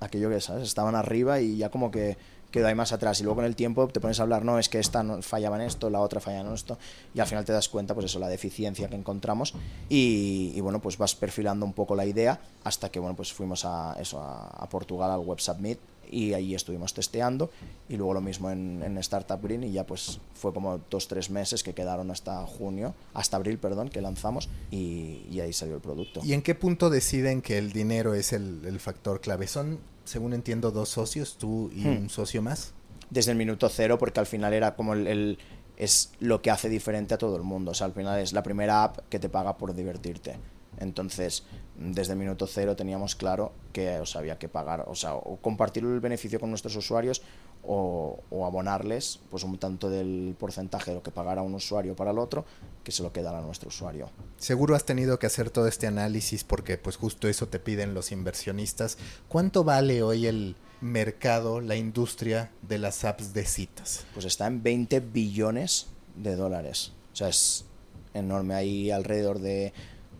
aquello 0.00 0.30
que, 0.30 0.40
¿sabes? 0.40 0.64
Estaban 0.64 0.94
arriba 0.94 1.40
y 1.40 1.56
ya 1.56 1.70
como 1.70 1.90
que 1.90 2.16
quedó 2.50 2.68
ahí 2.68 2.74
más 2.74 2.92
atrás. 2.92 3.18
Y 3.20 3.24
luego 3.24 3.36
con 3.36 3.44
el 3.44 3.56
tiempo 3.56 3.88
te 3.88 4.00
pones 4.00 4.20
a 4.20 4.22
hablar, 4.22 4.44
no, 4.44 4.58
es 4.60 4.68
que 4.68 4.78
esta 4.78 5.02
no, 5.02 5.20
fallaba 5.22 5.56
en 5.56 5.62
esto, 5.62 5.90
la 5.90 6.00
otra 6.00 6.20
fallaba 6.20 6.48
en 6.48 6.54
esto. 6.54 6.78
Y 7.12 7.20
al 7.20 7.26
final 7.26 7.44
te 7.44 7.52
das 7.52 7.68
cuenta, 7.68 7.94
pues 7.94 8.06
eso, 8.06 8.20
la 8.20 8.28
deficiencia 8.28 8.88
que 8.88 8.94
encontramos. 8.94 9.54
Y, 9.88 10.60
bueno, 10.60 10.80
pues 10.80 10.96
vas 10.96 11.16
perfilando 11.16 11.66
un 11.66 11.72
poco 11.72 11.96
la 11.96 12.06
idea 12.06 12.40
hasta 12.62 12.90
que, 12.90 13.00
bueno, 13.00 13.16
pues 13.16 13.32
fuimos 13.32 13.64
a, 13.64 13.96
eso, 13.98 14.20
a, 14.20 14.68
Portugal 14.70 15.10
al 15.10 15.20
Web 15.20 15.40
Submit 15.40 15.78
y 16.10 16.34
ahí 16.34 16.54
estuvimos 16.54 16.94
testeando 16.94 17.50
y 17.88 17.96
luego 17.96 18.14
lo 18.14 18.20
mismo 18.20 18.50
en, 18.50 18.82
en, 18.82 18.98
Startup 18.98 19.40
Green 19.42 19.64
y 19.64 19.72
ya 19.72 19.86
pues 19.86 20.20
fue 20.34 20.52
como 20.52 20.80
dos 20.90 21.08
tres 21.08 21.30
meses 21.30 21.62
que 21.62 21.74
quedaron 21.74 22.10
hasta 22.10 22.44
junio 22.46 22.94
hasta 23.12 23.36
abril 23.36 23.58
perdón 23.58 23.88
que 23.88 24.00
lanzamos 24.00 24.48
y, 24.70 25.26
y 25.30 25.40
ahí 25.40 25.52
salió 25.52 25.74
el 25.74 25.80
producto 25.80 26.20
y 26.24 26.32
en 26.32 26.42
qué 26.42 26.54
punto 26.54 26.90
deciden 26.90 27.42
que 27.42 27.58
el 27.58 27.72
dinero 27.72 28.14
es 28.14 28.32
el, 28.32 28.62
el 28.64 28.80
factor 28.80 29.20
clave 29.20 29.46
son 29.46 29.78
según 30.04 30.34
entiendo, 30.34 30.70
dos 30.70 30.90
socios, 30.90 31.36
tú 31.38 31.70
y 31.74 31.80
hmm. 31.80 32.02
un 32.02 32.10
socio 32.10 32.42
más. 32.42 32.72
Desde 33.10 33.32
el 33.32 33.38
minuto 33.38 33.68
cero, 33.68 33.98
porque 33.98 34.20
al 34.20 34.26
final 34.26 34.52
era 34.52 34.74
como 34.76 34.94
el, 34.94 35.38
es 35.76 36.12
lo 36.20 36.42
que 36.42 36.50
hace 36.50 36.68
diferente 36.68 37.14
a 37.14 37.18
todo 37.18 37.36
el 37.36 37.42
mundo. 37.42 37.72
O 37.72 37.74
sea, 37.74 37.86
al 37.86 37.92
final 37.92 38.20
es 38.20 38.32
la 38.32 38.42
primera 38.42 38.84
app 38.84 38.98
que 39.08 39.18
te 39.18 39.28
paga 39.28 39.56
por 39.56 39.74
divertirte. 39.74 40.36
Entonces, 40.78 41.44
desde 41.76 42.12
el 42.12 42.18
minuto 42.18 42.46
cero 42.46 42.76
teníamos 42.76 43.16
claro 43.16 43.52
que 43.72 43.98
os 43.98 44.16
había 44.16 44.38
que 44.38 44.48
pagar, 44.48 44.84
o 44.86 44.94
sea, 44.94 45.14
o 45.14 45.36
compartir 45.36 45.84
el 45.84 46.00
beneficio 46.00 46.38
con 46.40 46.50
nuestros 46.50 46.76
usuarios 46.76 47.22
o, 47.66 48.44
abonarles 48.44 49.20
pues 49.30 49.42
un 49.42 49.58
tanto 49.58 49.88
del 49.88 50.36
porcentaje 50.38 50.90
de 50.90 50.96
lo 50.96 51.02
que 51.02 51.10
pagara 51.10 51.42
un 51.42 51.54
usuario 51.54 51.96
para 51.96 52.10
el 52.10 52.18
otro 52.18 52.44
que 52.82 52.92
se 52.92 53.02
lo 53.02 53.12
quedara 53.12 53.38
a 53.38 53.42
nuestro 53.42 53.68
usuario. 53.68 54.10
Seguro 54.36 54.74
has 54.74 54.84
tenido 54.84 55.18
que 55.18 55.26
hacer 55.26 55.50
todo 55.50 55.66
este 55.66 55.86
análisis 55.86 56.44
porque 56.44 56.76
pues 56.76 56.96
justo 56.96 57.28
eso 57.28 57.48
te 57.48 57.58
piden 57.58 57.94
los 57.94 58.12
inversionistas. 58.12 58.98
¿Cuánto 59.28 59.64
vale 59.64 60.02
hoy 60.02 60.26
el 60.26 60.56
mercado, 60.82 61.60
la 61.60 61.76
industria 61.76 62.50
de 62.62 62.78
las 62.78 63.04
apps 63.04 63.32
de 63.32 63.46
citas? 63.46 64.04
Pues 64.12 64.26
está 64.26 64.46
en 64.46 64.62
20 64.62 65.00
billones 65.00 65.86
de 66.16 66.36
dólares. 66.36 66.92
O 67.12 67.16
sea, 67.16 67.28
es 67.28 67.64
enorme. 68.12 68.54
Hay 68.54 68.90
alrededor 68.90 69.38
de 69.38 69.72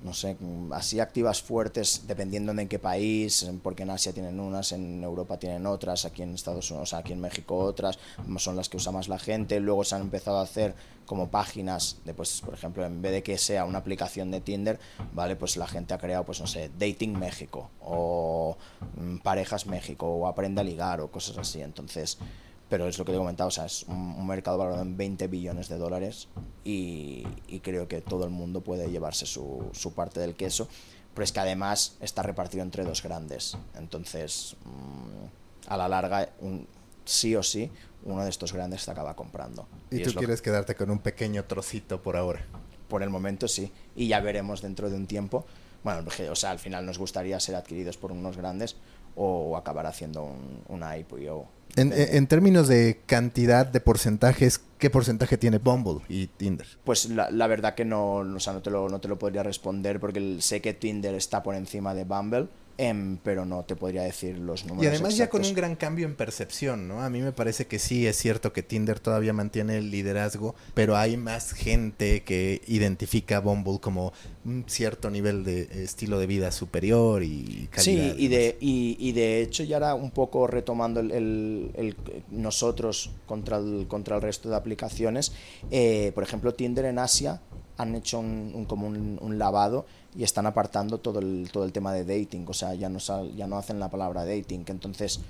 no 0.04 0.12
sé, 0.12 0.36
así 0.72 1.00
activas 1.00 1.40
fuertes 1.40 2.02
dependiendo 2.06 2.52
de 2.52 2.62
en 2.62 2.68
qué 2.68 2.78
país, 2.78 3.50
porque 3.62 3.84
en 3.84 3.90
Asia 3.90 4.12
tienen 4.12 4.38
unas, 4.38 4.72
en 4.72 5.02
Europa 5.02 5.38
tienen 5.38 5.66
otras, 5.66 6.04
aquí 6.04 6.22
en 6.22 6.34
Estados 6.34 6.70
Unidos, 6.70 6.92
aquí 6.92 7.14
en 7.14 7.20
México 7.20 7.56
otras, 7.56 7.98
son 8.36 8.54
las 8.54 8.68
que 8.68 8.76
usa 8.76 8.92
más 8.92 9.08
la 9.08 9.18
gente. 9.18 9.58
Luego 9.60 9.82
se 9.82 9.94
han 9.94 10.02
empezado 10.02 10.38
a 10.38 10.42
hacer 10.42 10.74
como 11.06 11.30
páginas 11.30 11.98
de, 12.04 12.12
pues, 12.12 12.42
por 12.42 12.52
ejemplo, 12.52 12.84
en 12.84 13.00
vez 13.00 13.12
de 13.12 13.22
que 13.22 13.38
sea 13.38 13.64
una 13.64 13.78
aplicación 13.78 14.30
de 14.30 14.42
Tinder, 14.42 14.78
¿vale? 15.14 15.36
Pues 15.36 15.56
la 15.56 15.66
gente 15.66 15.94
ha 15.94 15.98
creado, 15.98 16.24
pues 16.24 16.38
no 16.40 16.46
sé, 16.46 16.70
Dating 16.78 17.18
México 17.18 17.70
o 17.80 18.58
mm, 18.96 19.18
Parejas 19.18 19.66
México 19.66 20.06
o 20.06 20.26
Aprende 20.26 20.60
a 20.60 20.64
ligar 20.64 21.00
o 21.00 21.10
cosas 21.10 21.38
así. 21.38 21.62
Entonces, 21.62 22.18
pero 22.68 22.88
es 22.88 22.98
lo 22.98 23.04
que 23.04 23.12
te 23.12 23.16
he 23.16 23.20
comentado, 23.20 23.48
o 23.48 23.50
sea, 23.50 23.66
es 23.66 23.84
un, 23.84 24.26
mercado 24.26 24.58
valorado 24.58 24.82
en 24.82 24.96
20 24.96 25.28
billones 25.28 25.68
de 25.68 25.76
dólares 25.76 26.28
y, 26.64 27.24
creo 27.62 27.88
que 27.88 28.00
todo 28.00 28.24
el 28.24 28.30
mundo 28.30 28.62
puede 28.62 28.90
llevarse 28.90 29.26
su, 29.26 29.68
su, 29.72 29.94
parte 29.94 30.20
del 30.20 30.34
queso, 30.34 30.68
pero 31.14 31.24
es 31.24 31.32
que 31.32 31.40
además 31.40 31.96
está 32.00 32.22
repartido 32.22 32.62
entre 32.62 32.84
dos 32.84 33.02
grandes, 33.02 33.56
entonces 33.76 34.56
mm, 34.64 35.70
a 35.70 35.76
la 35.76 35.88
larga, 35.88 36.30
un, 36.40 36.66
sí 37.04 37.36
o 37.36 37.42
sí, 37.42 37.70
uno 38.04 38.22
de 38.22 38.30
estos 38.30 38.52
grandes 38.52 38.82
se 38.82 38.90
acaba 38.90 39.14
comprando. 39.14 39.66
¿Y, 39.90 40.02
tú 40.02 40.14
quieres 40.14 40.42
quedarte 40.42 40.74
con 40.74 40.90
un 40.90 40.98
pequeño 40.98 41.44
trocito 41.44 42.02
por 42.02 42.16
ahora? 42.16 42.44
Por 42.88 43.02
el 43.02 43.10
momento 43.10 43.48
sí, 43.48 43.72
y 43.96 44.08
ya 44.08 44.20
veremos 44.20 44.62
dentro 44.62 44.90
de 44.90 44.96
un 44.96 45.06
tiempo. 45.06 45.46
Bueno, 45.82 46.08
o 46.30 46.36
sea, 46.36 46.50
al 46.50 46.58
final 46.58 46.86
nos 46.86 46.98
gustaría 46.98 47.38
ser 47.40 47.54
adquiridos 47.56 47.98
por 47.98 48.10
unos 48.10 48.36
grandes 48.36 48.76
o 49.16 49.56
acabar 49.56 49.86
haciendo 49.86 50.22
un, 50.22 50.62
una 50.68 50.96
IPO 50.96 51.48
en, 51.76 52.26
términos 52.26 52.68
de 52.68 53.00
cantidad 53.06 53.66
de 53.66 53.80
porcentajes, 53.80 54.60
¿qué 54.78 54.90
porcentaje 54.90 55.38
tiene 55.38 55.58
Bumble 55.58 56.04
y 56.08 56.28
Tinder? 56.28 56.66
Pues 56.84 57.08
la, 57.10 57.30
la 57.30 57.46
verdad 57.46 57.74
que 57.74 57.84
no, 57.84 58.16
o 58.16 58.40
sea, 58.40 58.52
no, 58.52 58.62
te 58.62 58.70
lo, 58.70 58.88
no 58.88 59.00
te 59.00 59.08
lo 59.08 59.18
podría 59.18 59.42
responder 59.42 60.00
porque 60.00 60.36
sé 60.40 60.60
que 60.60 60.74
Tinder 60.74 61.14
está 61.14 61.42
por 61.42 61.54
encima 61.54 61.94
de 61.94 62.04
Bumble 62.04 62.48
Em, 62.76 63.18
pero 63.18 63.44
no 63.44 63.62
te 63.64 63.76
podría 63.76 64.02
decir 64.02 64.36
los 64.36 64.64
números. 64.64 64.84
Y 64.84 64.88
además 64.88 65.16
ya 65.16 65.28
con 65.28 65.44
un 65.44 65.54
gran 65.54 65.76
cambio 65.76 66.06
en 66.06 66.16
percepción, 66.16 66.88
¿no? 66.88 67.02
A 67.02 67.08
mí 67.08 67.20
me 67.20 67.30
parece 67.30 67.68
que 67.68 67.78
sí 67.78 68.04
es 68.04 68.16
cierto 68.16 68.52
que 68.52 68.64
Tinder 68.64 68.98
todavía 68.98 69.32
mantiene 69.32 69.78
el 69.78 69.92
liderazgo, 69.92 70.56
pero 70.74 70.96
hay 70.96 71.16
más 71.16 71.52
gente 71.52 72.24
que 72.24 72.62
identifica 72.66 73.36
a 73.36 73.40
Bumble 73.40 73.78
como 73.78 74.12
un 74.44 74.64
cierto 74.66 75.08
nivel 75.08 75.44
de 75.44 75.84
estilo 75.84 76.18
de 76.18 76.26
vida 76.26 76.50
superior 76.50 77.22
y 77.22 77.68
calidad. 77.70 78.16
Sí, 78.16 78.24
y 78.24 78.26
de, 78.26 78.56
y, 78.60 79.12
de 79.12 79.42
hecho 79.42 79.62
ya 79.62 79.76
era 79.76 79.94
un 79.94 80.10
poco 80.10 80.48
retomando 80.48 80.98
el, 80.98 81.96
nosotros 82.32 83.12
contra 83.26 83.58
el, 83.58 83.86
contra 83.86 84.16
el 84.16 84.22
resto 84.22 84.48
de 84.48 84.56
aplicaciones. 84.56 85.32
Eh, 85.70 86.10
por 86.12 86.24
ejemplo, 86.24 86.54
Tinder 86.54 86.86
en 86.86 86.98
Asia 86.98 87.40
han 87.76 87.94
hecho 87.94 88.20
un, 88.20 88.66
como 88.68 88.86
un, 88.86 89.38
lavado 89.38 89.86
y 90.14 90.22
están 90.22 90.46
apartando 90.46 90.98
todo 90.98 91.18
el, 91.18 91.48
todo 91.52 91.64
el 91.64 91.72
tema 91.72 91.92
de 91.92 92.04
dating, 92.04 92.44
o 92.48 92.54
sea, 92.54 92.74
ya 92.74 92.88
no, 92.88 92.98
ya 93.34 93.46
no 93.46 93.58
hacen 93.58 93.80
la 93.80 93.90
palabra 93.90 94.24
dating, 94.24 94.64
entonces 94.68 95.20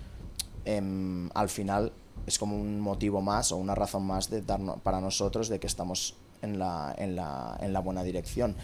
em, 0.64 1.30
al 1.35 1.48
final 1.48 1.92
es 2.26 2.38
como 2.38 2.57
un 2.57 2.80
motivo 2.80 3.20
más 3.20 3.52
o 3.52 3.57
una 3.57 3.74
razón 3.74 4.07
más 4.07 4.30
de 4.30 4.42
darnos, 4.42 4.80
para 4.80 5.00
nosotros 5.00 5.48
de 5.48 5.59
que 5.59 5.66
estamos 5.66 6.16
en 6.42 6.59
la, 6.59 6.94
en, 6.98 7.16
la, 7.16 7.57
en 7.61 7.72
la 7.72 7.80
buena 7.80 8.02
dirección. 8.02 8.57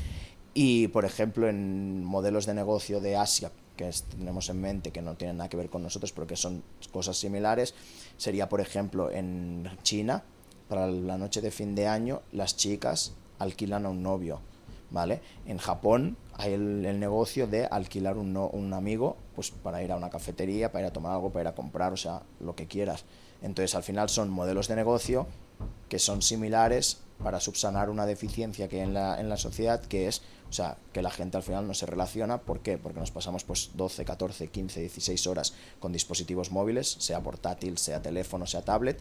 Y, 0.52 0.88
por 0.88 1.04
ejemplo, 1.04 1.48
en 1.48 2.04
modelos 2.04 2.44
de 2.44 2.54
negocio 2.54 3.00
de 3.00 3.16
Asia 3.16 3.52
que 3.76 3.90
tenemos 4.10 4.50
en 4.50 4.60
mente, 4.60 4.90
que 4.90 5.00
no 5.00 5.14
tienen 5.14 5.38
nada 5.38 5.48
que 5.48 5.56
ver 5.56 5.70
con 5.70 5.82
nosotros, 5.82 6.12
pero 6.12 6.26
que 6.26 6.36
son 6.36 6.62
cosas 6.92 7.16
similares, 7.16 7.74
sería, 8.18 8.48
por 8.48 8.60
ejemplo, 8.60 9.10
en 9.10 9.70
China, 9.82 10.22
para 10.68 10.86
la 10.86 11.16
noche 11.16 11.40
de 11.40 11.50
fin 11.50 11.74
de 11.74 11.86
año, 11.86 12.20
las 12.32 12.56
chicas 12.56 13.14
alquilan 13.40 13.86
a 13.86 13.88
un 13.88 14.04
novio, 14.04 14.40
¿vale? 14.90 15.20
En 15.46 15.58
Japón 15.58 16.16
hay 16.34 16.52
el, 16.52 17.00
negocio 17.00 17.48
de 17.48 17.66
alquilar 17.66 18.16
un, 18.16 18.36
un 18.36 18.72
amigo 18.72 19.16
pues 19.34 19.50
para 19.50 19.82
ir 19.82 19.90
a 19.90 19.96
una 19.96 20.10
cafetería, 20.10 20.70
para 20.70 20.84
ir 20.84 20.90
a 20.90 20.92
tomar 20.92 21.12
algo, 21.12 21.30
para 21.30 21.42
ir 21.42 21.48
a 21.48 21.54
comprar, 21.54 21.92
o 21.92 21.96
sea, 21.96 22.22
lo 22.38 22.54
que 22.54 22.66
quieras. 22.66 23.04
Entonces 23.42 23.74
al 23.74 23.82
final 23.82 24.08
son 24.08 24.30
modelos 24.30 24.68
de 24.68 24.76
negocio 24.76 25.26
que 25.88 25.98
son 25.98 26.22
similares 26.22 26.98
para 27.22 27.40
subsanar 27.40 27.90
una 27.90 28.06
deficiencia 28.06 28.68
que 28.68 28.76
hay 28.76 28.82
en 28.82 28.94
la, 28.94 29.20
en 29.20 29.28
la 29.28 29.36
sociedad, 29.36 29.80
que 29.82 30.08
es, 30.08 30.22
o 30.48 30.52
sea, 30.52 30.78
que 30.92 31.02
la 31.02 31.10
gente 31.10 31.36
al 31.36 31.42
final 31.42 31.66
no 31.66 31.74
se 31.74 31.84
relaciona. 31.84 32.38
¿Por 32.38 32.60
qué? 32.60 32.78
Porque 32.78 33.00
nos 33.00 33.10
pasamos 33.10 33.44
pues 33.44 33.70
12, 33.74 34.04
14, 34.04 34.48
15, 34.48 34.80
16 34.80 35.26
horas 35.26 35.54
con 35.80 35.92
dispositivos 35.92 36.50
móviles, 36.50 36.96
sea 36.98 37.20
portátil, 37.20 37.76
sea 37.76 38.00
teléfono, 38.00 38.46
sea 38.46 38.62
tablet, 38.62 38.98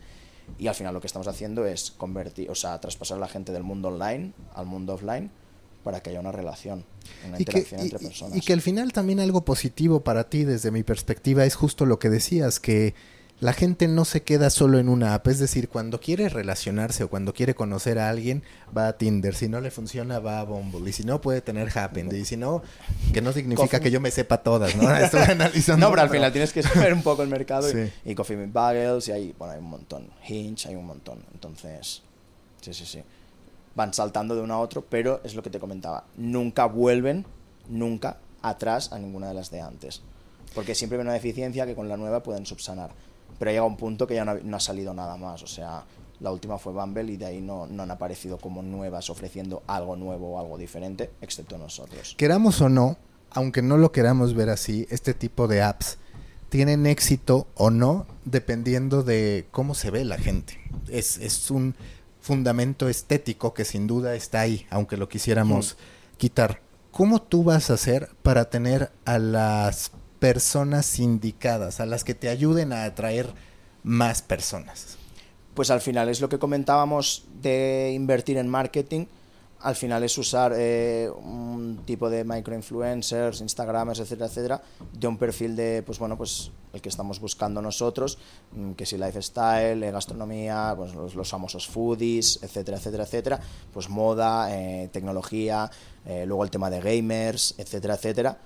y 0.57 0.67
al 0.67 0.75
final 0.75 0.93
lo 0.93 1.01
que 1.01 1.07
estamos 1.07 1.27
haciendo 1.27 1.65
es 1.65 1.91
convertir, 1.91 2.49
o 2.49 2.55
sea, 2.55 2.79
traspasar 2.79 3.17
a 3.17 3.21
la 3.21 3.27
gente 3.27 3.51
del 3.51 3.63
mundo 3.63 3.89
online 3.89 4.33
al 4.53 4.65
mundo 4.65 4.93
offline 4.93 5.31
para 5.83 6.01
que 6.01 6.09
haya 6.09 6.19
una 6.19 6.31
relación, 6.31 6.85
una 7.27 7.39
interacción 7.39 7.81
entre 7.81 7.99
personas. 7.99 8.37
Y 8.37 8.41
que 8.41 8.53
al 8.53 8.61
final 8.61 8.91
también 8.91 9.19
algo 9.19 9.45
positivo 9.45 10.03
para 10.03 10.29
ti 10.29 10.43
desde 10.43 10.71
mi 10.71 10.83
perspectiva 10.83 11.45
es 11.45 11.55
justo 11.55 11.85
lo 11.85 11.99
que 11.99 12.09
decías, 12.09 12.59
que 12.59 12.93
la 13.41 13.53
gente 13.53 13.87
no 13.87 14.03
se 14.03 14.23
queda 14.23 14.49
solo 14.49 14.79
en 14.79 14.89
una 14.89 15.13
app, 15.13 15.27
es 15.27 15.39
decir, 15.39 15.69
cuando 15.69 16.01
quiere 16.01 16.27
relacionarse 16.27 17.05
o 17.05 17.09
cuando 17.09 17.33
quiere 17.33 17.55
conocer 17.55 17.97
a 17.97 18.09
alguien, 18.09 18.43
va 18.75 18.89
a 18.89 18.97
Tinder, 18.97 19.33
si 19.33 19.47
no 19.47 19.61
le 19.61 19.71
funciona, 19.71 20.19
va 20.19 20.41
a 20.41 20.43
Bumble, 20.43 20.89
y 20.89 20.93
si 20.93 21.05
no, 21.05 21.21
puede 21.21 21.39
tener 21.39 21.69
Happen, 21.77 22.13
y 22.13 22.25
si 22.25 22.35
no, 22.35 22.61
que 23.13 23.21
no 23.21 23.31
significa 23.31 23.79
que 23.79 23.91
yo 23.91 24.01
me 24.01 24.11
sepa 24.11 24.43
todas, 24.43 24.75
¿no? 24.75 24.93
Estoy 24.95 25.21
analizando. 25.21 25.85
no, 25.85 25.91
pero 25.91 26.01
al 26.01 26.09
final 26.09 26.31
tienes 26.33 26.51
que 26.51 26.63
saber 26.63 26.93
un 26.93 27.01
poco 27.01 27.23
el 27.23 27.29
mercado, 27.29 27.69
y, 28.03 28.13
Coffee 28.13 28.35
Meet 28.35 28.51
Bagels, 28.51 29.07
y 29.07 29.11
hay, 29.13 29.35
bueno, 29.37 29.53
hay 29.53 29.59
un 29.59 29.69
montón, 29.69 30.09
Hinge, 30.27 30.67
hay 30.67 30.75
un 30.75 30.85
montón, 30.85 31.23
entonces, 31.33 32.03
sí, 32.59 32.73
sí, 32.73 32.85
sí. 32.85 33.01
Van 33.75 33.93
saltando 33.93 34.35
de 34.35 34.41
uno 34.41 34.55
a 34.55 34.59
otro, 34.59 34.83
pero 34.89 35.21
es 35.23 35.33
lo 35.33 35.43
que 35.43 35.49
te 35.49 35.59
comentaba, 35.59 36.03
nunca 36.17 36.65
vuelven, 36.65 37.25
nunca, 37.69 38.17
atrás 38.41 38.91
a 38.91 38.99
ninguna 38.99 39.29
de 39.29 39.33
las 39.33 39.49
de 39.49 39.61
antes. 39.61 40.01
Porque 40.55 40.73
siempre 40.73 40.97
hay 40.97 41.03
una 41.03 41.13
deficiencia 41.13 41.67
que 41.67 41.75
con 41.75 41.87
la 41.87 41.95
nueva 41.95 42.23
pueden 42.23 42.45
subsanar 42.45 42.89
pero 43.39 43.51
llega 43.51 43.63
un 43.63 43.77
punto 43.77 44.05
que 44.05 44.15
ya 44.15 44.25
no 44.25 44.57
ha, 44.57 44.59
salido 44.59 44.93
nada 44.93 45.17
más. 45.17 45.41
O 45.41 45.47
sea, 45.47 45.85
la 46.19 46.31
última 46.31 46.57
fue 46.57 46.73
Bumble 46.73 47.13
y 47.13 47.17
de 47.17 47.25
ahí 47.25 47.41
no, 47.41 47.65
no 47.65 47.83
han 47.83 47.91
aparecido 47.91 48.37
como 48.37 48.61
nuevas 48.61 49.09
ofreciendo 49.09 49.63
algo 49.65 49.95
nuevo 49.95 50.35
o 50.35 50.39
algo 50.39 50.57
diferente, 50.57 51.09
excepto 51.21 51.57
nosotros. 51.57 52.15
Queramos 52.17 52.61
o 52.61 52.69
no, 52.69 52.97
aunque 53.31 53.61
no 53.61 53.77
lo 53.77 53.91
queramos 53.91 54.35
ver 54.35 54.49
así, 54.49 54.85
este 54.89 55.13
tipo 55.13 55.47
de 55.47 55.61
apps 55.61 55.97
tienen 56.49 56.85
éxito 56.85 57.47
o 57.55 57.69
no 57.69 58.05
dependiendo 58.25 59.03
de 59.03 59.47
cómo 59.51 59.73
se 59.73 59.91
ve 59.91 60.03
la 60.03 60.17
gente. 60.17 60.59
Es, 60.89 61.17
es 61.17 61.49
un 61.49 61.75
fundamento 62.19 62.89
estético 62.89 63.53
que 63.53 63.65
sin 63.65 63.87
duda 63.87 64.15
está 64.15 64.41
ahí, 64.41 64.65
aunque 64.69 64.97
lo 64.97 65.07
quisiéramos 65.07 65.77
quitar. 66.17 66.61
¿Cómo 66.91 67.21
tú 67.21 67.43
vas 67.43 67.69
a 67.69 67.75
hacer 67.75 68.09
para 68.23 68.49
tener 68.49 68.91
a 69.05 69.19
las 69.19 69.91
personas 70.19 70.99
indicadas, 70.99 71.79
a 71.79 71.85
las 71.85 72.03
que 72.03 72.13
te 72.13 72.29
ayuden 72.29 72.73
a 72.73 72.83
atraer 72.83 73.33
más 73.83 74.21
personas? 74.21 74.97
Pues 75.53 75.71
al 75.71 75.81
final 75.81 76.09
es 76.09 76.21
lo 76.21 76.29
que 76.29 76.39
comentábamos 76.39 77.25
de 77.41 77.91
invertir 77.93 78.37
en 78.37 78.47
marketing 78.47 79.05
al 79.61 79.75
final 79.75 80.03
es 80.03 80.17
usar 80.17 80.53
eh, 80.55 81.09
un 81.09 81.81
tipo 81.85 82.09
de 82.09 82.23
microinfluencers, 82.23 83.41
Instagramers, 83.41 83.99
etcétera, 83.99 84.27
etcétera, 84.27 84.61
de 84.93 85.07
un 85.07 85.17
perfil 85.17 85.55
de, 85.55 85.83
pues 85.85 85.99
bueno, 85.99 86.17
pues 86.17 86.51
el 86.71 86.81
que 86.81 86.87
estamos 86.87 87.19
buscando 87.19 87.61
nosotros, 87.61 88.17
mm, 88.53 88.71
que 88.73 88.85
si 88.85 88.97
lifestyle, 88.97 89.83
eh, 89.83 89.91
gastronomía, 89.91 90.73
pues 90.77 90.93
los, 90.93 91.29
famosos 91.29 91.67
foodies, 91.67 92.39
etcétera, 92.41 92.77
etcétera, 92.77 93.03
etcétera, 93.03 93.39
pues 93.73 93.89
moda, 93.89 94.55
eh, 94.55 94.89
tecnología, 94.91 95.69
luego 96.25 96.43
el 96.43 96.49
tema 96.49 96.71
de 96.71 96.79
gamers, 96.79 97.53
etcétera, 97.59 97.93
etcétera, 97.93 98.37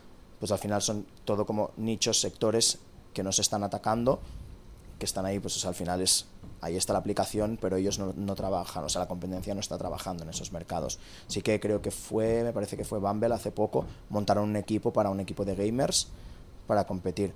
pues 0.43 0.51
al 0.51 0.59
final 0.59 0.81
son 0.81 1.05
todo 1.23 1.45
como 1.45 1.71
nichos, 1.77 2.19
sectores 2.19 2.79
que 3.13 3.23
nos 3.23 3.39
están 3.39 3.63
atacando, 3.63 4.19
que 4.99 5.05
están 5.05 5.25
ahí, 5.25 5.39
pues 5.39 5.63
al 5.63 5.73
final 5.73 6.01
es 6.01 6.25
ahí 6.59 6.75
está 6.75 6.91
la 6.91 6.99
aplicación, 6.99 7.57
pero 7.61 7.77
ellos 7.77 7.97
no, 7.97 8.35
trabajan, 8.35 8.83
o 8.83 8.89
sea, 8.89 8.99
la 8.99 9.07
competencia 9.07 9.53
no 9.53 9.61
está 9.61 9.77
trabajando 9.77 10.23
en 10.25 10.29
esos 10.31 10.51
mercados. 10.51 10.99
Sí 11.27 11.41
que 11.41 11.61
creo 11.61 11.81
que 11.81 11.91
fue, 11.91 12.43
me 12.43 12.51
parece 12.51 12.75
que 12.75 12.83
fue 12.83 12.99
Bumble 12.99 13.33
hace 13.33 13.51
poco, 13.51 13.85
montaron 14.09 14.49
un 14.49 14.57
equipo 14.57 14.91
para 14.91 15.09
un 15.09 15.21
equipo 15.21 15.45
de 15.45 15.55
gamers 15.55 16.09
para 16.67 16.85
competir, 16.85 17.33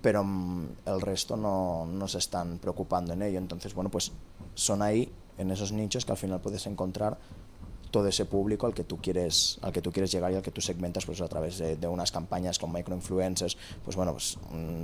pero 0.00 0.22
mm, 0.22 0.66
el 0.86 1.00
resto 1.00 1.36
no, 1.36 1.86
no 1.86 2.06
se 2.06 2.18
están 2.18 2.58
preocupando 2.60 3.14
en 3.14 3.22
ello. 3.22 3.38
Entonces, 3.38 3.74
bueno, 3.74 3.90
pues 3.90 4.12
son 4.54 4.82
ahí, 4.82 5.12
en 5.38 5.50
esos 5.50 5.72
nichos 5.72 6.04
que 6.04 6.12
al 6.12 6.18
final 6.18 6.40
puedes 6.40 6.64
encontrar 6.68 7.18
todo 7.90 8.08
ese 8.08 8.24
público 8.24 8.66
al 8.66 8.74
que 8.74 8.84
tú 8.84 8.98
quieres 8.98 9.58
al 9.62 9.72
que 9.72 9.82
tú 9.82 9.92
quieres 9.92 10.10
llegar 10.12 10.32
y 10.32 10.36
al 10.36 10.42
que 10.42 10.50
tú 10.50 10.60
segmentas 10.60 11.06
pues 11.06 11.20
a 11.20 11.28
través 11.28 11.58
de, 11.58 11.88
unas 11.88 12.12
campañas 12.12 12.58
con 12.58 12.72
microinfluencers 12.72 13.56
pues 13.84 13.96
bueno 13.96 14.12
pues 14.12 14.38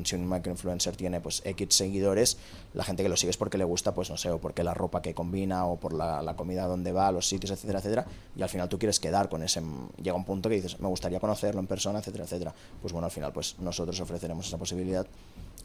si 0.04 0.16
un 0.16 0.28
microinfluencer 0.28 0.96
tiene 0.96 1.20
pues 1.20 1.42
x 1.44 1.74
seguidores 1.74 2.38
la 2.72 2.84
gente 2.84 3.02
que 3.02 3.08
lo 3.08 3.16
sigue 3.16 3.30
es 3.30 3.36
porque 3.36 3.58
le 3.58 3.64
gusta 3.64 3.94
pues 3.94 4.10
no 4.10 4.16
sé 4.16 4.30
o 4.30 4.38
porque 4.38 4.64
la 4.64 4.74
ropa 4.74 5.02
que 5.02 5.14
combina 5.14 5.66
o 5.66 5.76
por 5.76 5.92
la, 5.92 6.22
la 6.22 6.36
comida 6.36 6.66
donde 6.66 6.92
va 6.92 7.12
los 7.12 7.28
sitios 7.28 7.50
etcétera 7.50 7.78
etcétera 7.78 8.06
y 8.36 8.42
al 8.42 8.48
final 8.48 8.68
tú 8.68 8.78
quieres 8.78 9.00
quedar 9.00 9.28
con 9.28 9.42
ese 9.42 9.62
llega 10.02 10.16
un 10.16 10.24
punto 10.24 10.48
que 10.48 10.56
dices 10.56 10.80
me 10.80 10.88
gustaría 10.88 11.20
conocerlo 11.20 11.60
en 11.60 11.66
persona 11.66 11.98
etcétera 11.98 12.24
etcétera. 12.24 12.54
Pues 12.80 12.92
bueno 12.92 13.06
al 13.06 13.12
final 13.12 13.32
pues 13.32 13.56
nosotros 13.58 14.00
ofreceremos 14.00 14.46
esa 14.46 14.58
posibilidad 14.58 15.06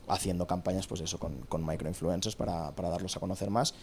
haciendo 0.07 0.47
campañas 0.47 0.87
pues 0.87 1.01
eso 1.01 1.19
con, 1.19 1.35
con 1.47 1.65
microinfluencers 1.65 2.35
para, 2.35 2.71
para 2.71 2.89
darlos 2.89 3.15
a 3.15 3.19
conocer 3.19 3.49
más 3.49 3.73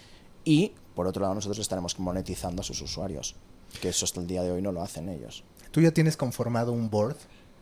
y 0.46 0.72
por 0.94 1.06
otro 1.06 1.20
lado 1.20 1.34
nosotros 1.34 1.58
estaremos 1.58 1.98
monetizando 1.98 2.62
a 2.62 2.64
sus 2.64 2.80
usuarios, 2.80 3.34
que 3.82 3.90
eso 3.90 4.06
hasta 4.06 4.20
el 4.20 4.26
día 4.26 4.42
de 4.42 4.50
hoy 4.50 4.62
no 4.62 4.72
lo 4.72 4.80
hacen 4.80 5.10
ellos. 5.10 5.44
¿Tú 5.70 5.82
ya 5.82 5.90
tienes 5.90 6.16
conformado 6.16 6.72
un 6.72 6.88
board 6.88 7.16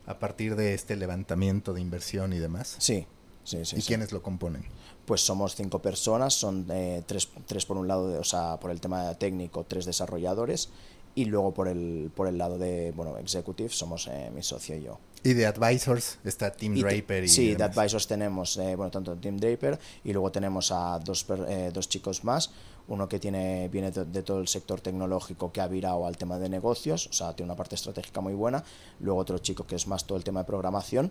a 0.06 0.20
partir 0.20 0.54
de 0.54 0.74
este 0.74 0.94
levantamiento 0.94 1.72
de 1.72 1.80
inversión 1.80 2.32
y 2.32 2.38
demás? 2.38 2.76
Sí, 2.78 3.06
sí, 3.42 3.64
sí. 3.64 3.76
¿Y 3.78 3.82
quiénes 3.82 4.12
lo 4.12 4.22
componen? 4.22 4.64
Pues 5.06 5.20
somos 5.22 5.56
cinco 5.56 5.80
personas, 5.80 6.34
son 6.34 6.66
eh, 6.70 7.02
tres, 7.06 7.28
tres, 7.46 7.66
por 7.66 7.76
un 7.76 7.88
lado, 7.88 8.20
o 8.20 8.24
sea, 8.24 8.60
por 8.60 8.70
el 8.70 8.80
tema 8.80 9.12
técnico, 9.14 9.64
tres 9.66 9.84
desarrolladores 9.84 10.68
y 11.14 11.26
luego 11.26 11.52
por 11.52 11.68
el, 11.68 12.10
por 12.14 12.26
el 12.26 12.38
lado 12.38 12.58
de, 12.58 12.92
bueno, 12.92 13.16
executive 13.18 13.70
somos 13.70 14.08
eh, 14.08 14.30
mi 14.34 14.42
socio 14.42 14.76
y 14.76 14.82
yo. 14.82 14.98
Y 15.22 15.32
de 15.32 15.46
advisors 15.46 16.18
está 16.24 16.50
Tim 16.52 16.74
Draper. 16.74 17.24
Y 17.24 17.28
sí, 17.28 17.54
de 17.54 17.64
advisors 17.64 18.06
tenemos, 18.06 18.56
eh, 18.58 18.76
bueno, 18.76 18.90
tanto 18.90 19.16
Tim 19.16 19.38
Draper 19.38 19.78
y 20.04 20.12
luego 20.12 20.30
tenemos 20.30 20.70
a 20.70 20.98
dos, 20.98 21.24
eh, 21.48 21.70
dos 21.72 21.88
chicos 21.88 22.24
más. 22.24 22.50
Uno 22.88 23.08
que 23.08 23.18
tiene 23.18 23.68
viene 23.68 23.90
de, 23.90 24.22
todo 24.22 24.40
el 24.40 24.48
sector 24.48 24.82
tecnológico 24.82 25.50
que 25.50 25.62
ha 25.62 25.66
virado 25.66 26.06
al 26.06 26.18
tema 26.18 26.38
de 26.38 26.50
negocios, 26.50 27.06
o 27.06 27.12
sea, 27.14 27.34
tiene 27.34 27.50
una 27.50 27.56
parte 27.56 27.76
estratégica 27.76 28.20
muy 28.20 28.34
buena. 28.34 28.62
Luego 29.00 29.20
otro 29.20 29.38
chico 29.38 29.66
que 29.66 29.76
es 29.76 29.86
más 29.86 30.04
todo 30.04 30.18
el 30.18 30.24
tema 30.24 30.40
de 30.40 30.46
programación. 30.46 31.10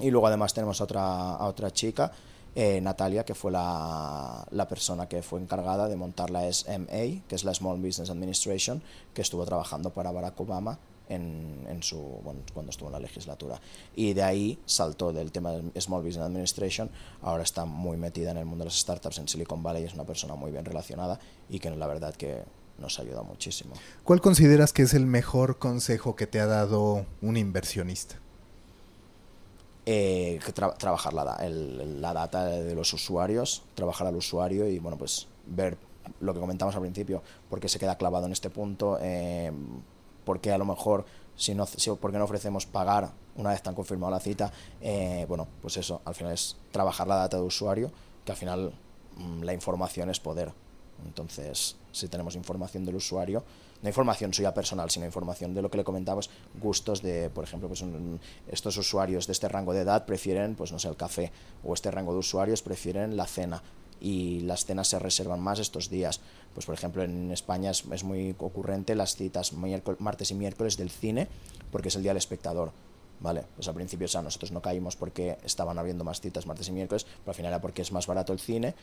Y 0.00 0.10
luego 0.10 0.26
además 0.26 0.52
tenemos 0.52 0.80
a 0.80 0.84
otra, 0.84 1.36
a 1.36 1.46
otra 1.46 1.70
chica 1.70 2.12
eh, 2.54 2.80
Natalia, 2.80 3.24
que 3.24 3.34
fue 3.34 3.50
la, 3.50 4.46
la, 4.50 4.68
persona 4.68 5.08
que 5.08 5.22
fue 5.22 5.40
encargada 5.40 5.88
de 5.88 5.96
montar 5.96 6.30
la 6.30 6.50
SMA, 6.52 7.24
que 7.28 7.34
es 7.34 7.44
la 7.44 7.52
Small 7.52 7.80
Business 7.80 8.10
Administration, 8.10 8.82
que 9.12 9.22
estuvo 9.22 9.44
trabajando 9.44 9.90
para 9.90 10.12
Barack 10.12 10.38
Obama 10.40 10.78
en, 11.08 11.66
en 11.68 11.82
su, 11.82 12.20
cuando 12.52 12.70
estuvo 12.70 12.88
en 12.88 12.92
la 12.92 13.00
legislatura. 13.00 13.60
Y 13.94 14.14
de 14.14 14.22
ahí 14.22 14.58
saltó 14.66 15.12
del 15.12 15.32
tema 15.32 15.52
de 15.52 15.80
Small 15.80 16.02
Business 16.02 16.26
Administration, 16.26 16.90
ahora 17.22 17.42
está 17.42 17.64
muy 17.64 17.96
metida 17.96 18.30
en 18.30 18.36
el 18.36 18.44
mundo 18.44 18.64
de 18.64 18.70
las 18.70 18.78
startups 18.78 19.18
en 19.18 19.28
Silicon 19.28 19.62
Valley, 19.62 19.84
es 19.84 19.94
una 19.94 20.04
persona 20.04 20.34
muy 20.34 20.50
bien 20.50 20.64
relacionada 20.64 21.18
y 21.48 21.58
que 21.58 21.70
la 21.70 21.86
verdad 21.86 22.14
que 22.14 22.42
nos 22.78 22.98
ayuda 22.98 23.22
muchísimo. 23.22 23.74
¿Cuál 24.02 24.20
consideras 24.20 24.72
que 24.72 24.82
es 24.82 24.94
el 24.94 25.06
mejor 25.06 25.58
consejo 25.58 26.16
que 26.16 26.26
te 26.26 26.40
ha 26.40 26.46
dado 26.46 27.06
un 27.20 27.36
inversionista? 27.36 28.16
Eh, 29.86 30.40
trabajar 30.78 31.12
la, 31.12 31.24
la 31.46 32.12
data 32.14 32.46
de 32.46 32.74
los 32.74 32.92
usuarios, 32.94 33.62
trabajar 33.74 34.06
al 34.06 34.16
usuario 34.16 34.66
y 34.66 34.78
bueno, 34.78 34.96
pues 34.96 35.28
ver 35.46 35.76
lo 36.20 36.34
que 36.34 36.40
comentamos 36.40 36.74
al 36.74 36.82
principio, 36.82 37.22
por 37.48 37.60
qué 37.60 37.68
se 37.68 37.78
queda 37.78 37.96
clavado 37.96 38.26
en 38.26 38.32
este 38.32 38.50
punto, 38.50 38.98
eh, 39.00 39.52
por 40.24 40.40
qué 40.40 40.52
a 40.52 40.58
lo 40.58 40.64
mejor, 40.64 41.04
si 41.36 41.54
no, 41.54 41.66
si, 41.66 41.90
no 41.90 42.24
ofrecemos 42.24 42.66
pagar 42.66 43.12
una 43.36 43.50
vez 43.50 43.62
tan 43.62 43.74
confirmado 43.74 44.10
la 44.10 44.20
cita, 44.20 44.52
eh, 44.80 45.26
bueno, 45.28 45.46
pues 45.60 45.76
eso, 45.76 46.00
al 46.04 46.14
final 46.14 46.32
es 46.32 46.56
trabajar 46.70 47.06
la 47.06 47.16
data 47.16 47.36
de 47.36 47.42
usuario, 47.42 47.90
que 48.24 48.32
al 48.32 48.38
final 48.38 48.72
mm, 49.16 49.42
la 49.42 49.52
información 49.52 50.10
es 50.10 50.20
poder. 50.20 50.52
Entonces, 51.04 51.76
si 51.92 52.08
tenemos 52.08 52.34
información 52.34 52.84
del 52.84 52.96
usuario, 52.96 53.44
no 53.82 53.88
información 53.88 54.32
suya 54.32 54.54
personal, 54.54 54.90
sino 54.90 55.04
información 55.04 55.54
de 55.54 55.60
lo 55.60 55.70
que 55.70 55.76
le 55.76 55.84
comentamos, 55.84 56.30
gustos 56.60 57.02
de, 57.02 57.28
por 57.30 57.44
ejemplo, 57.44 57.68
pues 57.68 57.84
estos 58.48 58.76
usuarios 58.78 59.26
de 59.26 59.32
este 59.32 59.48
rango 59.48 59.72
de 59.74 59.80
edad 59.80 60.06
prefieren, 60.06 60.54
pues 60.54 60.72
no 60.72 60.78
sé, 60.78 60.88
el 60.88 60.96
café, 60.96 61.32
o 61.62 61.74
este 61.74 61.90
rango 61.90 62.12
de 62.12 62.20
usuarios 62.20 62.62
prefieren 62.62 63.16
la 63.16 63.26
cena 63.26 63.62
y 64.00 64.40
las 64.40 64.64
cenas 64.64 64.88
se 64.88 64.98
reservan 64.98 65.40
más 65.40 65.58
estos 65.58 65.88
días. 65.90 66.20
Pues 66.52 66.66
por 66.66 66.74
ejemplo 66.74 67.02
en 67.02 67.30
España 67.30 67.70
es, 67.70 68.04
muy 68.04 68.34
ocurrente 68.38 68.94
las 68.94 69.16
citas 69.16 69.52
martes 69.52 70.30
y 70.30 70.34
miércoles 70.34 70.76
del 70.76 70.90
cine 70.90 71.28
porque 71.70 71.88
es 71.88 71.96
el 71.96 72.02
día 72.02 72.10
del 72.10 72.18
espectador. 72.18 72.72
Vale, 73.20 73.44
pues 73.54 73.68
al 73.68 73.74
principio 73.74 74.06
o 74.12 74.22
nosotros 74.22 74.52
no 74.52 74.60
caímos 74.60 74.96
porque 74.96 75.38
estaban 75.44 75.78
habiendo 75.78 76.04
más 76.04 76.20
citas 76.20 76.46
martes 76.46 76.68
y 76.68 76.72
miércoles, 76.72 77.04
pero 77.04 77.30
al 77.30 77.34
final 77.34 77.52
era 77.52 77.60
porque 77.60 77.82
es 77.82 77.92
más 77.92 78.06
barato 78.06 78.32
el 78.32 78.40
cine 78.40 78.74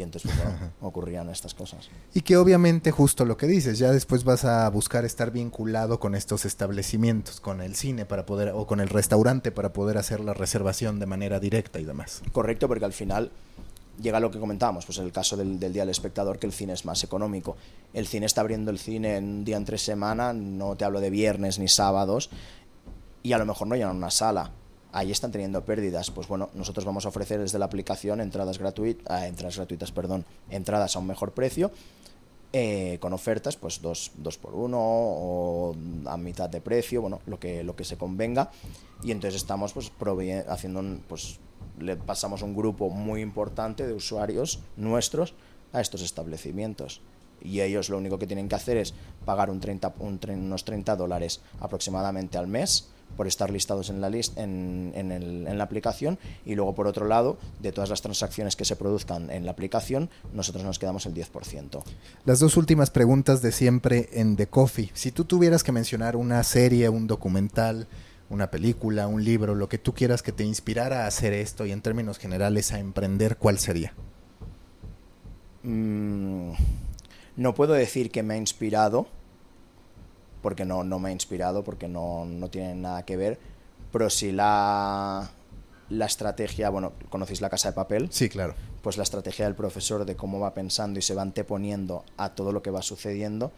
y 0.00 0.02
entonces 0.02 0.32
pues, 0.34 0.70
ocurrían 0.80 1.28
estas 1.28 1.54
cosas. 1.54 1.90
Y 2.14 2.22
que 2.22 2.36
obviamente 2.36 2.90
justo 2.90 3.24
lo 3.24 3.36
que 3.36 3.46
dices, 3.46 3.78
ya 3.78 3.92
después 3.92 4.24
vas 4.24 4.44
a 4.44 4.68
buscar 4.70 5.04
estar 5.04 5.30
vinculado 5.30 6.00
con 6.00 6.14
estos 6.14 6.46
establecimientos, 6.46 7.40
con 7.40 7.60
el 7.60 7.76
cine 7.76 8.06
para 8.06 8.24
poder 8.24 8.52
o 8.54 8.66
con 8.66 8.80
el 8.80 8.88
restaurante 8.88 9.52
para 9.52 9.72
poder 9.72 9.98
hacer 9.98 10.20
la 10.20 10.32
reservación 10.32 10.98
de 10.98 11.06
manera 11.06 11.38
directa 11.38 11.78
y 11.78 11.84
demás. 11.84 12.22
Correcto, 12.32 12.66
porque 12.66 12.86
al 12.86 12.94
final 12.94 13.30
llega 14.00 14.18
lo 14.20 14.30
que 14.30 14.40
comentábamos, 14.40 14.86
pues 14.86 14.96
el 14.98 15.12
caso 15.12 15.36
del, 15.36 15.60
del, 15.60 15.74
día 15.74 15.82
del 15.82 15.90
espectador, 15.90 16.38
que 16.38 16.46
el 16.46 16.52
cine 16.52 16.72
es 16.72 16.86
más 16.86 17.04
económico. 17.04 17.56
El 17.92 18.06
cine 18.06 18.24
está 18.24 18.40
abriendo 18.40 18.70
el 18.70 18.78
cine 18.78 19.16
en 19.16 19.24
un 19.24 19.44
día 19.44 19.58
en 19.58 19.66
tres 19.66 19.82
semanas, 19.82 20.34
no 20.34 20.76
te 20.76 20.86
hablo 20.86 21.00
de 21.00 21.10
viernes 21.10 21.58
ni 21.58 21.68
sábados, 21.68 22.30
y 23.22 23.32
a 23.32 23.38
lo 23.38 23.44
mejor 23.44 23.66
no 23.68 23.74
llenan 23.76 23.96
una 23.96 24.10
sala 24.10 24.52
ahí 24.92 25.10
están 25.10 25.32
teniendo 25.32 25.64
pérdidas. 25.64 26.10
Pues 26.10 26.28
bueno, 26.28 26.50
nosotros 26.54 26.84
vamos 26.84 27.06
a 27.06 27.08
ofrecer 27.08 27.40
desde 27.40 27.58
la 27.58 27.66
aplicación 27.66 28.20
entradas 28.20 28.58
gratuitas, 28.58 29.24
entradas 29.24 29.56
gratuitas, 29.56 29.92
perdón, 29.92 30.24
entradas 30.50 30.96
a 30.96 30.98
un 30.98 31.06
mejor 31.06 31.32
precio. 31.32 31.70
Eh, 32.52 32.98
con 33.00 33.12
ofertas, 33.12 33.56
pues 33.56 33.80
dos, 33.80 34.10
dos 34.16 34.36
por 34.36 34.56
uno 34.56 34.76
o 34.80 35.76
a 36.06 36.16
mitad 36.16 36.50
de 36.50 36.60
precio, 36.60 37.00
bueno, 37.00 37.20
lo 37.26 37.38
que, 37.38 37.62
lo 37.62 37.76
que 37.76 37.84
se 37.84 37.96
convenga. 37.96 38.50
Y 39.04 39.12
entonces 39.12 39.40
estamos 39.40 39.72
pues 39.72 39.92
haciendo, 40.48 40.82
pues 41.08 41.38
le 41.78 41.96
pasamos 41.96 42.42
un 42.42 42.56
grupo 42.56 42.90
muy 42.90 43.20
importante 43.20 43.86
de 43.86 43.92
usuarios 43.92 44.58
nuestros 44.76 45.34
a 45.72 45.80
estos 45.80 46.02
establecimientos. 46.02 47.00
Y 47.40 47.60
ellos 47.60 47.88
lo 47.88 47.98
único 47.98 48.18
que 48.18 48.26
tienen 48.26 48.48
que 48.48 48.56
hacer 48.56 48.76
es 48.76 48.94
pagar 49.24 49.48
un 49.48 49.60
30, 49.60 49.94
unos 50.00 50.64
30 50.64 50.96
dólares 50.96 51.40
aproximadamente 51.60 52.36
al 52.36 52.48
mes 52.48 52.90
por 53.16 53.26
estar 53.26 53.50
listados 53.50 53.90
en 53.90 54.00
la, 54.00 54.08
list, 54.08 54.38
en, 54.38 54.92
en, 54.94 55.12
el, 55.12 55.46
en, 55.46 55.58
la 55.58 55.64
aplicación 55.64 56.18
y 56.44 56.54
luego 56.54 56.74
por 56.74 56.86
otro 56.86 57.06
lado 57.06 57.38
de 57.60 57.72
todas 57.72 57.90
las 57.90 58.02
transacciones 58.02 58.56
que 58.56 58.64
se 58.64 58.76
produzcan 58.76 59.30
en 59.30 59.44
la 59.44 59.52
aplicación 59.52 60.10
nosotros 60.32 60.64
nos 60.64 60.78
quedamos 60.78 61.06
el 61.06 61.14
10%. 61.14 61.82
Las 62.24 62.40
dos 62.40 62.56
últimas 62.56 62.90
preguntas 62.90 63.42
de 63.42 63.52
siempre 63.52 64.08
en 64.12 64.36
The 64.36 64.48
Coffee. 64.48 64.90
Si 64.94 65.12
tú 65.12 65.24
tuvieras 65.24 65.62
que 65.62 65.72
mencionar 65.72 66.16
una 66.16 66.42
serie, 66.42 66.88
un 66.88 67.06
documental, 67.06 67.88
una 68.30 68.50
película, 68.50 69.08
un 69.08 69.24
libro, 69.24 69.54
lo 69.54 69.68
que 69.68 69.78
tú 69.78 69.92
quieras 69.92 70.22
que 70.22 70.32
te 70.32 70.44
inspirara 70.44 71.04
a 71.04 71.06
hacer 71.06 71.32
esto 71.32 71.66
y 71.66 71.72
en 71.72 71.82
términos 71.82 72.18
generales 72.18 72.72
a 72.72 72.78
emprender, 72.78 73.36
¿cuál 73.36 73.58
sería? 73.58 73.92
Mm, 75.62 76.52
no 77.36 77.54
puedo 77.54 77.74
decir 77.74 78.10
que 78.10 78.22
me 78.22 78.34
ha 78.34 78.36
inspirado 78.38 79.08
porque 80.42 80.64
no, 80.64 80.84
no 80.84 80.98
me 80.98 81.10
ha 81.10 81.12
inspirado, 81.12 81.64
porque 81.64 81.88
no, 81.88 82.24
no 82.24 82.48
tiene 82.48 82.74
nada 82.74 83.04
que 83.04 83.16
ver, 83.16 83.38
pero 83.92 84.10
si 84.10 84.32
la, 84.32 85.30
la 85.88 86.06
estrategia, 86.06 86.70
bueno, 86.70 86.92
¿conocéis 87.08 87.40
la 87.40 87.50
casa 87.50 87.70
de 87.70 87.74
papel? 87.74 88.08
Sí, 88.10 88.28
claro. 88.28 88.54
Pues 88.82 88.96
la 88.96 89.02
estrategia 89.02 89.44
del 89.44 89.54
profesor 89.54 90.04
de 90.04 90.16
cómo 90.16 90.40
va 90.40 90.54
pensando 90.54 90.98
y 90.98 91.02
se 91.02 91.14
va 91.14 91.22
anteponiendo 91.22 92.04
a 92.16 92.30
todo 92.30 92.52
lo 92.52 92.62
que 92.62 92.70
va 92.70 92.82
sucediendo, 92.82 93.52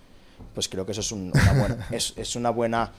pues 0.54 0.68
creo 0.68 0.86
que 0.86 0.92
eso 0.92 1.02
es, 1.02 1.12
una, 1.12 1.32
buena, 1.52 1.86
es, 1.90 2.14
es, 2.16 2.34
una 2.34 2.50
buena 2.50 2.92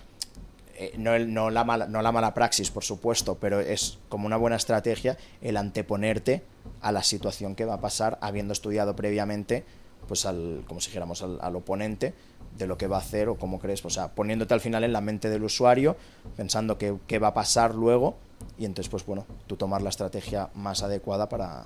eh, 0.75 0.93
no, 0.97 1.17
no, 1.19 1.49
la 1.51 1.63
mala, 1.63 1.87
no 1.87 2.01
la 2.01 2.11
mala 2.11 2.33
praxis, 2.33 2.71
por 2.71 2.83
supuesto, 2.83 3.37
pero 3.39 3.59
es 3.59 3.99
como 4.09 4.25
una 4.25 4.37
buena 4.37 4.55
estrategia 4.55 5.17
el 5.41 5.57
anteponerte 5.57 6.43
a 6.81 6.91
la 6.91 7.03
situación 7.03 7.55
que 7.55 7.65
va 7.65 7.75
a 7.75 7.81
pasar 7.81 8.17
habiendo 8.21 8.53
estudiado 8.53 8.95
previamente, 8.95 9.63
pues 10.07 10.25
al, 10.25 10.63
como 10.67 10.81
si 10.81 10.87
dijéramos, 10.87 11.21
al, 11.21 11.55
oponente 11.55 12.13
de 12.57 12.67
lo 12.67 12.77
que 12.77 12.87
va 12.87 12.97
a 12.97 12.99
hacer 12.99 13.29
o 13.29 13.35
cómo 13.35 13.59
crees, 13.59 13.83
o 13.85 13.89
sea, 13.89 14.09
poniéndote 14.09 14.53
al 14.53 14.61
final 14.61 14.83
en 14.83 14.93
la 14.93 15.01
mente 15.01 15.29
del 15.29 15.43
usuario, 15.43 15.97
pensando 16.35 16.77
qué, 16.77 16.95
qué 17.07 17.19
va 17.19 17.29
a 17.29 17.33
pasar 17.33 17.75
luego 17.75 18.15
y 18.57 18.65
entonces, 18.65 18.89
pues 18.89 19.05
bueno, 19.05 19.25
tú 19.47 19.55
tomar 19.55 19.81
la 19.81 19.89
estrategia 19.89 20.49
más 20.53 20.83
adecuada 20.83 21.29
para, 21.29 21.65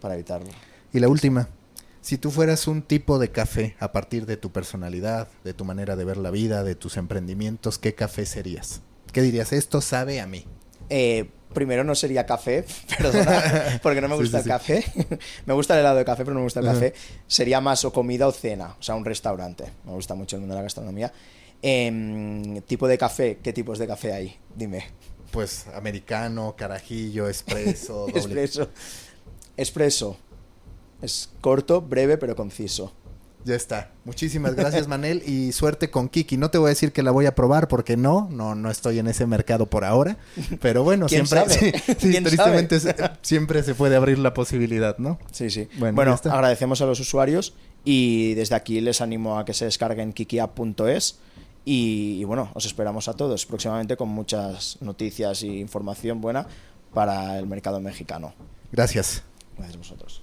para 0.00 0.14
evitarlo. 0.14 0.48
Y 0.92 1.00
la 1.00 1.08
última, 1.08 1.48
si 2.00 2.18
tú 2.18 2.30
fueras 2.30 2.66
un 2.66 2.82
tipo 2.82 3.18
de 3.18 3.30
café 3.30 3.76
a 3.78 3.92
partir 3.92 4.26
de 4.26 4.36
tu 4.36 4.50
personalidad, 4.50 5.28
de 5.44 5.54
tu 5.54 5.64
manera 5.64 5.96
de 5.96 6.04
ver 6.04 6.16
la 6.16 6.30
vida, 6.30 6.64
de 6.64 6.74
tus 6.74 6.96
emprendimientos, 6.96 7.78
¿qué 7.78 7.94
café 7.94 8.26
serías? 8.26 8.82
¿Qué 9.12 9.22
dirías? 9.22 9.52
Esto 9.52 9.80
sabe 9.80 10.20
a 10.20 10.26
mí. 10.26 10.44
Eh, 10.88 11.30
primero 11.52 11.84
no 11.84 11.94
sería 11.94 12.26
café, 12.26 12.64
perdona, 12.98 13.78
porque 13.82 14.00
no 14.00 14.08
me 14.08 14.16
gusta 14.16 14.38
el 14.38 14.44
café. 14.44 14.84
me 15.46 15.54
gusta 15.54 15.74
el 15.74 15.80
helado 15.80 15.98
de 15.98 16.04
café, 16.04 16.24
pero 16.24 16.34
no 16.34 16.40
me 16.40 16.44
gusta 16.44 16.60
el 16.60 16.66
café. 16.66 16.94
Sería 17.26 17.60
más 17.60 17.84
o 17.84 17.92
comida 17.92 18.26
o 18.26 18.32
cena, 18.32 18.76
o 18.78 18.82
sea, 18.82 18.94
un 18.94 19.04
restaurante. 19.04 19.64
Me 19.84 19.92
gusta 19.92 20.14
mucho 20.14 20.36
el 20.36 20.40
mundo 20.40 20.54
de 20.54 20.60
la 20.60 20.64
gastronomía. 20.64 21.12
Em, 21.60 22.60
tipo 22.62 22.88
de 22.88 22.98
café, 22.98 23.38
¿qué 23.42 23.52
tipos 23.52 23.78
de 23.78 23.86
café 23.86 24.12
hay? 24.12 24.36
Dime. 24.54 24.84
Pues 25.30 25.66
americano, 25.74 26.54
carajillo, 26.56 27.28
espresso. 27.28 28.06
doble... 28.06 28.18
Espresso. 28.18 28.68
Espresso. 29.56 30.16
Es 31.00 31.30
corto, 31.40 31.80
breve, 31.80 32.18
pero 32.18 32.36
conciso. 32.36 32.92
Ya 33.44 33.56
está. 33.56 33.90
Muchísimas 34.04 34.54
gracias, 34.54 34.86
Manel, 34.88 35.22
y 35.26 35.52
suerte 35.52 35.90
con 35.90 36.08
Kiki. 36.08 36.36
No 36.36 36.50
te 36.50 36.58
voy 36.58 36.68
a 36.68 36.70
decir 36.70 36.92
que 36.92 37.02
la 37.02 37.10
voy 37.10 37.26
a 37.26 37.34
probar 37.34 37.68
porque 37.68 37.96
no, 37.96 38.28
no, 38.30 38.54
no 38.54 38.70
estoy 38.70 38.98
en 38.98 39.08
ese 39.08 39.26
mercado 39.26 39.66
por 39.66 39.84
ahora. 39.84 40.16
Pero 40.60 40.84
bueno, 40.84 41.08
siempre, 41.08 41.42
tristemente 41.98 42.78
siempre 43.22 43.62
se 43.62 43.74
puede 43.74 43.96
abrir 43.96 44.18
la 44.18 44.34
posibilidad, 44.34 44.98
¿no? 44.98 45.18
Sí, 45.32 45.50
sí. 45.50 45.68
Bueno, 45.78 46.18
agradecemos 46.24 46.80
a 46.82 46.86
los 46.86 47.00
usuarios 47.00 47.54
y 47.84 48.34
desde 48.34 48.54
aquí 48.54 48.80
les 48.80 49.00
animo 49.00 49.38
a 49.38 49.44
que 49.44 49.54
se 49.54 49.64
descarguen 49.64 50.12
kikiapp.es 50.12 51.18
y, 51.64 52.18
y 52.20 52.24
bueno, 52.24 52.50
os 52.54 52.64
esperamos 52.66 53.08
a 53.08 53.14
todos 53.14 53.46
próximamente 53.46 53.96
con 53.96 54.08
muchas 54.08 54.78
noticias 54.80 55.42
e 55.42 55.46
información 55.46 56.20
buena 56.20 56.46
para 56.92 57.38
el 57.38 57.46
mercado 57.46 57.80
mexicano. 57.80 58.34
Gracias. 58.70 59.22
Gracias 59.56 59.76
a 59.76 59.78
vosotros. 59.78 60.22